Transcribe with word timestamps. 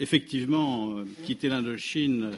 effectivement, 0.00 1.02
quitter 1.24 1.48
l'Indochine, 1.48 2.30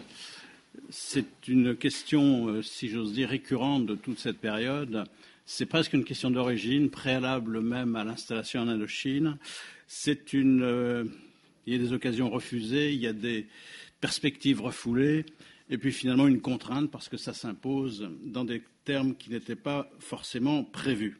c'est 0.88 1.48
une 1.48 1.76
question, 1.76 2.62
si 2.62 2.88
j'ose 2.88 3.12
dire, 3.12 3.28
récurrente 3.28 3.86
de 3.86 3.94
toute 3.94 4.18
cette 4.18 4.38
période. 4.38 5.04
C'est 5.46 5.66
presque 5.66 5.92
une 5.92 6.04
question 6.04 6.30
d'origine, 6.30 6.90
préalable 6.90 7.60
même 7.60 7.96
à 7.96 8.04
l'installation 8.04 8.60
en 8.60 8.68
Indochine. 8.68 9.38
C'est 9.86 10.32
une, 10.32 11.10
il 11.66 11.72
y 11.72 11.76
a 11.76 11.78
des 11.78 11.92
occasions 11.92 12.30
refusées, 12.30 12.92
il 12.92 13.00
y 13.00 13.06
a 13.06 13.12
des 13.12 13.46
perspectives 14.00 14.60
refoulées, 14.60 15.26
et 15.68 15.78
puis 15.78 15.92
finalement 15.92 16.26
une 16.26 16.40
contrainte 16.40 16.90
parce 16.90 17.08
que 17.08 17.16
ça 17.16 17.32
s'impose 17.32 18.08
dans 18.24 18.44
des 18.44 18.62
termes 18.84 19.14
qui 19.14 19.30
n'étaient 19.30 19.56
pas 19.56 19.90
forcément 19.98 20.64
prévus. 20.64 21.18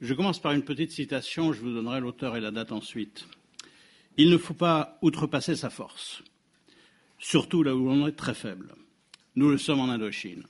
Je 0.00 0.14
commence 0.14 0.40
par 0.40 0.52
une 0.52 0.62
petite 0.62 0.92
citation, 0.92 1.52
je 1.52 1.60
vous 1.60 1.72
donnerai 1.72 2.00
l'auteur 2.00 2.36
et 2.36 2.40
la 2.40 2.52
date 2.52 2.70
ensuite. 2.70 3.26
Il 4.20 4.30
ne 4.30 4.36
faut 4.36 4.52
pas 4.52 4.98
outrepasser 5.00 5.54
sa 5.54 5.70
force, 5.70 6.24
surtout 7.20 7.62
là 7.62 7.74
où 7.76 7.86
l'on 7.86 8.08
est 8.08 8.16
très 8.16 8.34
faible. 8.34 8.74
Nous 9.36 9.48
le 9.48 9.58
sommes 9.58 9.78
en 9.78 9.88
Indochine. 9.88 10.42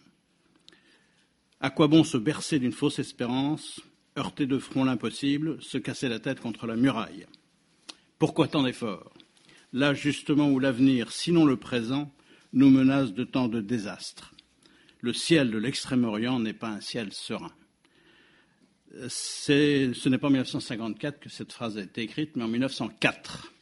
À 1.61 1.69
quoi 1.69 1.87
bon 1.87 2.03
se 2.03 2.17
bercer 2.17 2.59
d'une 2.59 2.73
fausse 2.73 2.99
espérance, 2.99 3.83
heurter 4.17 4.47
de 4.47 4.59
front 4.59 4.85
l'impossible, 4.85 5.63
se 5.63 5.77
casser 5.77 6.09
la 6.09 6.19
tête 6.19 6.41
contre 6.41 6.67
la 6.67 6.77
muraille? 6.77 7.27
Pourquoi 8.19 8.49
tant 8.49 8.63
d'efforts? 8.63 9.13
Là 9.75 9.93
justement 9.93 10.49
où 10.49 10.59
l'avenir, 10.59 11.13
sinon 11.13 11.45
le 11.45 11.59
présent, 11.59 12.11
nous 12.55 12.71
menace 12.71 13.13
de 13.13 13.25
tant 13.25 13.49
de 13.49 13.61
désastres. 13.61 14.33
Le 15.03 15.13
ciel 15.13 15.51
de 15.51 15.59
l'Extrême-Orient 15.59 16.41
n'est 16.41 16.55
pas 16.55 16.71
un 16.71 16.81
ciel 16.81 17.13
serein. 17.13 17.53
Ce 19.09 20.09
n'est 20.09 20.17
pas 20.17 20.29
en 20.29 20.31
1954 20.31 21.21
que 21.21 21.29
cette 21.29 21.53
phrase 21.53 21.77
a 21.77 21.83
été 21.83 22.01
écrite, 22.01 22.35
mais 22.35 22.45
en 22.45 22.49
1904. 22.49 23.53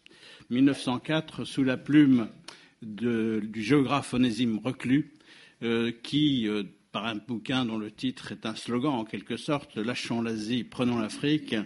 1904, 0.50 1.45
sous 1.45 1.64
la 1.64 1.77
plume 1.77 2.28
du 2.82 3.62
géographe 3.62 4.14
Onésime 4.14 4.60
Reclus, 4.62 5.12
euh, 5.62 5.91
qui, 6.03 6.47
euh, 6.48 6.62
par 6.92 7.06
un 7.06 7.16
bouquin 7.16 7.64
dont 7.64 7.78
le 7.78 7.91
titre 7.91 8.33
est 8.33 8.47
un 8.47 8.55
slogan 8.55 8.92
en 8.92 9.05
quelque 9.05 9.36
sorte, 9.36 9.77
Lâchons 9.77 10.22
l'Asie, 10.22 10.64
prenons 10.64 10.98
l'Afrique, 10.98 11.56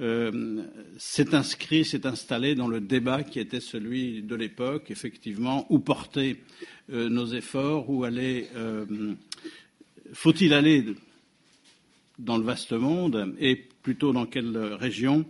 euh, 0.00 0.62
s'est 0.98 1.34
inscrit, 1.34 1.84
s'est 1.84 2.06
installé 2.06 2.54
dans 2.54 2.68
le 2.68 2.80
débat 2.80 3.22
qui 3.22 3.40
était 3.40 3.60
celui 3.60 4.22
de 4.22 4.34
l'époque, 4.34 4.90
effectivement, 4.90 5.66
où 5.70 5.78
porter 5.78 6.42
nos 6.88 7.26
efforts, 7.26 7.88
où 7.88 8.04
aller, 8.04 8.48
faut-il 10.12 10.52
aller 10.52 10.84
dans 12.18 12.36
le 12.36 12.42
vaste 12.44 12.72
monde 12.72 13.34
et 13.38 13.56
plutôt 13.82 14.12
dans 14.12 14.26
quelle 14.26 14.56
région 14.56 15.24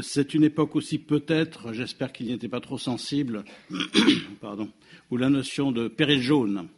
c'est 0.00 0.34
une 0.34 0.44
époque 0.44 0.76
aussi 0.76 0.98
peut-être, 0.98 1.72
j'espère 1.72 2.12
qu'il 2.12 2.26
n'y 2.26 2.32
était 2.32 2.48
pas 2.48 2.60
trop 2.60 2.78
sensible, 2.78 3.44
pardon, 4.40 4.70
où 5.10 5.16
la 5.16 5.30
notion 5.30 5.72
de 5.72 5.88
péril 5.88 6.20
jaune 6.20 6.68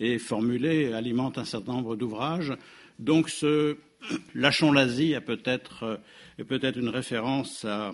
est 0.00 0.18
formulée 0.18 0.92
alimente 0.92 1.38
un 1.38 1.44
certain 1.44 1.72
nombre 1.72 1.96
d'ouvrages. 1.96 2.52
Donc 2.98 3.28
ce 3.28 3.76
Lâchons 4.34 4.72
l'Asie 4.72 5.14
peut-être 5.24 6.00
est 6.38 6.44
peut-être 6.44 6.78
une 6.78 6.88
référence 6.88 7.64
à, 7.64 7.92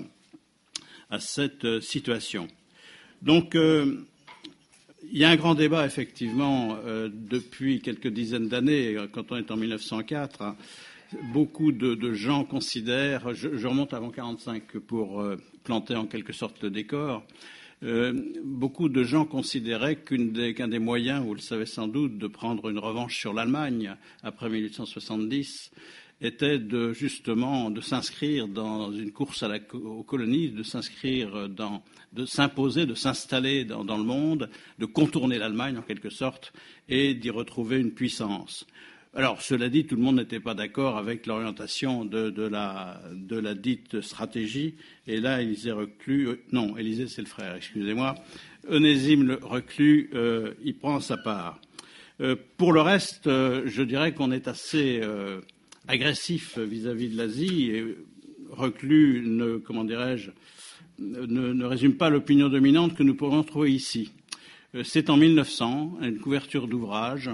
cette 1.18 1.80
situation. 1.80 2.48
Donc 3.22 3.54
euh, 3.54 4.06
il 5.10 5.18
y 5.18 5.24
a 5.24 5.30
un 5.30 5.36
grand 5.36 5.54
débat 5.54 5.86
effectivement 5.86 6.76
euh, 6.84 7.08
depuis 7.10 7.80
quelques 7.80 8.08
dizaines 8.08 8.48
d'années, 8.48 8.96
quand 9.12 9.32
on 9.32 9.36
est 9.36 9.50
en 9.50 9.56
1904. 9.56 10.54
Beaucoup 11.32 11.72
de, 11.72 12.12
gens 12.12 12.44
considèrent, 12.44 13.34
je, 13.34 13.66
remonte 13.66 13.94
avant 13.94 14.08
1945 14.08 14.78
pour 14.78 15.20
euh, 15.20 15.36
planter 15.64 15.96
en 15.96 16.06
quelque 16.06 16.32
sorte 16.32 16.62
le 16.62 16.70
décor, 16.70 17.24
euh, 17.82 18.12
beaucoup 18.44 18.88
de 18.88 19.04
gens 19.04 19.24
considéraient 19.24 19.96
qu'un 19.96 20.68
des, 20.68 20.78
moyens, 20.78 21.24
vous 21.24 21.34
le 21.34 21.40
savez 21.40 21.64
sans 21.64 21.88
doute, 21.88 22.18
de 22.18 22.26
prendre 22.26 22.68
une 22.68 22.78
revanche 22.78 23.18
sur 23.18 23.32
l'Allemagne 23.32 23.94
après 24.22 24.50
1870 24.50 25.70
était 26.20 26.58
de 26.58 26.92
justement 26.92 27.70
de 27.70 27.80
s'inscrire 27.80 28.48
dans 28.48 28.90
une 28.90 29.12
course 29.12 29.44
aux 29.72 30.02
colonies, 30.02 30.50
de 30.50 30.64
s'inscrire 30.64 31.48
dans, 31.48 31.82
de 32.12 32.26
s'imposer, 32.26 32.86
de 32.86 32.94
s'installer 32.94 33.64
dans, 33.64 33.96
le 33.96 34.02
monde, 34.02 34.50
de 34.78 34.86
contourner 34.86 35.38
l'Allemagne 35.38 35.78
en 35.78 35.82
quelque 35.82 36.10
sorte 36.10 36.52
et 36.88 37.14
d'y 37.14 37.30
retrouver 37.30 37.78
une 37.78 37.92
puissance. 37.92 38.66
Alors, 39.14 39.40
cela 39.40 39.70
dit, 39.70 39.86
tout 39.86 39.96
le 39.96 40.02
monde 40.02 40.16
n'était 40.16 40.38
pas 40.38 40.54
d'accord 40.54 40.98
avec 40.98 41.26
l'orientation 41.26 42.04
de, 42.04 42.46
la, 42.46 43.00
dite 43.54 44.02
stratégie. 44.02 44.74
Et 45.06 45.18
là, 45.18 45.40
Élisée 45.40 45.72
Reclus, 45.72 46.28
euh, 46.28 46.40
non, 46.52 46.76
Élisée, 46.76 47.08
c'est 47.08 47.22
le 47.22 47.26
frère, 47.26 47.54
excusez-moi. 47.54 48.14
Onésime 48.68 49.26
le 49.26 49.38
Reclus, 49.42 50.10
euh, 50.14 50.52
il 50.62 50.76
prend 50.76 51.00
sa 51.00 51.16
part. 51.16 51.58
Euh, 52.20 52.36
pour 52.58 52.72
le 52.72 52.82
reste, 52.82 53.24
je 53.24 53.82
dirais 53.82 54.12
qu'on 54.12 54.30
est 54.30 54.46
assez 54.46 55.00
agressif 55.86 56.58
vis-à-vis 56.58 57.08
-vis 57.08 57.12
de 57.12 57.16
l'Asie. 57.16 57.70
Et 57.70 57.96
Reclus 58.50 59.22
ne, 59.24 59.56
comment 59.56 59.84
dirais-je, 59.84 60.30
ne, 60.98 61.64
résume 61.64 61.94
pas 61.94 62.10
l'opinion 62.10 62.50
dominante 62.50 62.94
que 62.94 63.02
nous 63.02 63.14
pourrions 63.14 63.42
trouver 63.42 63.72
ici. 63.72 64.12
C'est 64.84 65.08
en 65.08 65.16
1900, 65.16 65.98
une 66.02 66.18
couverture 66.18 66.68
d'ouvrage 66.68 67.30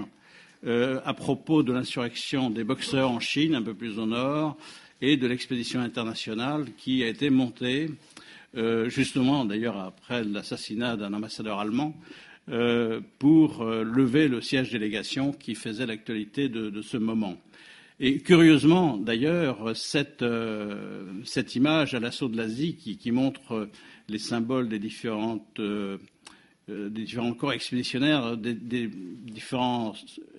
euh, 0.65 0.99
à 1.05 1.13
propos 1.13 1.61
de 1.61 1.71
l'insurrection 1.71 2.49
des 2.49 2.63
boxeurs 2.63 3.11
en 3.11 3.19
Chine, 3.19 3.53
un 3.53 3.61
peu 3.61 3.75
plus 3.75 3.99
au 3.99 4.07
nord, 4.07 4.57
et 4.99 5.15
de 5.15 5.27
l'expédition 5.27 5.79
internationale 5.79 6.65
qui 6.75 7.03
a 7.03 7.07
été 7.07 7.29
montée, 7.29 7.91
euh, 8.57 8.89
justement 8.89 9.45
d'ailleurs 9.45 9.77
après 9.77 10.23
l'assassinat 10.23 10.97
d'un 10.97 11.13
ambassadeur 11.13 11.59
allemand, 11.59 11.95
euh, 12.49 12.99
pour 13.19 13.63
lever 13.63 14.27
le 14.27 14.41
siège 14.41 14.71
délégation 14.71 15.33
qui 15.33 15.53
faisait 15.53 15.85
l'actualité 15.85 16.49
de, 16.49 16.81
ce 16.81 16.97
moment. 16.97 17.37
Et 17.99 18.17
curieusement, 18.17 18.97
d'ailleurs, 18.97 19.75
cette, 19.75 20.25
image 21.55 21.93
à 21.93 21.99
l'assaut 21.99 22.27
de 22.27 22.37
l'Asie 22.37 22.75
qui, 22.75 23.11
montre 23.11 23.69
les 24.09 24.19
symboles 24.19 24.67
des 24.67 24.79
différentes 24.79 25.59
euh, 26.69 26.85
euh, 26.85 26.89
des 26.89 27.03
différents 27.03 27.33
corps 27.33 27.53
expéditionnaires, 27.53 28.37
des, 28.37 28.53
des, 28.53 28.87
différents 28.87 29.93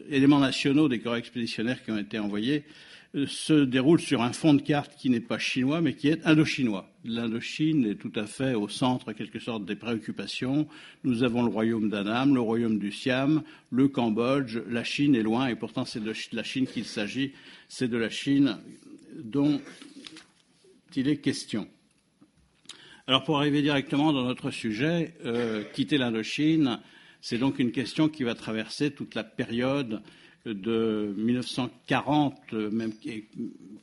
éléments 0.08 0.40
nationaux 0.40 0.88
des 0.88 1.00
corps 1.00 1.16
expéditionnaires 1.16 1.82
qui 1.82 1.90
ont 1.90 1.98
été 1.98 2.18
envoyés, 2.18 2.64
euh, 3.14 3.26
se 3.26 3.64
déroule 3.64 4.00
sur 4.00 4.22
un 4.22 4.32
fond 4.32 4.54
de 4.54 4.62
carte 4.62 4.96
qui 4.96 5.10
n'est 5.10 5.20
pas 5.20 5.38
chinois, 5.38 5.80
mais 5.80 5.94
qui 5.94 6.08
est 6.08 6.26
indochinois. 6.26 6.90
L'Indochine 7.04 7.86
est 7.86 7.94
tout 7.94 8.12
à 8.16 8.26
fait 8.26 8.54
au 8.54 8.68
centre, 8.68 9.10
en 9.10 9.14
quelque 9.14 9.38
sorte, 9.38 9.64
des 9.64 9.76
préoccupations. 9.76 10.66
Nous 11.04 11.22
avons 11.22 11.42
le 11.42 11.50
royaume 11.50 11.88
d'Annam, 11.88 12.34
le 12.34 12.40
royaume 12.40 12.78
du 12.78 12.92
Siam, 12.92 13.42
le 13.70 13.88
Cambodge, 13.88 14.58
la 14.68 14.84
Chine 14.84 15.14
est 15.14 15.22
loin, 15.22 15.46
et 15.46 15.54
pourtant 15.54 15.84
c'est 15.84 16.00
de 16.00 16.12
la 16.32 16.42
Chine 16.42 16.66
qu'il 16.66 16.84
s'agit, 16.84 17.32
c'est 17.68 17.88
de 17.88 17.96
la 17.96 18.10
Chine 18.10 18.58
dont 19.16 19.60
il 20.94 21.08
est 21.08 21.18
question. 21.18 21.68
Alors 23.08 23.22
pour 23.22 23.38
arriver 23.38 23.62
directement 23.62 24.12
dans 24.12 24.24
notre 24.24 24.50
sujet, 24.50 25.14
euh, 25.24 25.62
quitter 25.72 25.96
l'Indochine, 25.96 26.80
c'est 27.20 27.38
donc 27.38 27.60
une 27.60 27.70
question 27.70 28.08
qui 28.08 28.24
va 28.24 28.34
traverser 28.34 28.90
toute 28.90 29.14
la 29.14 29.22
période 29.22 30.02
de 30.44 31.14
1940, 31.16 32.52
même 32.52 32.92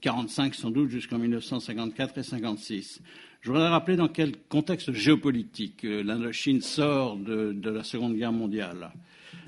45 0.01 0.53
sans 0.53 0.71
doute, 0.71 0.89
jusqu'en 0.89 1.19
1954 1.19 2.17
et 2.17 2.23
56. 2.23 3.01
Je 3.39 3.49
voudrais 3.49 3.69
rappeler 3.69 3.95
dans 3.95 4.09
quel 4.09 4.35
contexte 4.49 4.91
géopolitique 4.91 5.85
euh, 5.85 6.03
l'Indochine 6.03 6.59
sort 6.61 7.15
de, 7.15 7.55
la 7.63 7.83
Seconde 7.85 8.17
Guerre 8.17 8.33
mondiale, 8.33 8.91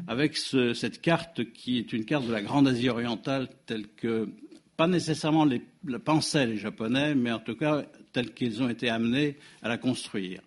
avec 0.08 0.38
ce, 0.38 0.74
cette 0.74 1.02
carte 1.02 1.52
qui 1.52 1.80
est 1.80 1.92
une 1.92 2.06
carte 2.06 2.26
de 2.26 2.32
la 2.32 2.42
Grande 2.42 2.70
Asie 2.70 2.88
orientale 2.88 3.50
telle 3.66 3.88
que 3.98 4.30
pas 4.78 4.88
nécessairement 4.88 5.46
le 5.46 6.00
pensaient 6.00 6.48
les 6.48 6.58
Japonais, 6.58 7.16
mais 7.16 7.32
en 7.32 7.40
tout 7.40 7.56
cas 7.56 7.86
tels 8.16 8.34
qu'ils 8.34 8.64
ont 8.64 8.70
été 8.70 8.88
amenés 8.90 9.36
à 9.62 9.68
la 9.68 9.78
construire. 9.78 10.40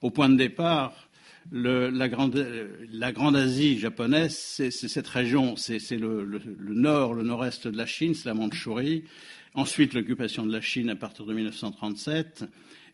Au 0.00 0.10
point 0.10 0.30
de 0.30 0.36
départ, 0.36 1.10
la, 1.52 2.08
grande, 2.08 3.36
Asie 3.36 3.78
japonaise, 3.78 4.38
c'est 4.38 4.70
cette 4.70 5.06
région, 5.06 5.54
c'est 5.54 5.78
le, 5.98 6.40
nord, 6.72 7.12
le 7.12 7.22
nord-est 7.22 7.68
de 7.68 7.76
la 7.76 7.84
Chine, 7.84 8.14
c'est 8.14 8.30
la 8.30 8.34
Mandchourie. 8.34 9.04
Ensuite, 9.52 9.92
l'occupation 9.92 10.46
de 10.46 10.52
la 10.52 10.62
Chine 10.62 10.88
à 10.88 10.96
partir 10.96 11.26
de 11.26 11.34
1937. 11.34 12.44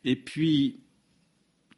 Et 0.04 0.16
puis, 0.16 0.80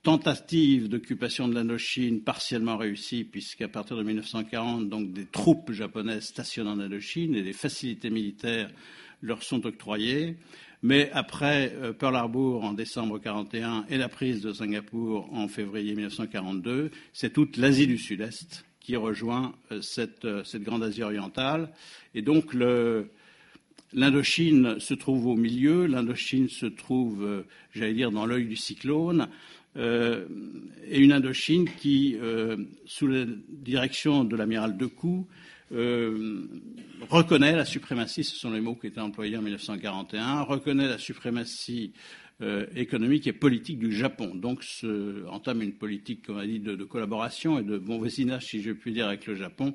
tentative 0.03 0.89
d'occupation 0.89 1.49
de 1.49 1.55
l'Indochine 1.55 2.23
partiellement 2.23 2.79
réussie, 2.79 3.25
puisqu'à 3.25 3.69
partir 3.69 3.99
de 3.99 4.05
1940, 4.05 4.89
donc 4.89 5.13
des 5.13 5.27
troupes 5.27 5.73
japonaises 5.73 6.25
stationnent 6.25 6.69
en 6.69 6.79
Indochine 6.79 7.35
et 7.35 7.43
des 7.43 7.53
facilités 7.53 8.09
militaires 8.09 8.71
leur 9.21 9.43
sont 9.43 9.67
octroyées. 9.67 10.37
Mais 10.83 11.11
après 11.13 11.73
euh, 11.77 11.93
Pearl 11.93 12.15
Harbor 12.15 12.65
en 12.65 12.73
décembre 12.73 13.15
1941 13.15 13.87
et 13.89 13.99
la 13.99 14.09
prise 14.09 14.41
de 14.43 14.53
Singapour 14.53 15.29
en 15.33 15.49
février 15.49 15.95
1942, 15.95 16.91
c'est 17.13 17.33
toute 17.33 17.57
l'Asie 17.57 17.89
du 17.89 17.99
Sud-Est 17.99 18.65
qui 18.79 18.95
rejoint 18.95 19.55
euh, 19.73 19.81
cette, 19.83 20.25
euh, 20.25 20.45
cette, 20.45 20.63
grande 20.63 20.85
Asie 20.85 21.03
orientale. 21.03 21.71
Et 22.15 22.23
donc 22.23 22.55
l'Indochine 23.93 24.79
se 24.79 24.95
trouve 24.95 25.27
au 25.27 25.35
milieu, 25.35 25.87
l'Indochine 25.87 26.49
se 26.49 26.67
trouve, 26.67 27.45
j'allais 27.73 27.95
dire, 27.95 28.13
dans 28.13 28.27
l'œil 28.27 28.47
du 28.47 28.57
cyclone. 28.57 29.29
et 29.77 30.99
une 30.99 31.13
Indochine 31.13 31.69
qui, 31.81 32.17
sous 32.87 33.07
la 33.07 33.25
direction 33.49 34.25
de 34.25 34.37
l'amiral 34.37 34.77
Decoux, 35.71 36.49
reconnaît 37.11 37.57
la 37.57 37.65
suprématie, 37.65 38.25
ce 38.25 38.37
sont 38.37 38.51
les 38.51 38.61
mots 38.61 38.75
qui 38.75 38.87
étaient 38.87 39.01
employés 39.01 39.37
en 39.37 39.43
1941, 39.43 40.43
reconnaît 40.43 40.89
la 40.89 40.99
suprématie 40.99 41.93
économique 42.77 43.27
et 43.27 43.33
politique 43.33 43.79
du 43.79 43.93
Japon. 43.93 44.35
Donc 44.35 44.65
entame 45.29 45.63
une 45.63 45.73
politique, 45.73 46.25
comme 46.27 46.37
on 46.37 46.41
a 46.41 46.47
dit, 46.47 46.61
de, 46.61 46.77
de, 46.77 46.85
collaboration 46.85 47.59
et 47.59 47.63
de 47.63 47.79
bon 47.79 47.99
voisinage, 47.99 48.47
si 48.47 48.63
je 48.63 48.71
puis 48.73 48.93
dire, 48.93 49.09
avec 49.09 49.27
le 49.27 49.35
Japon, 49.35 49.75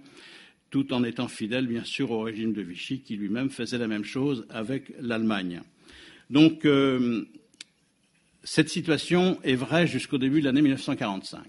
tout 0.73 0.91
en 0.91 1.03
étant 1.03 1.27
fidèle, 1.27 1.67
bien 1.67 1.83
sûr, 1.83 2.09
au 2.09 2.21
régime 2.21 2.51
de 2.51 2.63
Vichy, 2.63 3.01
qui 3.01 3.15
lui-même 3.15 3.51
faisait 3.51 3.77
la 3.77 3.87
même 3.87 4.03
chose 4.03 4.47
avec 4.49 4.91
l'Allemagne. 4.99 5.61
Donc, 6.31 6.65
euh, 6.65 7.25
cette 8.43 8.69
situation 8.69 9.39
est 9.43 9.53
vraie 9.53 9.85
jusqu'au 9.85 10.17
début 10.17 10.39
de 10.39 10.45
l'année 10.45 10.63
1945. 10.63 11.43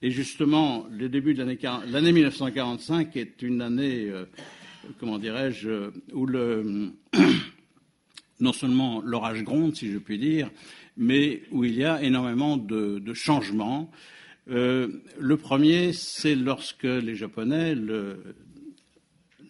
Et 0.00 0.10
justement, 0.10 0.86
le 0.90 1.08
début 1.08 1.34
de 1.34 1.42
l'année 1.42 2.12
1945 2.12 3.16
est 3.16 3.42
une 3.42 3.60
année, 3.62 4.08
euh, 4.08 4.26
comment 4.98 5.18
dirais-je, 5.18 5.90
où 6.12 6.26
le, 6.26 6.92
non 8.40 8.52
seulement 8.52 9.02
l'orage 9.02 9.42
gronde, 9.42 9.74
si 9.74 9.90
je 9.90 9.98
puis 9.98 10.18
dire, 10.18 10.50
mais 10.96 11.42
où 11.50 11.64
il 11.64 11.74
y 11.74 11.84
a 11.84 12.02
énormément 12.02 12.56
de, 12.56 12.98
de 12.98 13.14
changements. 13.14 13.90
Euh, 14.50 14.88
le 15.18 15.36
premier, 15.36 15.92
c'est 15.92 16.34
lorsque 16.34 16.84
les 16.84 17.14
Japonais, 17.14 17.74
le 17.74 18.36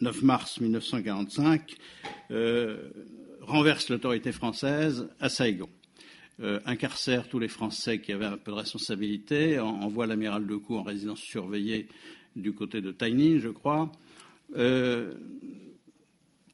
9 0.01 0.23
mars 0.23 0.61
1945, 0.61 1.77
euh, 2.31 2.91
renversent 3.43 3.91
l'autorité 3.91 4.33
française 4.33 5.09
à 5.21 5.29
Saigon. 5.29 5.69
Euh, 6.41 6.61
incarcèrent 6.67 7.29
tous 7.29 7.41
les 7.41 7.49
Français 7.49 8.01
qui 8.01 8.13
avaient 8.13 8.25
un 8.25 8.37
peu 8.37 8.53
de 8.53 8.57
responsabilité, 8.57 9.59
envoient 9.59 10.07
l'amiral 10.07 10.47
de 10.47 10.55
Decoux 10.55 10.77
en 10.77 10.85
résidence 10.85 11.19
surveillée 11.19 11.89
du 12.37 12.53
côté 12.53 12.81
de 12.81 12.93
Taining, 12.93 13.41
je 13.41 13.49
crois. 13.49 13.91
Euh, 14.55 15.15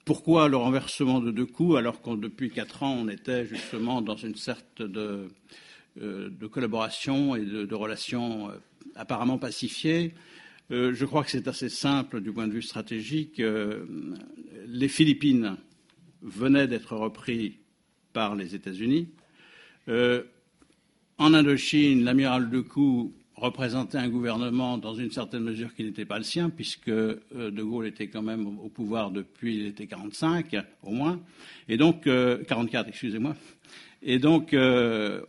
pourquoi 0.07 0.49
le 0.49 0.57
renversement 0.57 1.21
de 1.21 1.31
Decoux 1.31 1.77
alors 1.77 2.01
que 2.01 2.17
depuis 2.17 2.51
quatre 2.51 2.83
ans 2.83 2.97
on 2.99 3.09
était 3.09 3.45
justement 3.45 4.01
dans 4.01 4.17
une 4.17 4.37
sorte 4.37 4.81
de 4.81 5.29
euh, 6.01 6.31
collaboration 6.51 7.37
et 7.37 7.45
de, 7.45 7.75
relations 7.75 8.51
apparemment 8.95 9.37
pacifiées? 9.37 10.15
Je 10.71 11.05
crois 11.05 11.25
que 11.25 11.31
c'est 11.31 11.47
assez 11.47 11.69
simple 11.69 12.23
du 12.23 12.33
point 12.33 12.49
de 12.49 12.53
vue 12.53 12.63
stratégique. 12.63 13.41
les 14.67 14.89
Philippines 14.89 15.59
venaient 16.23 16.69
d'être 16.69 16.97
repris 16.97 17.59
par 18.15 18.35
les 18.35 18.55
États-Unis. 18.55 19.09
En 19.89 21.35
Indochine, 21.35 22.05
l'amiral 22.05 22.51
Decoux 22.51 23.13
représentait 23.37 23.99
un 23.99 24.09
gouvernement 24.09 24.79
dans 24.79 24.95
une 24.95 25.11
certaine 25.11 25.43
mesure 25.43 25.75
qui 25.75 25.85
n'était 25.85 26.05
pas 26.05 26.19
le 26.19 26.25
sien, 26.25 26.51
puisque 26.51 26.91
De 26.91 27.63
Gaulle 27.63 27.87
était 27.87 28.09
quand 28.09 28.23
même 28.23 28.47
au 28.47 28.69
pouvoir 28.69 29.11
depuis 29.11 29.59
l'été 29.59 29.87
45, 29.87 30.57
au 30.83 30.91
moins, 30.91 31.21
et 31.69 31.77
donc 31.77 32.07
euh, 32.07 32.43
44, 32.45 32.89
excusez-moi. 32.89 33.35
Et 34.07 34.19
donc, 34.19 34.53
euh, 34.53 35.23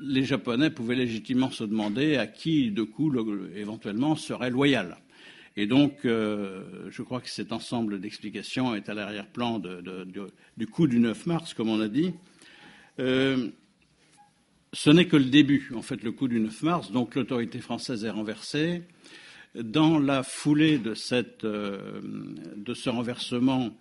les 0.00 0.22
Japonais 0.22 0.70
pouvaient 0.70 0.94
légitimement 0.94 1.50
se 1.50 1.64
demander 1.64 2.16
à 2.16 2.28
qui, 2.28 2.70
de 2.70 2.84
coup, 2.84 3.10
le, 3.10 3.50
éventuellement, 3.56 4.14
serait 4.14 4.50
loyal. 4.50 4.96
Et 5.56 5.66
donc, 5.66 6.04
euh, 6.04 6.88
je 6.90 7.02
crois 7.02 7.20
que 7.20 7.28
cet 7.28 7.50
ensemble 7.50 8.00
d'explications 8.00 8.76
est 8.76 8.88
à 8.88 8.94
l'arrière-plan 8.94 9.58
de, 9.58 9.80
de, 9.80 10.04
de, 10.04 10.30
du 10.56 10.68
coup 10.68 10.86
du 10.86 11.00
9 11.00 11.26
mars, 11.26 11.52
comme 11.52 11.68
on 11.68 11.80
a 11.80 11.88
dit. 11.88 12.14
Euh, 13.00 13.48
ce 14.72 14.90
n'est 14.90 15.06
que 15.06 15.16
le 15.16 15.26
début, 15.26 15.70
en 15.74 15.82
fait, 15.82 16.02
le 16.02 16.12
coup 16.12 16.28
du 16.28 16.40
9 16.40 16.62
mars. 16.62 16.90
Donc, 16.92 17.14
l'autorité 17.14 17.58
française 17.58 18.04
est 18.04 18.10
renversée. 18.10 18.82
Dans 19.54 19.98
la 19.98 20.22
foulée 20.22 20.80
euh, 20.84 22.00
de 22.56 22.74
ce 22.74 22.90
renversement, 22.90 23.76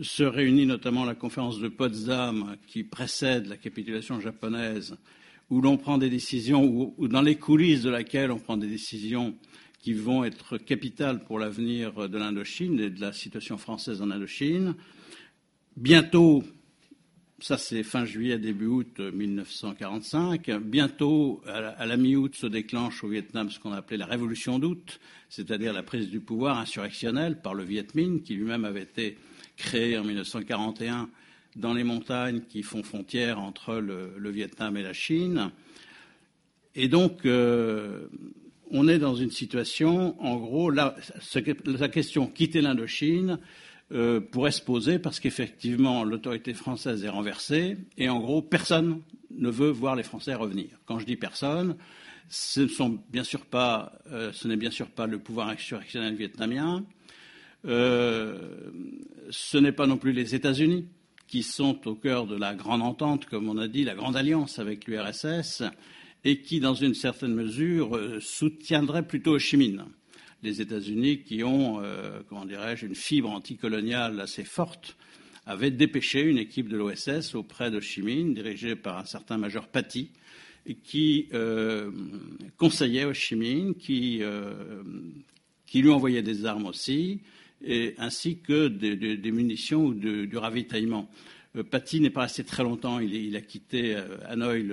se 0.00 0.22
réunit 0.22 0.66
notamment 0.66 1.04
la 1.04 1.14
conférence 1.14 1.58
de 1.58 1.68
Potsdam 1.68 2.56
qui 2.66 2.84
précède 2.84 3.46
la 3.46 3.56
capitulation 3.56 4.20
japonaise 4.20 4.96
où 5.50 5.60
l'on 5.60 5.76
prend 5.76 5.98
des 5.98 6.08
décisions, 6.08 6.64
ou, 6.64 7.08
dans 7.08 7.22
les 7.22 7.34
coulisses 7.34 7.82
de 7.82 7.90
laquelle 7.90 8.30
on 8.30 8.38
prend 8.38 8.56
des 8.56 8.68
décisions 8.68 9.34
qui 9.80 9.92
vont 9.92 10.24
être 10.24 10.58
capitales 10.58 11.24
pour 11.24 11.38
l'avenir 11.38 12.08
de 12.08 12.18
l'Indochine 12.18 12.78
et 12.78 12.90
de 12.90 13.00
la 13.00 13.12
situation 13.12 13.58
française 13.58 14.00
en 14.00 14.10
Indochine. 14.10 14.74
Bientôt, 15.76 16.44
ça 17.40 17.58
c'est 17.58 17.82
fin 17.82 18.04
juillet, 18.04 18.38
début 18.38 18.66
août 18.66 19.00
1945, 19.00 20.50
bientôt, 20.60 21.42
à 21.46 21.86
la, 21.86 21.96
mi-août, 21.96 22.34
se 22.34 22.46
déclenche 22.46 23.02
au 23.04 23.08
Vietnam 23.08 23.50
ce 23.50 23.58
qu'on 23.58 23.72
appelait 23.72 23.96
la 23.96 24.06
révolution 24.06 24.58
d'août, 24.58 25.00
c'est-à-dire 25.28 25.72
la 25.72 25.82
prise 25.82 26.08
du 26.08 26.20
pouvoir 26.20 26.58
insurrectionnel 26.58 27.40
par 27.40 27.54
le 27.54 27.64
Viet 27.64 27.86
Minh, 27.94 28.22
qui 28.22 28.34
lui-même 28.34 28.64
avait 28.64 28.82
été 28.82 29.16
créé 29.56 29.96
en 29.98 30.04
1941 30.04 31.08
dans 31.56 31.74
les 31.74 31.84
montagnes 31.84 32.42
qui 32.48 32.62
font 32.62 32.82
frontière 32.82 33.40
entre 33.40 33.76
le, 33.76 34.30
Vietnam 34.30 34.76
et 34.76 34.82
la 34.82 34.92
Chine. 34.92 35.50
Et 36.74 36.88
donc, 36.88 37.26
euh, 37.26 38.06
on 38.70 38.86
est 38.86 38.98
dans 38.98 39.14
une 39.14 39.30
situation, 39.30 40.20
en 40.22 40.36
gros, 40.36 40.70
la 40.70 40.94
question 41.90 42.26
quitter 42.26 42.60
l'Indochine 42.60 43.38
euh, 43.92 44.20
pourrait 44.20 44.52
se 44.52 44.62
poser 44.62 44.98
parce 44.98 45.20
qu'effectivement, 45.20 46.04
l'autorité 46.04 46.54
française 46.54 47.04
est 47.04 47.08
renversée 47.08 47.76
et 47.98 48.08
en 48.08 48.20
gros, 48.20 48.42
personne 48.42 49.00
ne 49.30 49.50
veut 49.50 49.70
voir 49.70 49.96
les 49.96 50.02
Français 50.02 50.34
revenir. 50.34 50.68
Quand 50.86 50.98
je 50.98 51.06
dis 51.06 51.16
personne, 51.16 51.76
ce, 52.28 52.68
sont 52.68 53.00
bien 53.10 53.22
euh, 54.12 54.32
n'est 54.44 54.56
bien 54.56 54.70
sûr 54.70 54.86
pas 54.86 55.06
le 55.06 55.18
pouvoir 55.18 55.48
insurrectionnel 55.48 56.14
vietnamien, 56.14 56.84
euh, 57.66 58.70
ce 59.30 59.58
n'est 59.58 59.72
pas 59.72 59.86
non 59.86 59.96
plus 59.96 60.12
les 60.12 60.34
États-Unis 60.34 60.86
qui 61.26 61.42
sont 61.42 61.86
au 61.86 61.94
cœur 61.94 62.26
de 62.26 62.36
la 62.36 62.54
grande 62.54 62.82
entente, 62.82 63.26
comme 63.26 63.48
on 63.48 63.58
a 63.58 63.68
dit, 63.68 63.84
la 63.84 63.94
grande 63.94 64.16
alliance 64.16 64.58
avec 64.58 64.86
l'URSS, 64.86 65.62
et 66.24 66.42
qui, 66.42 66.58
dans 66.58 66.74
une 66.74 66.94
certaine 66.94 67.34
mesure, 67.34 67.96
euh, 67.96 68.18
soutiendraient 68.20 69.06
plutôt 69.06 69.36
Ho 69.36 69.38
Chi 69.38 69.56
Minh. 69.56 69.84
Les 70.42 70.60
États-Unis, 70.62 71.20
qui 71.20 71.44
ont, 71.44 71.82
euh, 71.82 72.20
comment 72.28 72.46
dirais-je, 72.46 72.86
une 72.86 72.94
fibre 72.94 73.30
anticoloniale 73.30 74.20
assez 74.20 74.44
forte, 74.44 74.96
avaient 75.46 75.70
dépêché 75.70 76.22
une 76.22 76.38
équipe 76.38 76.68
de 76.68 76.76
l'OSS 76.76 77.34
auprès 77.34 77.70
de 77.70 77.78
Ho 77.78 77.80
Chi 77.80 78.02
Minh, 78.02 78.34
dirigée 78.34 78.76
par 78.76 78.98
un 78.98 79.04
certain 79.04 79.36
major 79.36 79.68
Paty, 79.68 80.10
qui 80.82 81.28
euh, 81.34 81.90
conseillait 82.56 83.04
Ho 83.04 83.12
Chi 83.12 83.36
Minh, 83.36 83.74
qui, 83.74 84.18
euh, 84.22 84.82
qui 85.66 85.82
lui 85.82 85.90
envoyait 85.90 86.22
des 86.22 86.46
armes 86.46 86.66
aussi, 86.66 87.20
ainsi 87.98 88.38
que 88.38 88.68
des, 88.68 89.32
munitions 89.32 89.84
ou 89.84 89.94
du 89.94 90.36
ravitaillement. 90.38 91.10
Paty 91.70 92.00
n'est 92.00 92.10
pas 92.10 92.22
resté 92.22 92.42
très 92.44 92.62
longtemps, 92.62 93.00
il, 93.00 93.36
a 93.36 93.42
quitté 93.42 93.96
Hanoï 94.26 94.66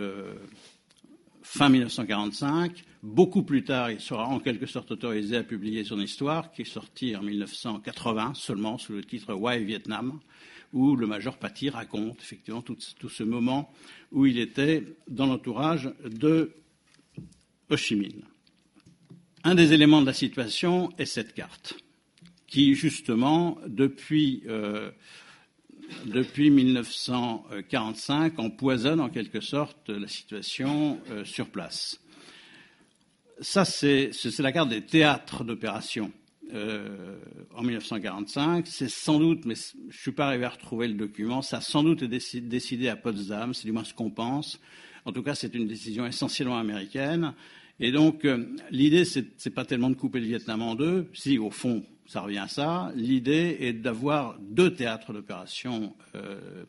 fin 1.48 1.70
1945. 1.70 2.84
Beaucoup 3.08 3.44
plus 3.44 3.64
tard, 3.64 3.90
il 3.90 4.02
sera 4.02 4.28
en 4.28 4.42
quelque 4.42 4.66
sorte 4.66 4.92
autorisé 4.92 5.38
à 5.38 5.44
publier 5.44 5.86
son 5.86 5.98
histoire, 5.98 6.52
qui 6.52 6.64
est 6.64 6.66
sortie 6.66 7.16
en 7.16 7.24
1980 7.24 8.34
seulement 8.34 8.78
sous 8.78 8.92
le 8.92 9.02
titre 9.02 9.34
Why 9.34 9.64
Vietnam, 9.64 10.20
où 10.74 10.94
le 10.98 11.08
major 11.08 11.38
Paty 11.38 11.70
raconte 11.70 12.20
effectivement 12.22 12.62
tout, 12.62 12.76
ce 12.78 13.24
moment 13.24 13.74
où 14.12 14.26
il 14.26 14.38
était 14.38 14.84
dans 15.08 15.26
l'entourage 15.26 15.90
de 16.04 16.52
Ho 17.70 17.78
Chi 17.78 17.96
Minh. 17.96 18.26
Un 19.46 19.56
des 19.56 19.72
éléments 19.72 20.02
de 20.02 20.08
la 20.08 20.14
situation 20.14 20.92
est 20.98 21.06
cette 21.06 21.34
carte 21.34 21.78
qui, 22.46 22.76
justement, 22.76 23.58
depuis, 23.68 24.44
euh, 24.48 24.92
depuis 26.08 26.50
1945, 26.50 28.38
empoisonne 28.38 29.00
en 29.00 29.08
quelque 29.08 29.40
sorte 29.40 29.88
la 29.88 30.10
situation 30.10 31.00
euh, 31.10 31.24
sur 31.24 31.48
place. 31.48 32.02
Ça, 33.42 33.66
c'est 33.66 34.12
la 34.40 34.52
carte 34.52 34.70
des 34.70 34.82
théâtres 34.82 35.44
d'opération 35.44 36.12
euh, 36.54 37.18
en 37.56 37.62
1945. 37.62 38.66
C'est 38.68 38.90
sans 38.90 39.20
doute, 39.20 39.46
mais 39.46 39.56
je 39.56 39.88
ne 39.88 39.92
suis 39.92 40.12
pas 40.12 40.28
arrivé 40.28 40.46
à 40.46 40.50
retrouver 40.50 40.88
le 40.88 40.96
document, 40.96 41.42
ça 41.42 41.62
sans 41.62 41.84
doute 41.84 42.02
été 42.02 42.42
décidé 42.42 42.88
à 42.88 42.96
Potsdam, 42.96 43.54
c'est 43.54 43.66
du 43.66 43.72
moins 43.72 43.84
ce 43.84 43.94
qu'on 43.94 44.10
pense. 44.10 44.60
En 45.06 45.12
tout 45.12 45.24
cas, 45.24 45.36
c'est 45.36 45.54
une 45.56 45.68
décision 45.68 46.06
essentiellement 46.06 46.58
américaine. 46.58 47.34
Et 47.80 47.92
donc, 47.92 48.26
euh, 48.26 48.46
l'idée, 48.72 49.06
ce 49.06 49.20
n'est 49.20 49.54
pas 49.54 49.66
tellement 49.66 49.90
de 49.90 49.96
couper 49.96 50.20
le 50.20 50.26
Vietnam 50.26 50.62
en 50.62 50.76
deux, 50.76 51.08
si 51.14 51.38
au 51.38 51.52
fond, 51.52 51.86
ça 52.08 52.22
revient 52.22 52.40
à 52.40 52.48
ça. 52.48 52.92
L'idée 52.96 53.58
est 53.60 53.74
d'avoir 53.74 54.40
deux 54.40 54.74
théâtres 54.74 55.14
d'opération 55.14 55.94
euh, 56.16 56.64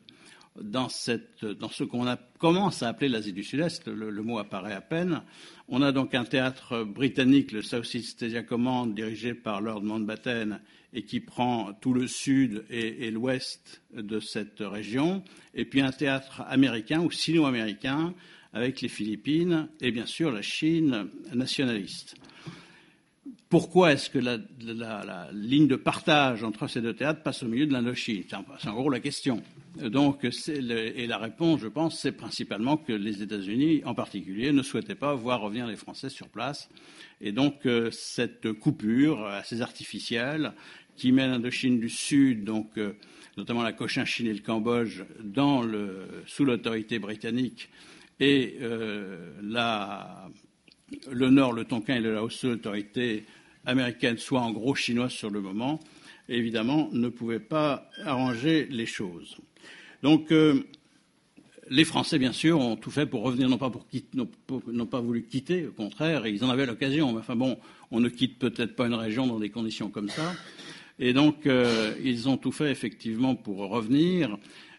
dans, 0.61 0.89
ce 0.89 1.83
qu'on 1.83 2.05
commence 2.37 2.83
à 2.83 2.89
appeler 2.89 3.09
l'Asie 3.09 3.33
du 3.33 3.43
Sud-Est. 3.43 3.87
Le, 3.87 4.23
mot 4.23 4.39
apparaît 4.39 4.73
à 4.73 4.81
peine. 4.81 5.21
On 5.67 5.81
a 5.81 5.91
donc 5.91 6.15
un 6.15 6.25
théâtre 6.25 6.83
britannique, 6.83 7.51
le 7.51 7.61
South 7.61 7.93
East 7.93 8.23
Asia 8.23 8.43
Command, 8.43 8.93
dirigé 8.93 9.33
par 9.33 9.61
Lord 9.61 9.83
Mountbatten 9.83 10.59
et 10.93 11.03
qui 11.03 11.19
prend 11.19 11.73
tout 11.73 11.93
le 11.93 12.07
sud 12.07 12.65
et, 12.69 13.11
l'ouest 13.11 13.81
de 13.93 14.19
cette 14.19 14.59
région. 14.59 15.23
Et 15.53 15.65
puis 15.65 15.81
un 15.81 15.91
théâtre 15.91 16.41
américain 16.47 17.01
ou 17.01 17.11
sino-américain 17.11 18.13
avec 18.53 18.81
les 18.81 18.89
Philippines 18.89 19.67
et 19.81 19.91
bien 19.91 20.07
sûr 20.07 20.31
la 20.31 20.41
Chine 20.41 21.09
nationaliste. 21.33 22.15
Pourquoi 23.49 23.93
est-ce 23.93 24.11
que 24.11 24.19
la, 24.19 24.37
la, 24.61 25.29
ligne 25.33 25.67
de 25.67 25.75
partage 25.75 26.43
entre 26.43 26.67
ces 26.67 26.81
deux 26.81 26.93
théâtres 26.93 27.23
passe 27.23 27.41
au 27.41 27.47
milieu 27.47 27.65
de 27.65 27.73
l'Indochine? 27.73 28.23
C'est 28.59 28.67
en 28.67 28.73
gros 28.73 28.89
la 28.89 28.99
question. 28.99 29.41
Donc, 29.81 30.23
le, 30.23 30.99
et 30.99 31.07
la 31.07 31.17
réponse, 31.17 31.61
je 31.61 31.67
pense, 31.67 31.99
c'est 31.99 32.11
principalement 32.11 32.77
que 32.77 32.93
les 32.93 33.21
États-Unis, 33.23 33.81
en 33.85 33.93
particulier, 33.93 34.51
ne 34.51 34.61
souhaitaient 34.61 34.95
pas 34.95 35.13
voir 35.15 35.41
revenir 35.41 35.67
les 35.67 35.75
Français 35.75 36.09
sur 36.09 36.27
place. 36.27 36.69
Et 37.21 37.31
donc, 37.31 37.65
euh, 37.65 37.89
cette 37.91 38.51
coupure 38.53 39.25
assez 39.25 39.61
artificielle 39.61 40.53
qui 40.95 41.11
met 41.13 41.27
l'Indochine 41.27 41.79
du 41.79 41.89
Sud, 41.89 42.43
donc 42.43 42.77
euh, 42.77 42.93
notamment 43.37 43.63
la 43.63 43.71
Cochinchine 43.71 44.27
et 44.27 44.33
le 44.33 44.41
Cambodge, 44.41 45.03
sous 46.25 46.45
l'autorité 46.45 46.99
britannique, 46.99 47.69
et 48.19 48.57
euh, 48.61 49.31
le 51.09 51.29
Nord, 51.29 51.53
le 51.53 51.63
Tonkin 51.63 51.95
et 51.95 52.01
le 52.01 52.13
Laos 52.13 52.33
sous 52.33 52.47
l'autorité 52.47 53.25
américaine, 53.65 54.17
soit 54.17 54.41
en 54.41 54.51
gros 54.51 54.75
chinoise 54.75 55.11
sur 55.11 55.29
le 55.29 55.39
moment, 55.39 55.79
évidemment, 56.27 56.89
ne 56.91 57.07
pouvait 57.07 57.39
pas 57.39 57.89
arranger 58.03 58.67
les 58.69 58.85
choses. 58.85 59.37
Donc, 60.03 60.31
euh, 60.31 60.63
les 61.69 61.83
Français, 61.83 62.17
bien 62.17 62.31
sûr, 62.31 62.59
ont 62.59 62.75
tout 62.75 62.91
fait 62.91 63.05
pour 63.05 63.21
revenir, 63.21 63.49
non 63.49 63.57
pas, 63.57 63.69
pour 63.69 63.87
quitter, 63.87 64.17
pas 64.89 65.01
voulu 65.01 65.23
quitter, 65.23 65.67
au 65.67 65.71
contraire, 65.71 66.25
et 66.25 66.31
ils 66.31 66.43
en 66.43 66.49
avaient 66.49 66.65
l'occasion. 66.65 67.17
Enfin 67.17 67.35
bon, 67.35 67.57
on 67.91 67.99
ne 67.99 68.09
quitte 68.09 68.39
peut-être 68.39 68.75
pas 68.75 68.87
une 68.87 68.95
région 68.95 69.27
dans 69.27 69.39
des 69.39 69.49
conditions 69.49 69.89
comme 69.89 70.09
ça. 70.09 70.33
Et 70.97 71.13
donc, 71.13 71.45
euh, 71.45 71.93
ils 72.03 72.27
ont 72.27 72.37
tout 72.37 72.51
fait 72.51 72.71
effectivement 72.71 73.35
pour 73.35 73.57
revenir, 73.69 74.37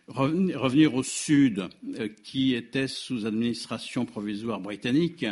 revenir, 0.08 0.94
au 0.94 1.02
sud, 1.02 1.64
euh, 1.98 2.08
qui 2.24 2.54
était 2.54 2.88
sous 2.88 3.26
administration 3.26 4.04
provisoire 4.04 4.60
britannique, 4.60 5.26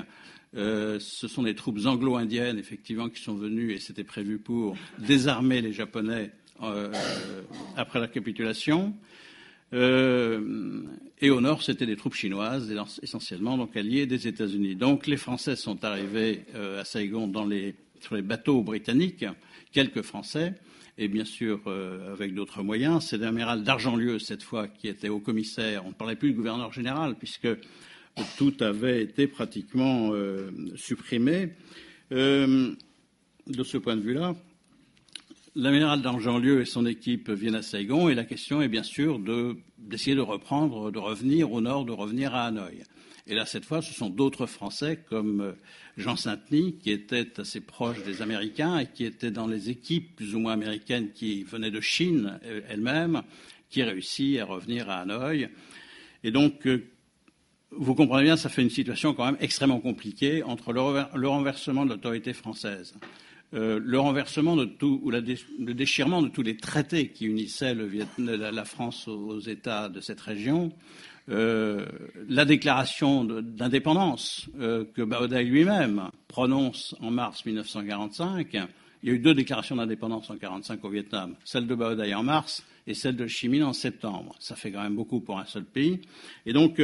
ce 0.54 1.28
sont 1.28 1.42
des 1.42 1.54
troupes 1.54 1.78
anglo-indiennes, 1.84 2.58
effectivement, 2.58 3.10
qui 3.10 3.22
sont 3.22 3.34
venues, 3.34 3.72
et 3.72 3.78
c'était 3.78 4.02
prévu 4.02 4.38
pour 4.38 4.76
désarmer 4.98 5.60
les 5.60 5.74
Japonais 5.74 6.30
après 7.76 8.00
la 8.00 8.08
capitulation. 8.08 8.94
Euh, 9.74 10.82
et 11.20 11.30
au 11.30 11.40
nord, 11.40 11.62
c'était 11.62 11.86
des 11.86 11.96
troupes 11.96 12.14
chinoises, 12.14 12.74
essentiellement 13.02 13.58
donc 13.58 13.76
alliées 13.76 14.06
des 14.06 14.28
États-Unis. 14.28 14.76
Donc 14.76 15.06
les 15.06 15.16
Français 15.16 15.56
sont 15.56 15.84
arrivés 15.84 16.44
euh, 16.54 16.80
à 16.80 16.84
Saigon 16.84 17.26
dans 17.26 17.44
les, 17.44 17.74
sur 18.00 18.14
les 18.14 18.22
bateaux 18.22 18.62
britanniques, 18.62 19.26
quelques 19.72 20.02
Français, 20.02 20.54
et 20.96 21.08
bien 21.08 21.24
sûr 21.24 21.60
euh, 21.66 22.12
avec 22.12 22.34
d'autres 22.34 22.62
moyens. 22.62 23.04
C'est 23.04 23.18
l'amiral 23.18 23.62
d'Argentlieu, 23.62 24.18
cette 24.18 24.42
fois, 24.42 24.68
qui 24.68 24.88
était 24.88 25.08
haut 25.08 25.20
commissaire. 25.20 25.84
On 25.84 25.88
ne 25.88 25.94
parlait 25.94 26.16
plus 26.16 26.30
du 26.30 26.36
gouverneur 26.36 26.72
général, 26.72 27.16
puisque 27.16 27.48
tout 28.36 28.54
avait 28.60 29.02
été 29.02 29.26
pratiquement 29.26 30.12
supprimé. 30.74 31.50
De 32.10 33.62
ce 33.62 33.78
point 33.78 33.96
de 33.96 34.02
vue-là, 34.02 34.34
l'amiral 35.58 36.02
d'Argentlieu 36.02 36.60
et 36.60 36.64
son 36.64 36.86
équipe 36.86 37.30
viennent 37.30 37.56
à 37.56 37.62
Saigon 37.62 38.08
et 38.08 38.14
la 38.14 38.24
question 38.24 38.62
est 38.62 38.68
bien 38.68 38.84
sûr 38.84 39.18
d'essayer 39.18 40.14
de, 40.14 40.20
de, 40.20 40.24
reprendre, 40.24 40.92
de 40.92 40.98
revenir 40.98 41.52
au 41.52 41.60
nord, 41.60 41.84
de 41.84 41.92
revenir 41.92 42.34
à 42.34 42.46
Hanoï. 42.46 42.84
Et 43.26 43.34
là, 43.34 43.44
cette 43.44 43.64
fois, 43.64 43.82
ce 43.82 43.92
sont 43.92 44.08
d'autres 44.08 44.46
Français 44.46 45.04
comme 45.08 45.40
euh, 45.40 45.52
Jean 45.96 46.16
Saint-Denis, 46.16 46.76
qui 46.78 46.92
était 46.92 47.40
assez 47.40 47.60
proche 47.60 48.02
des 48.04 48.22
Américains 48.22 48.78
et 48.78 48.86
qui 48.86 49.04
était 49.04 49.32
dans 49.32 49.48
les 49.48 49.68
équipes 49.68 50.14
plus 50.16 50.34
ou 50.34 50.38
moins 50.38 50.52
américaines 50.52 51.10
qui 51.12 51.42
venaient 51.42 51.72
de 51.72 51.80
Chine 51.80 52.38
elles-mêmes, 52.68 53.22
qui 53.68 53.82
réussit 53.82 54.38
à 54.38 54.44
revenir 54.44 54.88
à 54.88 55.00
Hanoï. 55.00 55.48
Et 56.22 56.30
donc, 56.30 56.66
vous 57.70 57.94
comprenez 57.94 58.22
bien, 58.22 58.36
ça 58.36 58.48
fait 58.48 58.62
une 58.62 58.70
situation 58.70 59.12
quand 59.12 59.26
même 59.26 59.36
extrêmement 59.40 59.80
compliquée 59.80 60.42
entre 60.42 60.72
le, 60.72 61.28
renversement 61.28 61.84
de 61.84 61.90
l'autorité 61.90 62.32
française, 62.32 62.94
euh, 63.54 63.80
le 63.82 63.98
renversement 63.98 64.54
ou 64.54 65.10
le 65.10 65.72
déchirement 65.72 66.20
de 66.20 66.28
tous 66.28 66.42
les 66.42 66.58
traités 66.58 67.08
qui 67.08 67.24
unissaient 67.24 67.74
la, 68.18 68.64
France 68.66 69.08
aux, 69.08 69.40
États 69.40 69.88
de 69.88 70.02
cette 70.02 70.20
région, 70.20 70.70
euh, 71.30 71.86
la 72.28 72.44
déclaration 72.44 73.24
d'indépendance 73.24 74.50
euh, 74.60 74.84
que 74.94 75.00
Baodaï 75.00 75.46
lui-même 75.46 76.10
prononce 76.26 76.94
en 77.00 77.10
mars 77.10 77.46
1945. 77.46 78.48
Il 79.02 79.08
y 79.08 79.12
a 79.12 79.14
eu 79.14 79.18
deux 79.18 79.34
déclarations 79.34 79.76
d'indépendance 79.76 80.28
en 80.28 80.34
1945 80.34 80.84
au 80.84 80.90
Vietnam, 80.90 81.34
celle 81.44 81.66
de 81.66 81.74
Baodaï 81.74 82.14
en 82.14 82.22
mars 82.22 82.62
et 82.86 82.92
celle 82.92 83.16
de 83.16 83.26
Chi 83.26 83.62
en 83.62 83.72
septembre. 83.72 84.34
Ça 84.40 84.56
fait 84.56 84.70
quand 84.70 84.82
même 84.82 84.96
beaucoup 84.96 85.20
pour 85.20 85.38
un 85.38 85.46
seul 85.46 85.64
pays. 85.64 86.02
Et 86.44 86.52
donc, 86.52 86.82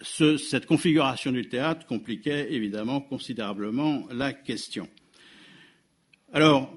ce, 0.00 0.36
cette 0.38 0.64
configuration 0.64 1.30
du 1.30 1.46
théâtre 1.48 1.86
compliquait 1.86 2.52
évidemment 2.54 3.02
considérablement 3.02 4.06
la 4.10 4.32
question. 4.32 4.88
Alors, 6.34 6.74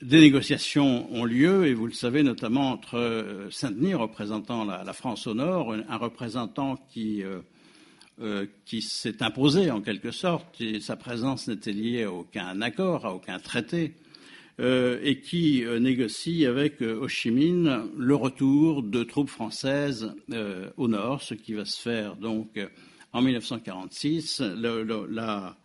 des 0.00 0.20
négociations 0.20 1.12
ont 1.12 1.24
lieu, 1.24 1.66
et 1.66 1.74
vous 1.74 1.86
le 1.86 1.92
savez, 1.92 2.22
notamment 2.22 2.70
entre 2.70 2.98
euh, 2.98 3.50
Saint-Denis, 3.50 3.94
représentant 3.94 4.64
la, 4.64 4.92
France 4.92 5.26
au 5.26 5.34
nord, 5.34 5.72
un 5.72 5.96
représentant 5.96 6.76
qui, 6.92 7.24
euh, 7.24 7.40
euh, 8.20 8.46
qui 8.64 8.80
s'est 8.80 9.20
imposé 9.24 9.72
en 9.72 9.80
quelque 9.80 10.12
sorte, 10.12 10.60
et 10.60 10.78
sa 10.78 10.94
présence 10.94 11.48
n'était 11.48 11.72
liée 11.72 12.04
à 12.04 12.12
aucun 12.12 12.62
accord, 12.62 13.04
à 13.04 13.12
aucun 13.12 13.40
traité, 13.40 13.94
et 14.60 15.20
qui 15.20 15.64
négocie 15.80 16.46
avec 16.46 16.82
Ho 16.82 17.08
Chi 17.08 17.32
Minh 17.32 17.88
le 17.96 18.14
retour 18.14 18.84
de 18.84 19.02
troupes 19.02 19.30
françaises 19.30 20.14
au 20.76 20.86
nord, 20.86 21.22
ce 21.22 21.34
qui 21.34 21.54
va 21.54 21.64
se 21.64 21.80
faire 21.80 22.14
donc 22.14 22.60
en 23.12 23.22
1946. 23.22 24.40
Le, 24.40 24.84
le, 24.84 25.06
la, 25.10 25.56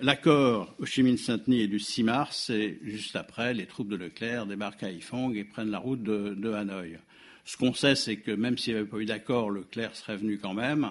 L'accord 0.00 0.74
Ho 0.80 0.86
Chi 0.86 1.04
Minh-Saint-Denis 1.04 1.62
est 1.62 1.68
du 1.68 1.78
6 1.78 2.02
mars 2.02 2.50
et 2.50 2.80
juste 2.82 3.14
après, 3.14 3.54
les 3.54 3.66
troupes 3.66 3.88
de 3.88 3.96
Leclerc 3.96 4.46
débarquent 4.46 4.82
à 4.82 4.90
Haiphong 4.90 5.36
et 5.36 5.44
prennent 5.44 5.70
la 5.70 5.78
route 5.78 6.02
de, 6.02 6.52
Hanoï. 6.52 6.98
Ce 7.44 7.56
qu'on 7.56 7.72
sait, 7.74 7.94
c'est 7.94 8.16
que 8.16 8.32
même 8.32 8.58
s'il 8.58 8.74
n'y 8.74 8.80
avait 8.80 8.88
pas 8.88 8.98
eu 8.98 9.04
d'accord, 9.04 9.50
Leclerc 9.50 9.94
serait 9.94 10.16
venu 10.16 10.38
quand 10.38 10.54
même. 10.54 10.90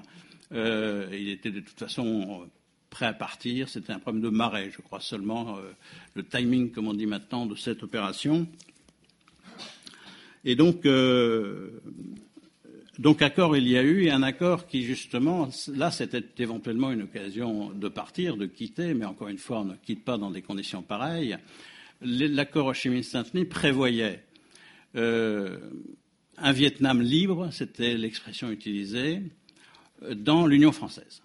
Euh, 0.53 1.09
il 1.11 1.29
était 1.29 1.51
de 1.51 1.59
toute 1.59 1.77
façon 1.77 2.47
prêt 2.89 3.07
à 3.07 3.13
partir. 3.13 3.67
C'était 3.67 3.91
un 3.91 3.99
problème 3.99 4.23
de 4.23 4.29
marée, 4.29 4.71
je 4.73 4.81
crois 4.81 5.01
seulement, 5.01 5.57
euh, 5.57 5.71
le 6.13 6.23
timing, 6.23 6.71
comme 6.71 6.87
on 6.87 6.93
dit 6.93 7.07
maintenant, 7.07 7.45
de 7.45 7.55
cette 7.55 7.83
opération. 7.83 8.47
Et 10.45 10.55
donc, 10.55 10.85
euh, 10.85 11.81
donc 12.99 13.21
accord 13.21 13.57
il 13.57 13.67
y 13.67 13.77
a 13.77 13.83
eu, 13.83 14.09
un 14.09 14.23
accord 14.23 14.67
qui, 14.67 14.83
justement, 14.83 15.49
là, 15.73 15.89
c'était 15.91 16.23
éventuellement 16.37 16.91
une 16.91 17.03
occasion 17.03 17.71
de 17.71 17.87
partir, 17.87 18.37
de 18.37 18.45
quitter, 18.45 18.93
mais 18.93 19.05
encore 19.05 19.29
une 19.29 19.37
fois, 19.37 19.61
on 19.61 19.65
ne 19.65 19.75
quitte 19.75 20.03
pas 20.03 20.17
dans 20.17 20.29
des 20.29 20.41
conditions 20.41 20.81
pareilles. 20.83 21.37
L'accord 22.01 22.67
Ho 22.67 22.73
Chi 22.73 22.89
Minh-Saint-Denis 22.89 23.45
prévoyait 23.45 24.23
euh, 24.95 25.57
un 26.37 26.51
Vietnam 26.51 27.01
libre, 27.01 27.49
c'était 27.51 27.95
l'expression 27.95 28.51
utilisée, 28.51 29.21
dans 30.15 30.45
l'Union 30.45 30.71
française. 30.71 31.21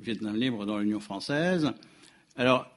Vietnam 0.00 0.36
libre 0.36 0.66
dans 0.66 0.78
l'Union 0.78 1.00
française. 1.00 1.72
Alors, 2.36 2.70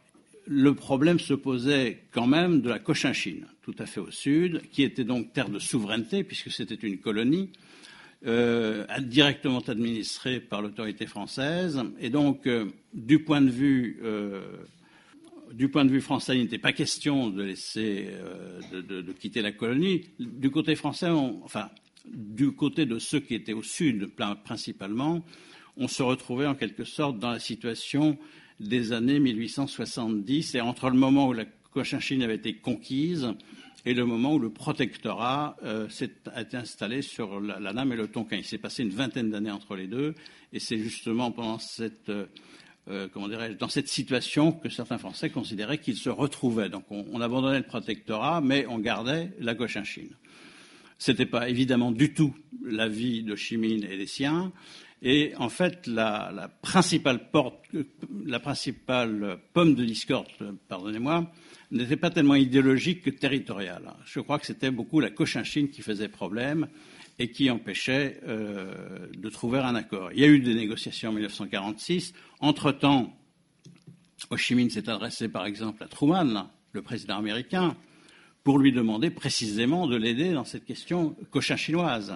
le 0.46 0.74
problème 0.74 1.20
se 1.20 1.34
posait 1.34 2.04
quand 2.12 2.28
même 2.28 2.62
de 2.62 2.70
la 2.70 2.80
Cochinchine, 2.80 3.46
tout 3.62 3.76
à 3.78 3.86
fait 3.86 4.00
au 4.00 4.12
sud, 4.12 4.62
qui 4.72 4.84
était 4.84 5.04
donc 5.04 5.34
terre 5.34 5.50
de 5.50 5.60
souveraineté, 5.60 6.24
puisque 6.24 6.52
c'était 6.52 6.76
une 6.76 6.98
colonie, 6.98 7.52
euh, 8.26 8.86
directement 9.00 9.60
administrée 9.60 10.42
par 10.42 10.62
l'autorité 10.62 11.08
française. 11.08 11.82
Et 12.02 12.10
donc, 12.10 12.48
euh, 12.48 12.66
du 12.94 13.20
point 13.20 13.42
de 13.42 13.50
vue. 13.50 14.00
Euh, 14.04 14.42
du 15.54 15.68
point 15.68 15.84
de 15.84 15.90
vue 15.90 16.02
français, 16.02 16.36
il 16.36 16.44
n'était 16.44 16.60
pas 16.60 16.74
question 16.74 17.32
de 17.32 17.42
laisser, 17.42 18.10
de, 18.72 19.12
quitter 19.14 19.42
la 19.42 19.52
colonie. 19.52 20.04
Du 20.20 20.52
côté 20.52 20.76
français, 20.76 21.10
enfin, 21.10 21.70
du 22.06 22.52
côté 22.52 22.86
de 22.86 23.00
ceux 23.00 23.20
qui 23.20 23.34
étaient 23.34 23.54
au 23.54 23.64
sud, 23.64 24.12
principalement, 24.44 25.26
on 25.76 25.88
se 25.88 26.04
retrouvait 26.04 26.46
en 26.46 26.54
quelque 26.54 26.84
sorte 26.84 27.18
dans 27.18 27.32
la 27.32 27.40
situation 27.40 28.20
des 28.60 28.94
années 28.94 29.20
1870, 29.20 30.54
et 30.54 30.62
entre 30.62 30.92
le 30.92 30.98
moment 30.98 31.30
où 31.30 31.34
la 31.34 31.46
Cochinchine 31.74 32.22
avait 32.22 32.36
été 32.36 32.54
conquise 32.54 33.34
et 33.86 33.94
le 33.94 34.06
moment 34.06 34.34
où 34.34 34.40
le 34.40 34.50
protectorat 34.50 35.56
euh, 35.64 35.88
s'est 35.90 36.12
installé 36.54 37.02
sur 37.02 37.40
la, 37.40 37.60
la 37.60 37.74
Nam 37.74 37.94
et 37.94 37.96
le 37.96 38.08
Tonkin. 38.08 38.38
Il 38.38 38.46
s'est 38.46 38.58
passé 38.58 38.84
une 38.84 38.90
vingtaine 38.90 39.32
d'années 39.32 39.52
entre 39.52 39.76
les 39.76 39.88
deux, 39.88 40.16
et 40.54 40.60
c'est 40.60 40.78
justement 40.78 41.32
pendant 41.32 41.60
cette, 41.60 42.10
euh, 42.10 43.08
comment 43.14 43.28
dirais-je, 43.28 43.58
dans 43.58 43.70
cette 43.70 43.88
situation 43.88 44.52
que 44.52 44.70
certains 44.70 44.98
Français 44.98 45.30
considéraient 45.30 45.78
qu'ils 45.78 45.98
se 45.98 46.10
retrouvaient. 46.10 46.70
Donc 46.70 46.86
on, 46.90 47.06
on, 47.12 47.22
abandonnait 47.22 47.60
le 47.60 47.66
protectorat, 47.66 48.42
mais 48.42 48.66
on 48.68 48.80
gardait 48.80 49.32
la 49.40 49.56
Cochinchine. 49.56 50.12
Ce 50.98 51.12
n'était 51.12 51.26
pas 51.26 51.48
évidemment 51.48 51.92
du 51.92 52.14
tout 52.14 52.36
l'avis 52.64 53.24
de 53.24 53.36
Chimine 53.36 53.86
et 53.86 53.98
des 53.98 54.08
siens, 54.08 54.52
et 55.02 55.34
en 55.38 55.50
fait, 55.50 55.88
la, 55.88 56.52
principale 56.62 57.30
porte, 57.32 57.64
la 58.26 58.40
principale 58.40 59.40
pomme 59.54 59.76
de 59.76 59.86
discorde, 59.86 60.28
pardonnez-moi, 60.68 61.32
n'était 61.72 61.96
pas 61.96 62.10
tellement 62.10 62.36
idéologique 62.36 63.04
que 63.04 63.10
territoriale. 63.10 63.94
Je 64.06 64.20
crois 64.20 64.40
que 64.40 64.46
c'était 64.46 64.72
beaucoup 64.72 65.00
la 65.00 65.10
Cochinchine 65.10 65.70
qui 65.70 65.82
faisait 65.82 66.10
problème 66.10 66.68
et 67.18 67.32
qui 67.32 67.50
empêchait 67.50 68.20
euh, 68.28 69.08
de 69.16 69.30
trouver 69.30 69.60
un 69.60 69.76
accord. 69.76 70.12
Il 70.14 70.20
y 70.20 70.24
a 70.24 70.28
eu 70.28 70.40
des 70.40 70.56
négociations 70.56 71.10
en 71.10 71.14
1946. 71.14 72.14
Entre-temps, 72.40 73.14
Ho 74.30 74.38
Chi 74.38 74.56
Minh 74.56 74.70
s'est 74.70 74.90
adressé 74.90 75.30
par 75.30 75.46
exemple 75.46 75.84
à 75.84 75.88
Truman, 75.88 76.50
le 76.72 76.82
président 76.82 77.18
américain, 77.18 77.76
pour 78.44 78.58
lui 78.58 78.72
demander 78.72 79.10
précisément 79.10 79.86
de 79.88 79.96
l'aider 79.96 80.32
dans 80.32 80.46
cette 80.46 80.66
question 80.66 81.16
cochin-chinoise, 81.30 82.16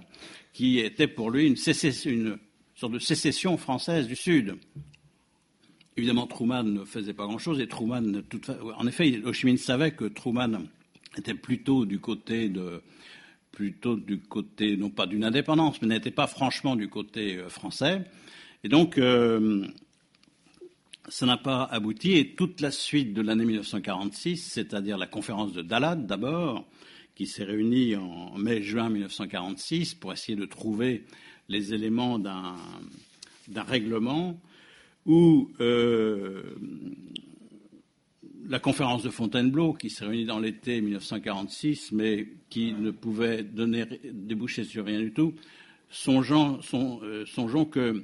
qui 0.54 0.80
était 0.80 1.08
pour 1.08 1.30
lui 1.32 1.48
une, 1.48 1.58
une, 2.06 2.38
sorte 2.84 2.94
de 2.96 3.00
sécession 3.00 3.56
française 3.56 4.08
du 4.08 4.16
Sud. 4.18 4.58
Évidemment, 5.96 6.28
Truman 6.28 6.64
ne 6.64 6.84
faisait 6.84 7.14
pas 7.14 7.24
grand-chose 7.24 7.62
et 7.62 7.68
Truman, 7.70 8.22
en 8.76 8.88
effet, 8.88 9.22
Ho 9.24 9.32
Chi 9.32 9.46
Minh 9.46 9.56
savait 9.56 9.92
que 9.92 10.04
Truman 10.04 10.66
était 11.18 11.34
plutôt 11.34 11.86
du 11.86 12.02
côté 12.02 12.50
de, 12.50 12.82
plutôt 13.54 13.96
du 13.96 14.20
côté, 14.20 14.76
non 14.76 14.90
pas 14.90 15.06
d'une 15.06 15.24
indépendance, 15.24 15.82
mais 15.82 15.88
n'était 15.88 16.12
pas 16.12 16.28
franchement 16.28 16.76
du 16.76 16.90
côté 16.90 17.38
euh, 17.38 17.48
français. 17.48 18.02
Et 18.66 18.68
donc, 18.68 18.98
euh, 18.98 19.66
ça 21.08 21.26
n'a 21.26 21.38
pas 21.38 21.64
abouti. 21.64 22.18
Et 22.18 22.36
toute 22.36 22.60
la 22.60 22.72
suite 22.72 23.14
de 23.14 23.22
l'année 23.22 23.46
1946, 23.46 24.44
c'est-à-dire 24.44 24.98
la 24.98 25.08
conférence 25.08 25.54
de 25.54 25.62
Dalad 25.62 26.06
d'abord, 26.06 26.68
qui 27.16 27.28
s'est 27.28 27.46
réunie 27.46 27.96
en 27.96 28.38
mai-juin 28.38 28.90
1946 28.90 29.94
pour 29.94 30.12
essayer 30.12 30.36
de 30.38 30.46
trouver 30.46 31.06
les 31.50 31.74
éléments 31.74 32.20
d'un 32.20 32.56
règlement 33.68 34.40
où 35.06 35.52
euh, 35.60 36.56
la 38.48 38.60
conférence 38.60 39.04
de 39.04 39.10
Fontainebleau, 39.10 39.74
qui 39.74 39.90
s'est 39.90 40.06
réunie 40.06 40.26
dans 40.26 40.40
l'été 40.40 40.82
1946, 40.82 41.92
mais 41.92 42.28
qui 42.50 42.74
ne 42.74 42.92
pouvait 42.92 43.44
déboucher 43.44 44.64
sur 44.64 44.86
rien 44.86 45.00
du 45.00 45.12
tout, 45.12 45.34
songeons, 45.90 46.60
euh, 46.74 47.66
que 47.72 48.04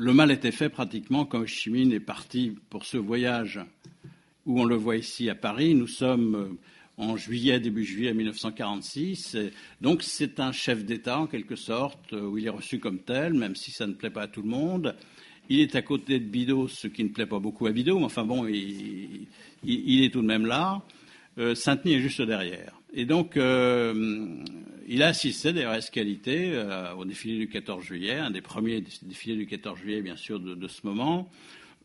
le 0.00 0.12
mal 0.12 0.30
était 0.30 0.52
fait 0.52 0.68
pratiquement 0.68 1.24
quand 1.24 1.44
Chimine 1.46 1.92
est 1.92 2.00
parti 2.00 2.56
pour 2.70 2.84
ce 2.84 2.98
voyage 2.98 3.60
où 4.46 4.60
on 4.60 4.64
le 4.64 4.76
voit 4.76 4.96
ici 4.96 5.28
à 5.28 5.34
Paris. 5.34 5.74
Nous 5.74 5.86
sommes 5.86 6.34
euh, 6.34 6.48
en 6.98 7.16
juillet, 7.16 7.60
début 7.60 7.84
juillet 7.84 8.12
1946. 8.12 9.36
donc 9.80 10.02
c'est 10.02 10.40
un 10.40 10.52
chef 10.52 10.84
d'État 10.84 11.20
en 11.20 11.26
quelque 11.26 11.56
sorte, 11.56 12.12
où 12.12 12.36
il 12.36 12.46
est 12.46 12.50
reçu 12.50 12.78
comme 12.78 12.98
tel, 12.98 13.34
même 13.34 13.56
si 13.56 13.70
ça 13.70 13.86
ne 13.86 13.92
plaît 13.92 14.10
pas 14.10 14.22
à 14.22 14.28
tout 14.28 14.42
le 14.42 14.48
monde. 14.48 14.94
Il 15.50 15.60
est 15.60 15.76
à 15.76 15.82
côté 15.82 16.18
de 16.18 16.24
Bidault, 16.24 16.68
ce 16.68 16.88
qui 16.88 17.02
ne 17.04 17.08
plaît 17.08 17.26
pas 17.26 17.38
beaucoup 17.38 17.66
à 17.66 17.72
Bidault, 17.72 17.98
mais 17.98 18.04
enfin 18.04 18.24
bon, 18.24 18.46
il, 18.46 20.04
est 20.04 20.12
tout 20.12 20.20
de 20.20 20.26
même 20.26 20.44
là. 20.44 20.82
Euh, 21.38 21.54
Saint-Denis 21.54 21.94
est 21.94 22.00
juste 22.00 22.20
derrière. 22.20 22.78
Et 22.92 23.06
donc, 23.06 23.36
euh, 23.36 24.26
il 24.86 25.02
a 25.02 25.08
assisté 25.08 25.52
d'ailleurs 25.52 25.72
à 25.72 25.80
qualité 25.80 26.50
euh, 26.52 26.92
au 26.94 27.04
défilé 27.04 27.38
du 27.38 27.48
14 27.48 27.82
juillet, 27.82 28.16
un 28.16 28.30
des 28.30 28.42
premiers 28.42 28.82
défilés 29.02 29.36
du 29.36 29.46
14 29.46 29.78
juillet, 29.78 30.02
bien 30.02 30.16
sûr, 30.16 30.38
de, 30.38 30.68
ce 30.68 30.86
moment. 30.86 31.30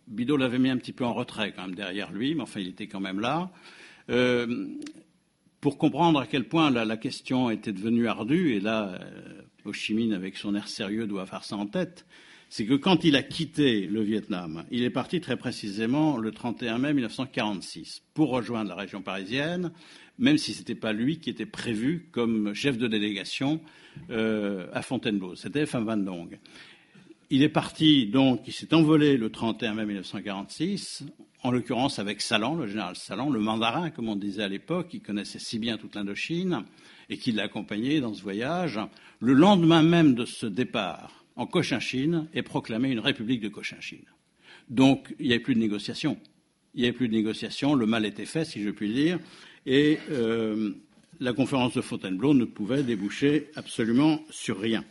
Bidault 0.07 0.37
l'avait 0.37 0.59
mis 0.59 0.69
un 0.69 0.77
petit 0.77 0.91
peu 0.91 1.05
en 1.05 1.13
retrait 1.13 1.53
quand 1.55 1.61
même 1.61 1.75
derrière 1.75 2.11
lui, 2.11 2.35
mais 2.35 2.41
enfin, 2.41 2.59
il 2.59 2.67
était 2.67 2.87
quand 2.87 2.99
même 2.99 3.21
là. 3.21 3.49
Pour 4.07 5.77
comprendre 5.77 6.19
à 6.19 6.27
quel 6.27 6.43
point 6.45 6.69
la, 6.69 6.97
question 6.97 7.49
était 7.49 7.71
devenue 7.71 8.07
ardue, 8.07 8.53
et 8.53 8.59
là, 8.59 8.99
Ho 9.65 9.73
Chi 9.73 9.93
Minh, 9.93 10.13
avec 10.13 10.37
son 10.37 10.55
air 10.55 10.67
sérieux, 10.67 11.07
doit 11.07 11.25
faire 11.25 11.43
ça 11.43 11.55
en 11.55 11.67
tête, 11.67 12.05
c'est 12.49 12.67
que 12.67 12.75
quand 12.75 13.03
il 13.03 13.15
a 13.15 13.23
quitté 13.23 13.87
le 13.87 14.01
Vietnam, 14.01 14.63
il 14.69 14.83
est 14.83 14.91
parti 14.91 15.19
très 15.19 15.37
précisément 15.37 16.17
le 16.17 16.31
31 16.31 16.77
mai 16.77 16.93
1946 16.93 18.03
pour 18.13 18.29
rejoindre 18.29 18.69
la 18.69 18.75
région 18.75 19.01
parisienne, 19.01 19.71
même 20.19 20.37
si 20.37 20.53
ce 20.53 20.59
n'était 20.59 20.75
pas 20.75 20.93
lui 20.93 21.17
qui 21.17 21.31
était 21.31 21.47
prévu 21.47 22.09
comme 22.11 22.53
chef 22.53 22.77
de 22.77 22.87
délégation 22.87 23.59
euh, 24.11 24.67
à 24.71 24.83
Fontainebleau. 24.83 25.33
C'était 25.33 25.65
Pham 25.65 25.85
Van 25.85 25.97
Dong. 25.97 26.37
Il 27.35 27.41
est 27.41 27.49
parti 27.49 28.05
donc, 28.05 28.41
il 28.45 28.53
s'est 28.53 28.75
envolé 28.75 29.17
le 29.17 29.31
31 29.31 29.73
mai 29.73 29.87
1946, 29.87 31.03
en 31.41 31.49
l'occurrence 31.49 31.97
avec 31.97 32.21
Salan, 32.21 32.53
le 32.53 32.67
général 32.67 32.95
Salan, 32.95 33.31
le 33.31 33.39
mandarin, 33.39 33.89
comme 33.89 34.07
on 34.07 34.15
disait 34.15 34.43
à 34.43 34.47
l'époque, 34.47 34.89
qui 34.89 35.01
connaissait 35.01 35.39
si 35.39 35.57
bien 35.57 35.79
toute 35.79 35.95
l'Indochine 35.95 36.63
et 37.09 37.17
qui 37.17 37.31
l'a 37.31 37.45
accompagné 37.45 38.01
dans 38.01 38.13
ce 38.13 38.21
voyage. 38.21 38.79
Le 39.19 39.33
lendemain 39.33 39.81
même 39.81 40.13
de 40.13 40.25
ce 40.25 40.45
départ, 40.45 41.25
en 41.35 41.47
Cochinchine 41.47 42.27
et 42.35 42.43
proclamer 42.43 42.91
une 42.91 42.99
république 42.99 43.41
de 43.41 43.49
Cochinchine. 43.49 44.05
Donc, 44.69 45.15
il 45.19 45.25
n'y 45.25 45.33
avait 45.33 45.41
plus 45.41 45.55
de 45.55 45.59
négociations. 45.59 46.19
Il 46.75 46.81
n'y 46.81 46.87
avait 46.87 46.95
plus 46.95 47.07
de 47.07 47.15
négociations, 47.15 47.73
le 47.73 47.87
mal 47.87 48.05
était 48.05 48.27
fait, 48.27 48.45
si 48.45 48.61
je 48.61 48.69
puis 48.69 48.93
dire, 48.93 49.17
et 49.65 49.97
euh, 50.11 50.75
la 51.19 51.33
conférence 51.33 51.73
de 51.73 51.81
Fontainebleau 51.81 52.35
ne 52.35 52.45
pouvait 52.45 52.83
déboucher 52.83 53.49
absolument 53.55 54.21
sur 54.29 54.59
rien. 54.59 54.85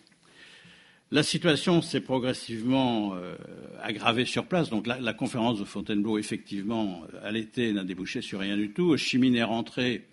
La 1.13 1.23
situation 1.23 1.83
s'est 1.83 2.01
progressivement 2.01 3.15
euh, 3.15 3.37
aggravée 3.83 4.25
sur 4.25 4.47
place. 4.47 4.71
Donc 4.71 4.87
la, 4.87 5.13
conférence 5.13 5.61
de 5.61 5.65
Fontainebleau, 5.67 6.17
effectivement, 6.17 7.03
à 7.23 7.31
l'été, 7.31 7.75
n'a 7.75 7.85
débouché 7.85 8.23
sur 8.23 8.41
rien 8.41 8.57
du 8.57 8.71
tout. 8.71 8.97
Chimine 8.97 9.37
est 9.37 9.43
rentré 9.43 10.07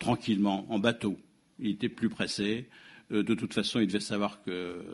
tranquillement 0.00 0.66
en 0.68 0.80
bateau. 0.80 1.16
Il 1.60 1.70
était 1.70 1.88
plus 1.88 2.08
pressé. 2.08 2.66
Euh, 3.12 3.22
de 3.22 3.34
toute 3.34 3.54
façon, 3.54 3.78
il 3.78 3.86
devait 3.86 4.00
savoir 4.00 4.42
que 4.42 4.84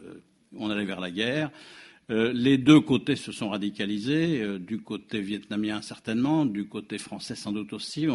on 0.54 0.68
allait 0.68 0.84
vers 0.84 1.00
la 1.00 1.10
guerre. 1.10 1.50
Euh, 2.10 2.32
les 2.34 2.58
deux 2.58 2.80
côtés 2.80 3.16
se 3.16 3.30
sont 3.30 3.48
radicalisés, 3.48 4.42
euh, 4.42 4.58
du 4.58 4.80
côté 4.80 5.20
vietnamien 5.20 5.80
certainement, 5.80 6.44
du 6.44 6.66
côté 6.66 6.98
français 6.98 7.36
sans 7.36 7.52
doute 7.52 7.72
aussi. 7.72 8.06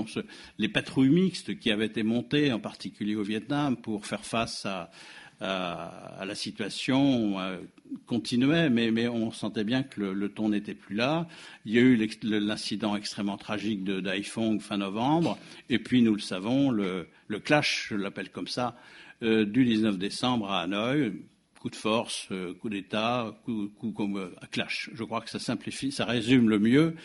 les 0.58 0.70
patrouilles 0.70 1.10
mixtes 1.10 1.58
qui 1.58 1.72
avaient 1.72 1.86
été 1.86 2.04
montées, 2.04 2.52
en 2.52 2.60
particulier 2.60 3.16
au 3.16 3.24
Vietnam, 3.24 3.78
pour 3.78 4.06
faire 4.06 4.26
face 4.26 4.66
à, 4.66 4.92
la 5.40 6.36
situation 6.36 7.40
euh, 7.40 7.58
continuaient, 8.06 8.70
mais, 8.70 9.08
on 9.08 9.32
sentait 9.32 9.64
bien 9.64 9.84
que 9.84 10.02
le, 10.02 10.30
ton 10.30 10.50
n'était 10.50 10.74
plus 10.74 10.96
là. 10.96 11.28
Il 11.66 11.74
y 11.74 11.78
a 11.78 11.82
eu 11.82 12.10
l'incident 12.24 12.96
extrêmement 12.96 13.38
tragique 13.38 13.84
de 13.84 14.00
Daifong 14.00 14.60
fin 14.60 14.78
novembre, 14.78 15.38
et 15.70 15.80
puis 15.80 16.02
nous 16.02 16.14
le 16.14 16.22
savons, 16.22 16.72
le, 16.72 17.08
clash, 17.44 17.88
je 17.90 17.96
l'appelle 17.96 18.30
comme 18.30 18.48
ça, 18.48 18.76
du 19.22 19.66
19 19.66 19.98
décembre 19.98 20.52
à 20.52 20.62
Hanoï, 20.62 21.14
coup 21.60 21.70
de 21.70 21.76
force, 21.76 22.28
euh, 22.32 22.54
coup 22.54 22.70
d'État, 22.70 23.36
coup, 23.44 23.70
comme 23.96 24.18
euh, 24.18 24.30
clash. 24.52 24.90
Je 24.94 25.04
crois 25.04 25.22
que 25.22 25.30
ça 25.30 25.40
simplifie, 25.40 25.92
ça 25.92 26.06
résume 26.06 26.50
le 26.50 26.60
mieux. 26.60 26.96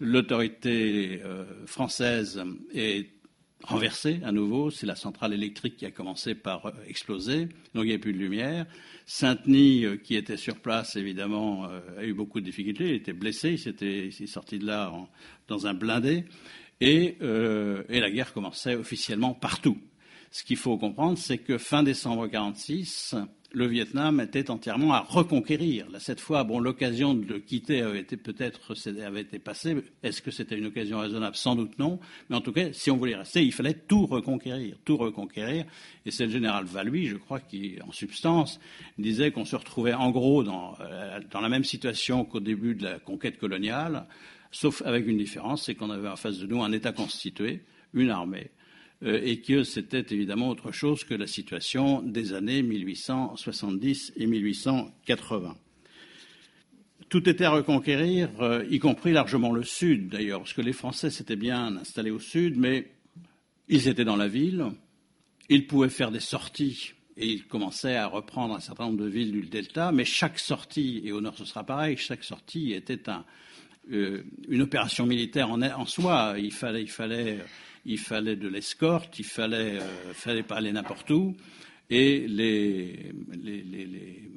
L'autorité 0.00 1.20
euh, 1.24 1.44
française 1.66 2.42
est 2.74 3.10
renversée 3.62 4.20
à 4.24 4.32
nouveau. 4.32 4.70
C'est 4.70 4.86
la 4.86 4.96
centrale 4.96 5.32
électrique 5.32 5.76
qui 5.76 5.86
a 5.86 5.90
commencé 5.90 6.34
par 6.34 6.72
exploser, 6.86 7.48
donc 7.74 7.84
il 7.84 7.88
n'y 7.88 7.94
a 7.94 7.98
plus 7.98 8.12
de 8.12 8.18
lumière. 8.18 8.66
Saint-Denis, 9.06 9.86
qui 10.04 10.16
était 10.16 10.36
sur 10.36 10.56
place, 10.56 10.96
évidemment, 10.96 11.64
a 11.98 12.04
eu 12.04 12.14
beaucoup 12.14 12.40
de 12.40 12.44
difficultés. 12.44 12.88
Il 12.88 12.94
était 12.94 13.12
blessé, 13.12 13.54
il, 13.54 13.84
est 13.84 14.26
sorti 14.26 14.58
de 14.58 14.66
là 14.66 14.92
dans 15.48 15.66
un 15.66 15.74
blindé. 15.74 16.24
Et, 16.80 17.18
et 17.20 18.00
la 18.00 18.10
guerre 18.10 18.32
commençait 18.32 18.76
officiellement 18.76 19.34
partout. 19.34 19.78
Ce 20.30 20.44
qu'il 20.44 20.56
faut 20.56 20.78
comprendre, 20.78 21.18
c'est 21.18 21.38
que 21.38 21.58
fin 21.58 21.82
décembre 21.82 22.22
1946, 22.22 23.16
le 23.52 23.66
Vietnam 23.66 24.20
était 24.20 24.50
entièrement 24.50 24.92
à 24.92 25.00
reconquérir. 25.00 25.86
cette 25.98 26.20
fois, 26.20 26.44
bon, 26.44 26.60
l'occasion 26.60 27.14
de 27.14 27.38
quitter 27.38 27.82
avait 27.82 28.00
été 28.00 28.16
peut-être 28.16 28.74
avait 29.04 29.22
été 29.22 29.38
passée. 29.38 29.76
Est-ce 30.02 30.22
que 30.22 30.30
c'était 30.30 30.56
une 30.56 30.66
occasion 30.66 31.00
raisonnable? 31.00 31.34
Sans 31.34 31.56
doute 31.56 31.78
non. 31.78 31.98
Mais 32.28 32.36
en 32.36 32.40
tout 32.40 32.52
cas, 32.52 32.72
si 32.72 32.90
on 32.90 32.96
voulait 32.96 33.16
rester, 33.16 33.44
il 33.44 33.52
fallait 33.52 33.74
tout 33.74 34.06
reconquérir, 34.06 34.76
tout 34.84 34.96
reconquérir. 34.96 35.64
Et 36.06 36.10
c'est 36.10 36.26
le 36.26 36.30
général 36.30 36.64
Valui, 36.64 37.06
je 37.06 37.16
crois, 37.16 37.40
qui, 37.40 37.76
en 37.86 37.92
substance, 37.92 38.60
disait 38.98 39.32
qu'on 39.32 39.44
se 39.44 39.56
retrouvait 39.56 39.94
en 39.94 40.10
gros 40.10 40.44
dans, 40.44 40.76
euh, 40.80 41.20
dans 41.30 41.40
la 41.40 41.48
même 41.48 41.64
situation 41.64 42.24
qu'au 42.24 42.40
début 42.40 42.74
de 42.74 42.84
la 42.84 42.98
conquête 43.00 43.38
coloniale, 43.38 44.06
sauf 44.52 44.82
avec 44.82 45.06
une 45.06 45.18
différence, 45.18 45.64
c'est 45.64 45.74
qu'on 45.74 45.90
avait 45.90 46.08
en 46.08 46.16
face 46.16 46.38
de 46.38 46.46
nous 46.46 46.62
un 46.62 46.72
État 46.72 46.92
constitué, 46.92 47.62
une 47.94 48.10
armée, 48.10 48.50
et 49.02 49.40
que 49.40 49.64
c'était 49.64 50.04
évidemment 50.10 50.50
autre 50.50 50.72
chose 50.72 51.04
que 51.04 51.14
la 51.14 51.26
situation 51.26 52.02
des 52.02 52.34
années 52.34 52.62
1870 52.62 54.12
et 54.16 54.26
1880. 54.26 55.56
Tout 57.08 57.28
était 57.28 57.44
à 57.44 57.50
reconquérir, 57.50 58.30
euh, 58.40 58.64
y 58.70 58.78
compris 58.78 59.12
largement 59.12 59.52
le 59.52 59.64
sud 59.64 60.10
d'ailleurs, 60.10 60.40
parce 60.40 60.52
que 60.52 60.60
les 60.60 60.72
Français 60.72 61.10
s'étaient 61.10 61.34
bien 61.34 61.76
installés 61.76 62.12
au 62.12 62.20
sud, 62.20 62.56
mais 62.56 62.92
ils 63.68 63.88
étaient 63.88 64.04
dans 64.04 64.16
la 64.16 64.28
ville, 64.28 64.66
ils 65.48 65.66
pouvaient 65.66 65.88
faire 65.88 66.12
des 66.12 66.20
sorties 66.20 66.92
et 67.16 67.26
ils 67.26 67.46
commençaient 67.46 67.96
à 67.96 68.06
reprendre 68.06 68.54
un 68.54 68.60
certain 68.60 68.84
nombre 68.84 69.02
de 69.02 69.08
villes 69.08 69.32
du 69.32 69.42
delta, 69.42 69.90
mais 69.90 70.04
chaque 70.04 70.38
sortie, 70.38 71.00
et 71.04 71.10
au 71.10 71.20
nord 71.20 71.36
ce 71.36 71.44
sera 71.44 71.64
pareil, 71.64 71.96
chaque 71.96 72.22
sortie 72.22 72.72
était 72.74 73.02
euh, 73.90 74.22
une 74.48 74.62
opération 74.62 75.04
militaire 75.04 75.50
en, 75.50 75.86
soi. 75.86 76.36
Il 76.38 76.52
fallait 76.52 77.38
il 77.84 77.98
fallait 77.98 78.36
de 78.36 78.48
l'escorte, 78.48 79.18
il 79.18 79.24
fallait, 79.24 79.78
euh, 79.78 80.12
fallait 80.12 80.42
pas 80.42 80.56
aller 80.56 80.72
n'importe 80.72 81.10
où, 81.10 81.36
et 81.88 82.26
les, 82.28 83.12
les, 83.32 83.62
les, 83.62 83.86
les 83.86 84.30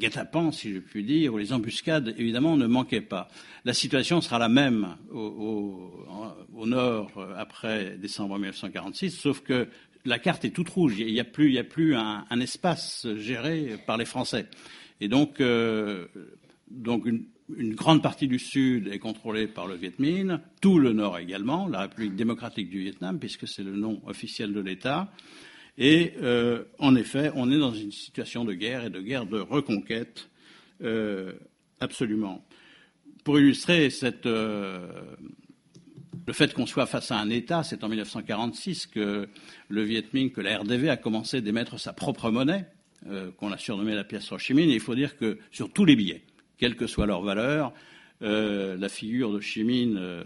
guet-apens, 0.00 0.52
si 0.52 0.72
je 0.72 0.78
puis 0.78 1.04
dire, 1.04 1.34
ou 1.34 1.38
les 1.38 1.52
embuscades, 1.52 2.14
évidemment, 2.18 2.56
ne 2.56 2.66
manquaient 2.66 3.00
pas. 3.00 3.28
La 3.64 3.74
situation 3.74 4.20
sera 4.20 4.38
la 4.38 4.48
même 4.48 4.96
au, 5.12 6.66
nord 6.66 7.10
euh, 7.16 7.34
après 7.36 7.96
décembre 7.98 8.34
1946, 8.38 9.10
sauf 9.10 9.40
que 9.40 9.68
la 10.04 10.18
carte 10.18 10.44
est 10.44 10.50
toute 10.50 10.68
rouge. 10.68 10.98
Il 10.98 11.12
n'y 11.12 11.20
a 11.20 11.24
plus 11.24 11.94
un, 11.94 12.40
espace 12.40 13.06
géré 13.16 13.76
par 13.86 13.96
les 13.96 14.04
Français. 14.04 14.46
Et 15.00 15.08
donc, 15.08 15.40
euh, 15.40 16.06
donc 16.70 17.06
une, 17.06 17.24
une, 17.56 17.74
grande 17.74 18.02
partie 18.02 18.28
du 18.28 18.38
Sud 18.38 18.88
est 18.88 18.98
contrôlée 18.98 19.46
par 19.46 19.66
le 19.66 19.74
Viet 19.74 19.98
Minh, 19.98 20.40
tout 20.60 20.78
le 20.78 20.92
Nord 20.92 21.18
également, 21.18 21.68
la 21.68 21.82
République 21.82 22.16
démocratique 22.16 22.70
du 22.70 22.80
Vietnam, 22.80 23.18
puisque 23.18 23.48
c'est 23.48 23.62
le 23.62 23.76
nom 23.76 24.00
officiel 24.06 24.52
de 24.52 24.60
l'État. 24.60 25.12
Et 25.78 26.12
euh, 26.22 26.64
en 26.78 26.94
effet, 26.94 27.30
on 27.34 27.50
est 27.50 27.58
dans 27.58 27.72
une 27.72 27.92
situation 27.92 28.44
de 28.44 28.52
guerre 28.52 28.84
et 28.84 28.90
de 28.90 29.00
guerre 29.00 29.26
de 29.26 29.38
reconquête, 29.38 30.28
euh, 30.82 31.32
absolument. 31.80 32.44
Pour 33.24 33.38
illustrer 33.38 33.88
euh, 34.26 34.88
le 36.26 36.32
fait 36.32 36.52
qu'on 36.54 36.66
soit 36.66 36.86
face 36.86 37.10
à 37.10 37.18
un 37.18 37.30
État, 37.30 37.62
c'est 37.62 37.84
en 37.84 37.88
1946 37.88 38.86
que 38.86 39.28
le 39.68 39.82
Viet 39.82 40.04
Minh, 40.12 40.30
que 40.32 40.40
la 40.40 40.58
RDV 40.58 40.90
a 40.90 40.96
commencé 40.96 41.40
d'émettre 41.40 41.78
sa 41.78 41.92
propre 41.92 42.30
monnaie, 42.30 42.66
qu'on 43.38 43.50
a 43.50 43.56
surnommée 43.56 43.94
la 43.94 44.04
pièce 44.04 44.30
Ho 44.30 44.36
Chi. 44.36 44.52
Et 44.52 44.74
il 44.74 44.80
faut 44.80 44.94
dire 44.94 45.16
que 45.16 45.38
sur 45.50 45.72
tous 45.72 45.86
les 45.86 45.96
billets, 45.96 46.22
quelle 46.60 46.76
que 46.76 46.86
soit 46.86 47.06
leur 47.06 47.22
valeur, 47.22 47.72
euh, 48.22 48.76
la 48.76 48.90
figure 48.90 49.32
de 49.32 49.38
Ho 49.38 49.40
Chi 49.40 49.64
Minh 49.64 49.96
euh, 49.98 50.22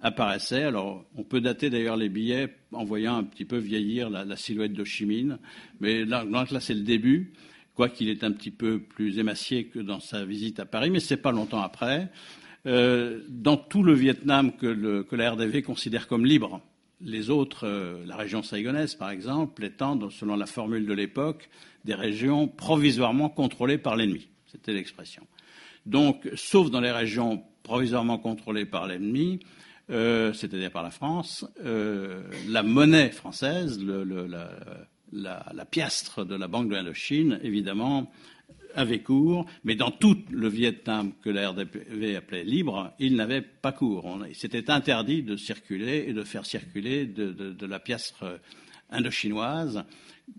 apparaissait. 0.00 0.62
Alors, 0.62 1.04
on 1.16 1.24
peut 1.24 1.40
dater 1.40 1.68
d'ailleurs 1.68 1.96
les 1.96 2.08
billets 2.08 2.54
en 2.70 2.84
voyant 2.84 3.16
un 3.16 3.24
petit 3.24 3.44
peu 3.44 3.58
vieillir 3.58 4.08
la, 4.08 4.36
silhouette 4.36 4.72
de 4.72 4.82
Ho 4.82 4.84
Chi 4.84 5.04
Minh. 5.04 5.36
Mais 5.80 6.04
là, 6.04 6.24
c'est 6.60 6.74
le 6.74 6.82
début 6.82 7.32
quoiqu'il 7.74 8.08
est 8.08 8.22
un 8.22 8.30
petit 8.30 8.52
peu 8.52 8.78
plus 8.78 9.18
émacié 9.18 9.64
que 9.64 9.80
dans 9.80 9.98
sa 9.98 10.24
visite 10.24 10.60
à 10.60 10.64
Paris, 10.64 10.90
mais 10.90 11.00
ce 11.00 11.14
n'est 11.14 11.20
pas 11.20 11.32
longtemps 11.32 11.60
après. 11.60 12.08
Euh, 12.66 13.20
dans 13.28 13.56
tout 13.56 13.82
le 13.82 13.94
Vietnam 13.94 14.56
que, 14.56 15.02
que, 15.02 15.16
la 15.16 15.32
RDV 15.32 15.62
considère 15.62 16.06
comme 16.06 16.24
libre, 16.24 16.62
les 17.00 17.30
autres, 17.30 17.66
la 18.06 18.16
région 18.16 18.44
saïgonaise 18.44 18.94
par 18.94 19.10
exemple, 19.10 19.64
étant, 19.64 20.08
selon 20.10 20.36
la 20.36 20.46
formule 20.46 20.86
de 20.86 20.94
l'époque, 20.94 21.50
des 21.84 21.94
régions 21.94 22.46
provisoirement 22.46 23.28
contrôlées 23.28 23.76
par 23.76 23.96
l'ennemi. 23.96 24.28
C'était 24.46 24.72
l'expression. 24.72 25.26
Donc, 25.86 26.28
sauf 26.34 26.70
dans 26.70 26.80
les 26.80 26.90
régions 26.90 27.42
provisoirement 27.62 28.18
contrôlées 28.18 28.66
par 28.66 28.86
l'ennemi, 28.86 29.40
euh, 29.90 30.32
c'est-à-dire 30.32 30.70
par 30.70 30.82
la 30.82 30.90
France, 30.90 31.46
euh, 31.64 32.22
la 32.48 32.62
monnaie 32.62 33.10
française, 33.10 33.82
la, 35.12 35.64
piastre 35.70 36.24
de 36.24 36.34
la 36.34 36.48
Banque 36.48 36.68
de 36.68 36.74
l'Indochine, 36.74 37.38
évidemment, 37.42 38.10
avait 38.74 39.00
cours, 39.00 39.46
mais 39.62 39.76
dans 39.76 39.90
tout 39.90 40.18
le 40.30 40.48
Vietnam 40.48 41.12
que 41.22 41.30
la 41.30 41.50
RDV 41.50 42.16
appelait 42.16 42.44
libre, 42.44 42.92
il 42.98 43.14
n'avait 43.14 43.42
pas 43.42 43.72
cours. 43.72 44.18
C'était 44.32 44.70
interdit 44.70 45.22
de 45.22 45.36
circuler 45.36 46.06
et 46.08 46.12
de 46.12 46.24
faire 46.24 46.44
circuler 46.44 47.06
de 47.06 47.66
la 47.66 47.78
piastre 47.78 48.40
indochinoise, 48.90 49.84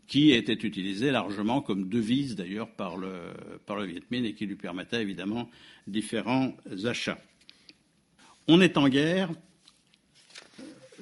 qui 0.07 0.31
était 0.31 0.53
utilisée 0.53 1.11
largement 1.11 1.61
comme 1.61 1.89
devise 1.89 2.35
d'ailleurs 2.35 2.69
par 2.69 2.97
le, 2.97 3.33
par 3.65 3.75
le 3.75 3.85
Viet 3.85 4.03
Minh 4.11 4.25
et 4.25 4.33
qui 4.33 4.45
lui 4.45 4.55
permettait 4.55 5.01
évidemment 5.01 5.49
différents 5.87 6.55
achats. 6.85 7.19
On 8.47 8.61
est 8.61 8.77
en 8.77 8.87
guerre, 8.89 9.31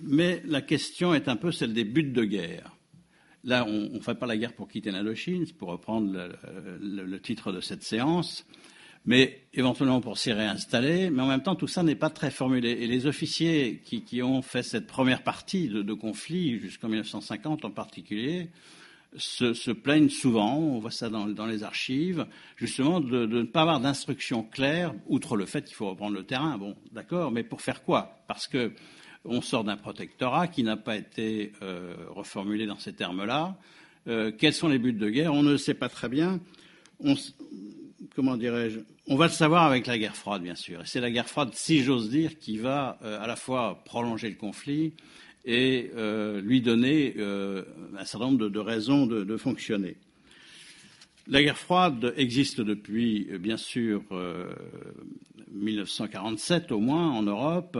mais 0.01 0.41
la 0.45 0.61
question 0.61 1.13
est 1.13 1.27
un 1.27 1.35
peu 1.35 1.51
celle 1.51 1.73
des 1.73 1.83
buts 1.83 2.03
de 2.03 2.23
guerre. 2.23 2.75
Là, 3.43 3.65
on 3.67 3.89
ne 3.89 3.99
fait 3.99 4.15
pas 4.15 4.25
la 4.25 4.37
guerre 4.37 4.53
pour 4.53 4.69
quitter 4.69 4.91
l'Indochine, 4.91 5.45
pour 5.59 5.69
reprendre 5.69 6.31
le, 6.79 7.19
titre 7.19 7.51
de 7.51 7.59
cette 7.59 7.83
séance, 7.83 8.45
mais 9.05 9.41
éventuellement 9.53 10.01
pour 10.01 10.17
s'y 10.17 10.31
réinstaller. 10.31 11.09
Mais 11.09 11.21
en 11.21 11.27
même 11.27 11.43
temps, 11.43 11.55
tout 11.55 11.67
ça 11.67 11.83
n'est 11.83 11.95
pas 11.95 12.09
très 12.09 12.31
formulé. 12.31 12.71
Et 12.71 12.87
les 12.87 13.05
officiers 13.05 13.81
qui, 13.83 14.21
ont 14.21 14.41
fait 14.41 14.63
cette 14.63 14.87
première 14.87 15.23
partie 15.23 15.67
de, 15.67 15.93
conflit, 15.93 16.59
jusqu'en 16.59 16.87
1950 16.87 17.65
en 17.65 17.71
particulier, 17.71 18.49
se, 19.15 19.71
plaignent 19.71 20.09
souvent, 20.09 20.57
on 20.57 20.79
voit 20.79 20.91
ça 20.91 21.09
dans, 21.09 21.45
les 21.45 21.63
archives, 21.63 22.25
justement 22.55 22.99
de, 22.99 23.25
ne 23.25 23.43
pas 23.43 23.61
avoir 23.61 23.79
d'instructions 23.79 24.43
claires, 24.43 24.93
outre 25.07 25.35
le 25.35 25.45
fait 25.45 25.63
qu'il 25.63 25.75
faut 25.75 25.89
reprendre 25.89 26.15
le 26.15 26.23
terrain. 26.23 26.57
Bon, 26.57 26.75
d'accord, 26.91 27.31
mais 27.31 27.43
pour 27.43 27.61
faire 27.61 27.83
quoi? 27.83 28.23
Parce 28.27 28.47
que 28.47 28.71
on 29.25 29.41
sort 29.41 29.63
d'un 29.63 29.77
protectorat 29.77 30.47
qui 30.47 30.63
n'a 30.63 30.75
pas 30.75 30.97
été 30.97 31.53
euh, 31.61 31.95
reformulé 32.09 32.65
dans 32.65 32.77
ces 32.77 32.91
termes-là. 32.91 33.57
Euh, 34.07 34.33
quels 34.37 34.53
sont 34.53 34.67
les 34.67 34.79
buts 34.79 34.91
de 34.91 35.09
guerre? 35.09 35.33
On 35.33 35.43
ne 35.43 35.55
sait 35.55 35.73
pas 35.73 35.87
très 35.87 36.09
bien. 36.09 36.41
Comment 38.15 38.35
dirais-je? 38.35 38.79
On 39.07 39.17
va 39.17 39.25
le 39.25 39.31
savoir 39.31 39.63
avec 39.63 39.87
la 39.87 39.97
guerre 39.97 40.15
froide, 40.15 40.43
bien 40.43 40.55
sûr. 40.55 40.81
C'est 40.85 41.01
la 41.01 41.11
guerre 41.11 41.27
froide, 41.27 41.49
si 41.53 41.83
j'ose 41.83 42.09
dire, 42.09 42.37
qui 42.39 42.57
va 42.57 42.97
euh, 43.03 43.21
à 43.21 43.27
la 43.27 43.35
fois 43.35 43.83
prolonger 43.83 44.29
le 44.29 44.35
conflit 44.35 44.93
et 45.43 45.91
euh, 45.95 46.39
lui 46.39 46.61
donner 46.61 47.15
euh, 47.17 47.63
un 47.97 48.05
certain 48.05 48.27
nombre 48.27 48.47
de, 48.47 48.59
raisons 48.59 49.05
de, 49.05 49.23
de, 49.23 49.37
fonctionner. 49.37 49.97
La 51.27 51.43
guerre 51.43 51.57
froide 51.57 52.13
existe 52.15 52.61
depuis, 52.61 53.27
bien 53.39 53.57
sûr, 53.57 54.03
1947 55.51 56.71
au 56.71 56.79
moins 56.79 57.11
en 57.11 57.23
Europe 57.23 57.77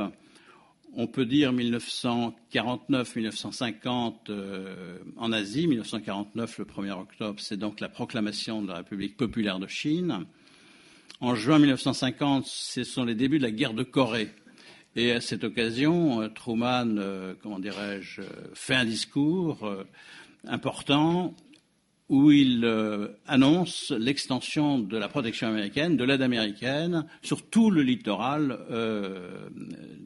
on 0.96 1.08
peut 1.08 1.26
dire 1.26 1.52
1949-1950 1.54 4.14
euh, 4.30 5.00
en 5.18 5.32
Asie. 5.32 5.66
1949, 5.68 6.60
le 6.60 6.66
1er 6.66 6.92
octobre, 6.92 7.40
c'est 7.40 7.58
donc 7.58 7.80
la 7.80 7.90
proclamation 7.90 8.62
de 8.62 8.68
la 8.68 8.76
République 8.76 9.18
populaire 9.18 9.58
de 9.60 9.66
Chine. 9.68 10.28
En 11.24 11.36
juin 11.36 11.58
1950, 11.58 12.46
ce 12.46 12.84
sont 12.84 13.06
les 13.06 13.16
débuts 13.16 13.38
de 13.38 13.44
la 13.44 13.52
guerre 13.52 13.74
de 13.74 13.84
Corée. 13.84 14.28
Et 14.98 15.14
à 15.14 15.22
cette 15.22 15.46
occasion, 15.46 16.22
euh, 16.22 16.28
Truman, 16.28 16.98
euh, 16.98 17.34
comment 17.42 17.60
dirais-je, 17.60 18.24
fait 18.54 18.76
un 18.76 18.84
discours 18.84 19.64
euh, 19.64 19.86
important 20.46 21.34
où 22.10 22.30
il 22.32 22.66
euh, 22.66 23.08
annonce 23.26 23.92
l'extension 23.92 24.80
de 24.80 24.98
la 24.98 25.08
protection 25.08 25.48
américaine, 25.48 25.96
de 25.96 26.04
l'aide 26.04 26.22
américaine, 26.22 27.06
sur 27.22 27.50
tout 27.50 27.72
le 27.72 27.84
littoral 27.84 28.60
euh, 28.70 29.48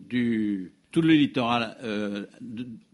du, 0.07 0.73
tout 0.91 1.01
le 1.01 1.13
littoral 1.13 1.77
euh, 1.83 2.25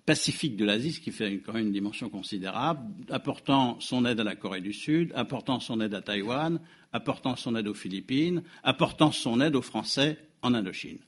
pacifique 0.06 0.56
de 0.58 0.66
l'Asie, 0.66 0.94
ce 0.94 1.00
qui 1.00 1.12
fait 1.12 1.40
quand 1.40 1.54
même 1.54 1.68
une 1.68 1.72
dimension 1.72 2.10
considérable, 2.10 2.82
apportant 3.10 3.80
son 3.80 4.06
aide 4.06 4.20
à 4.20 4.24
la 4.24 4.36
Corée 4.36 4.62
du 4.62 4.74
Sud, 4.74 5.12
apportant 5.16 5.60
son 5.60 5.80
aide 5.80 5.94
à 5.94 6.02
Taïwan, 6.02 6.60
apportant 6.92 7.36
son 7.36 7.56
aide 7.56 7.68
aux 7.68 7.74
Philippines, 7.74 8.44
apportant 8.64 9.12
son 9.12 9.40
aide 9.42 9.56
aux 9.56 9.62
Français 9.62 10.18
en 10.42 10.54
Indochine. 10.54 11.00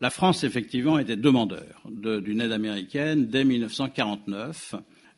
La 0.00 0.10
France, 0.10 0.42
effectivement, 0.42 0.98
était 0.98 1.16
demandeur 1.16 1.80
d'une 1.88 2.40
aide 2.40 2.52
américaine 2.52 3.26
dès 3.26 3.44
1949. 3.44 4.74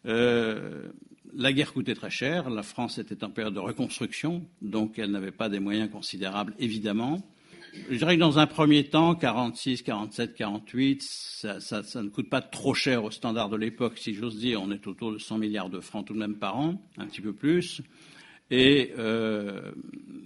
Euh, 0.07 0.89
la 1.35 1.53
guerre 1.53 1.73
coûtait 1.73 1.95
très 1.95 2.11
cher, 2.11 2.51
la 2.51 2.63
France 2.63 2.99
était 2.99 3.25
en 3.25 3.31
période 3.31 3.55
de 3.55 3.61
reconstruction, 3.61 4.45
donc 4.63 4.99
elle 4.99 5.11
n'avait 5.11 5.33
pas 5.33 5.49
des 5.49 5.59
moyens 5.59 5.91
considérables, 5.91 6.55
évidemment. 6.59 7.23
Je 7.91 7.97
dirais 7.97 8.15
que 8.15 8.21
dans 8.21 8.39
un 8.39 8.47
premier 8.47 8.85
temps, 8.85 9.15
46, 9.15 9.83
47, 9.83 10.35
48, 10.35 11.03
ça, 11.03 11.83
ne 12.03 12.09
coûte 12.09 12.31
pas 12.31 12.41
trop 12.41 12.73
cher 12.73 13.05
au 13.05 13.11
standard 13.11 13.49
de 13.49 13.57
l'époque, 13.57 13.99
si 13.99 14.15
j'ose 14.15 14.39
dire. 14.39 14.63
On 14.63 14.71
est 14.71 14.87
autour 14.87 15.13
de 15.13 15.19
100 15.19 15.39
milliards 15.39 15.71
de 15.71 15.81
francs 15.81 16.07
tout 16.07 16.15
de 16.15 16.19
même 16.19 16.37
par 16.37 16.57
an, 16.57 16.81
un 16.99 17.07
petit 17.07 17.21
peu 17.21 17.33
plus. 17.33 17.83
Euh, 18.53 19.73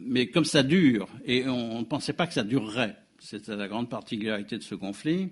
mais 0.00 0.28
comme 0.28 0.44
ça 0.44 0.62
dure, 0.62 1.08
et 1.24 1.46
on 1.48 1.80
ne 1.80 1.84
pensait 1.84 2.12
pas 2.12 2.26
que 2.26 2.34
ça 2.34 2.44
durerait, 2.44 2.96
c'était 3.18 3.56
la 3.56 3.68
grande 3.68 3.88
particularité 3.88 4.58
de 4.58 4.62
ce 4.62 4.74
conflit, 4.74 5.30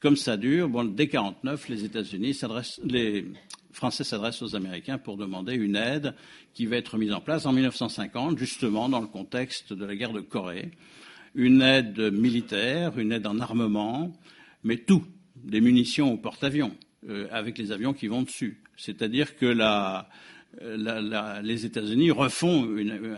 comme 0.00 0.16
ça 0.16 0.36
dure, 0.36 0.68
bon, 0.68 0.84
dès 0.84 1.08
49, 1.08 1.68
les 1.68 1.84
États-Unis 1.84 2.38
les 2.84 3.26
Français 3.72 4.04
s'adressent 4.04 4.42
aux 4.42 4.54
Américains 4.54 4.98
pour 4.98 5.16
demander 5.16 5.54
une 5.54 5.76
aide 5.76 6.14
qui 6.54 6.66
va 6.66 6.76
être 6.76 6.96
mise 6.98 7.12
en 7.12 7.20
place 7.20 7.44
en 7.46 7.52
1950, 7.52 8.38
justement 8.38 8.88
dans 8.88 9.00
le 9.00 9.06
contexte 9.06 9.72
de 9.72 9.84
la 9.84 9.96
guerre 9.96 10.12
de 10.12 10.20
Corée 10.20 10.70
une 11.36 11.62
aide 11.62 12.12
militaire, 12.12 12.98
une 12.98 13.12
aide 13.12 13.26
en 13.26 13.38
armement, 13.38 14.12
mais 14.64 14.78
tout, 14.78 15.04
des 15.36 15.60
munitions 15.60 16.12
au 16.12 16.16
porte-avions, 16.16 16.74
euh, 17.08 17.28
avec 17.30 17.58
les 17.58 17.70
avions 17.70 17.92
qui 17.92 18.08
vont 18.08 18.22
dessus. 18.22 18.60
C'est-à-dire 18.76 19.36
que 19.36 19.46
la, 19.46 20.08
les 21.42 21.66
États-Unis 21.66 22.10
refont 22.10 22.66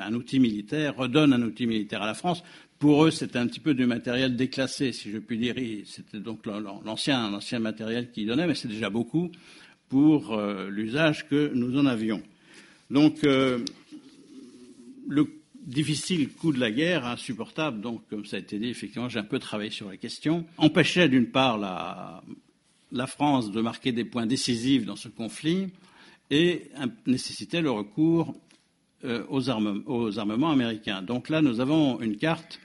un 0.01 0.13
outil 0.15 0.41
militaire, 0.41 0.97
redonnent 0.97 1.33
un 1.33 1.43
outil 1.43 1.67
militaire 1.67 2.03
à 2.03 2.07
la 2.07 2.15
France. 2.15 2.43
Pour 2.79 3.05
eux, 3.05 3.11
c'était 3.11 3.39
un 3.39 3.47
petit 3.47 3.61
peu 3.61 3.75
du 3.75 3.87
matériel 3.87 4.37
déclassé, 4.37 4.93
si 4.93 5.11
je 5.11 5.19
puis 5.19 5.39
dire. 5.39 5.55
C'était 5.85 6.19
donc 6.19 6.47
l'ancien, 6.85 7.31
l'ancien 7.31 7.59
matériel 7.61 8.11
qu'ils 8.11 8.27
donnaient, 8.27 8.47
mais 8.47 8.55
c'est 8.55 8.69
déjà 8.69 8.91
beaucoup 8.91 9.31
pour 9.89 10.35
euh, 10.35 10.69
l'usage 10.69 11.29
que 11.29 11.51
nous 11.55 11.79
en 11.79 11.87
avions. 11.87 12.23
Donc, 12.91 13.25
euh, 13.25 13.59
le 15.09 15.38
difficile 15.69 16.31
coût 16.31 16.53
de 16.53 16.59
la 16.59 16.71
guerre, 16.71 17.07
insupportable, 17.07 17.81
donc 17.81 18.03
comme 18.09 18.25
ça 18.25 18.37
a 18.37 18.41
été 18.41 18.59
dit, 18.59 18.69
effectivement, 18.69 19.09
j'ai 19.09 19.19
un 19.19 19.25
peu 19.25 19.39
travaillé 19.39 19.71
sur 19.71 19.89
la 19.89 19.97
question, 19.97 20.47
empêchait 20.57 21.09
d'une 21.09 21.27
part 21.27 21.59
la, 21.59 23.07
France 23.07 23.51
de 23.51 23.61
marquer 23.61 23.93
des 23.93 24.05
points 24.05 24.27
décisifs 24.27 24.87
dans 24.87 24.97
ce 24.97 25.09
conflit 25.09 25.69
et 26.31 26.71
nécessitait 27.07 27.61
le 27.61 27.71
recours 27.71 28.35
euh, 29.05 29.25
aux, 29.29 29.51
arme, 29.51 29.83
aux 29.87 30.19
armements 30.19 30.51
américains. 30.51 31.03
Donc 31.03 31.29
là, 31.29 31.43
nous 31.43 31.61
avons 31.61 32.01
une 32.01 32.17
carte 32.17 32.59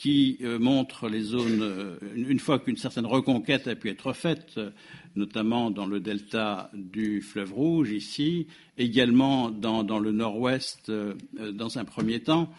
qui 0.00 0.38
euh, 0.40 0.58
montre 0.58 1.10
les 1.10 1.20
zones, 1.20 1.60
euh, 1.60 1.98
une 2.14 2.38
fois 2.38 2.58
qu'une 2.58 2.78
certaine 2.78 3.04
reconquête 3.04 3.68
a 3.68 3.74
pu 3.74 3.90
être 3.90 4.14
faite, 4.14 4.58
notamment 5.14 5.70
dans 5.70 5.86
le 5.86 6.00
delta 6.00 6.70
du 6.72 7.20
fleuve 7.20 7.52
Rouge 7.52 7.90
ici, 7.90 8.46
également 8.78 9.50
dans, 9.50 9.98
le 9.98 10.12
nord-ouest 10.12 10.88
euh, 10.88 11.14
dans 11.52 11.78
un 11.78 11.84
premier 11.84 12.20
temps, 12.20 12.50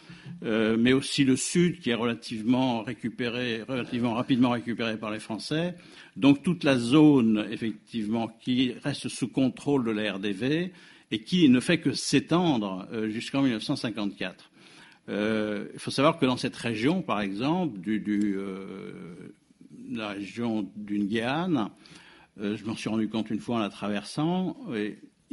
euh, 0.44 0.78
mais 0.78 0.94
aussi 0.94 1.24
le 1.24 1.36
sud 1.36 1.80
qui 1.80 1.90
est 1.90 1.96
relativement 1.96 2.84
récupéré, 2.84 3.64
relativement 3.68 4.14
rapidement 4.14 4.52
récupéré 4.52 4.98
par 4.98 5.12
les 5.12 5.20
Français. 5.20 5.76
Donc 6.16 6.44
toute 6.44 6.64
la 6.64 6.78
zone 6.78 7.48
effectivement 7.50 8.28
qui 8.40 8.74
reste 8.84 9.08
sous 9.08 9.30
contrôle 9.30 9.84
de 9.84 9.92
la 9.92 10.14
RDV 10.14 10.72
et 11.10 11.24
qui 11.24 11.50
ne 11.50 11.60
fait 11.60 11.80
que 11.80 11.94
s'étendre 11.94 12.88
euh, 12.94 13.10
jusqu'en 13.10 13.42
1954. 13.42 14.51
Euh, 15.10 15.68
il 15.74 15.80
faut 15.80 15.92
savoir 15.92 16.18
que 16.18 16.26
dans 16.26 16.38
cette 16.38 16.56
région, 16.56 17.02
par 17.02 17.22
exemple, 17.22 17.80
du, 17.80 18.36
euh, 18.38 19.34
la 19.90 20.10
région 20.10 20.70
du 20.76 21.00
Nguyen, 21.00 21.72
euh, 22.40 22.56
je 22.56 22.66
m'en 22.66 22.76
suis 22.76 22.90
rendu 22.90 23.10
compte 23.10 23.30
une 23.30 23.40
fois 23.40 23.58
en 23.58 23.60
la 23.60 23.70
traversant, 23.70 24.58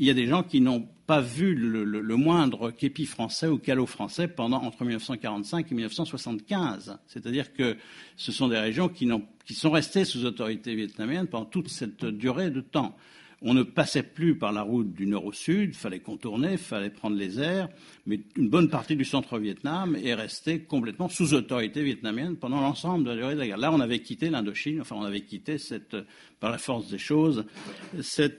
il 0.00 0.04
y 0.04 0.10
a 0.10 0.14
des 0.14 0.26
gens 0.26 0.42
qui 0.42 0.60
n'ont 0.60 0.88
pas 1.06 1.20
vu 1.20 1.54
le, 1.54 2.16
moindre 2.16 2.70
képi 2.70 3.04
français 3.04 3.48
ou 3.48 3.58
calot 3.58 3.86
français 3.86 4.28
pendant 4.28 4.62
entre 4.62 4.82
1945 4.84 5.70
et 5.70 5.74
1975. 5.74 6.98
C'est-à-dire 7.06 7.52
que 7.52 7.76
ce 8.16 8.30
sont 8.30 8.48
des 8.48 8.58
régions 8.58 8.88
qui 8.88 9.08
sont 9.54 9.70
restées 9.70 10.04
sous 10.04 10.24
autorité 10.24 10.74
vietnamienne 10.74 11.26
pendant 11.26 11.46
toute 11.46 11.68
cette 11.68 12.04
durée 12.04 12.50
de 12.50 12.60
temps. 12.60 12.96
On 13.40 13.54
ne 13.54 13.62
passait 13.62 14.02
plus 14.02 14.36
par 14.36 14.52
la 14.52 14.62
route 14.62 14.92
du 14.92 15.06
nord 15.06 15.24
au 15.24 15.32
sud, 15.32 15.74
fallait 15.74 16.00
contourner, 16.00 16.56
fallait 16.56 16.90
prendre 16.90 17.16
les 17.16 17.38
airs, 17.38 17.68
mais 18.04 18.20
une 18.36 18.48
bonne 18.48 18.68
partie 18.68 18.96
du 18.96 19.04
centre-Vietnam 19.04 19.96
est 19.96 20.14
restée 20.14 20.60
complètement 20.60 21.08
sous 21.08 21.34
autorité 21.34 21.84
vietnamienne 21.84 22.36
pendant 22.36 22.60
l'ensemble 22.60 23.04
de 23.04 23.10
la 23.10 23.16
durée 23.16 23.34
de 23.34 23.38
la 23.38 23.46
guerre. 23.46 23.58
Là, 23.58 23.72
on 23.72 23.80
avait 23.80 24.00
quitté 24.00 24.28
l'Indochine, 24.28 24.80
enfin, 24.80 24.96
on 24.98 25.04
avait 25.04 25.20
quitté 25.20 25.56
cette, 25.58 25.96
par 26.40 26.50
la 26.50 26.58
force 26.58 26.90
des 26.90 26.98
choses 26.98 27.44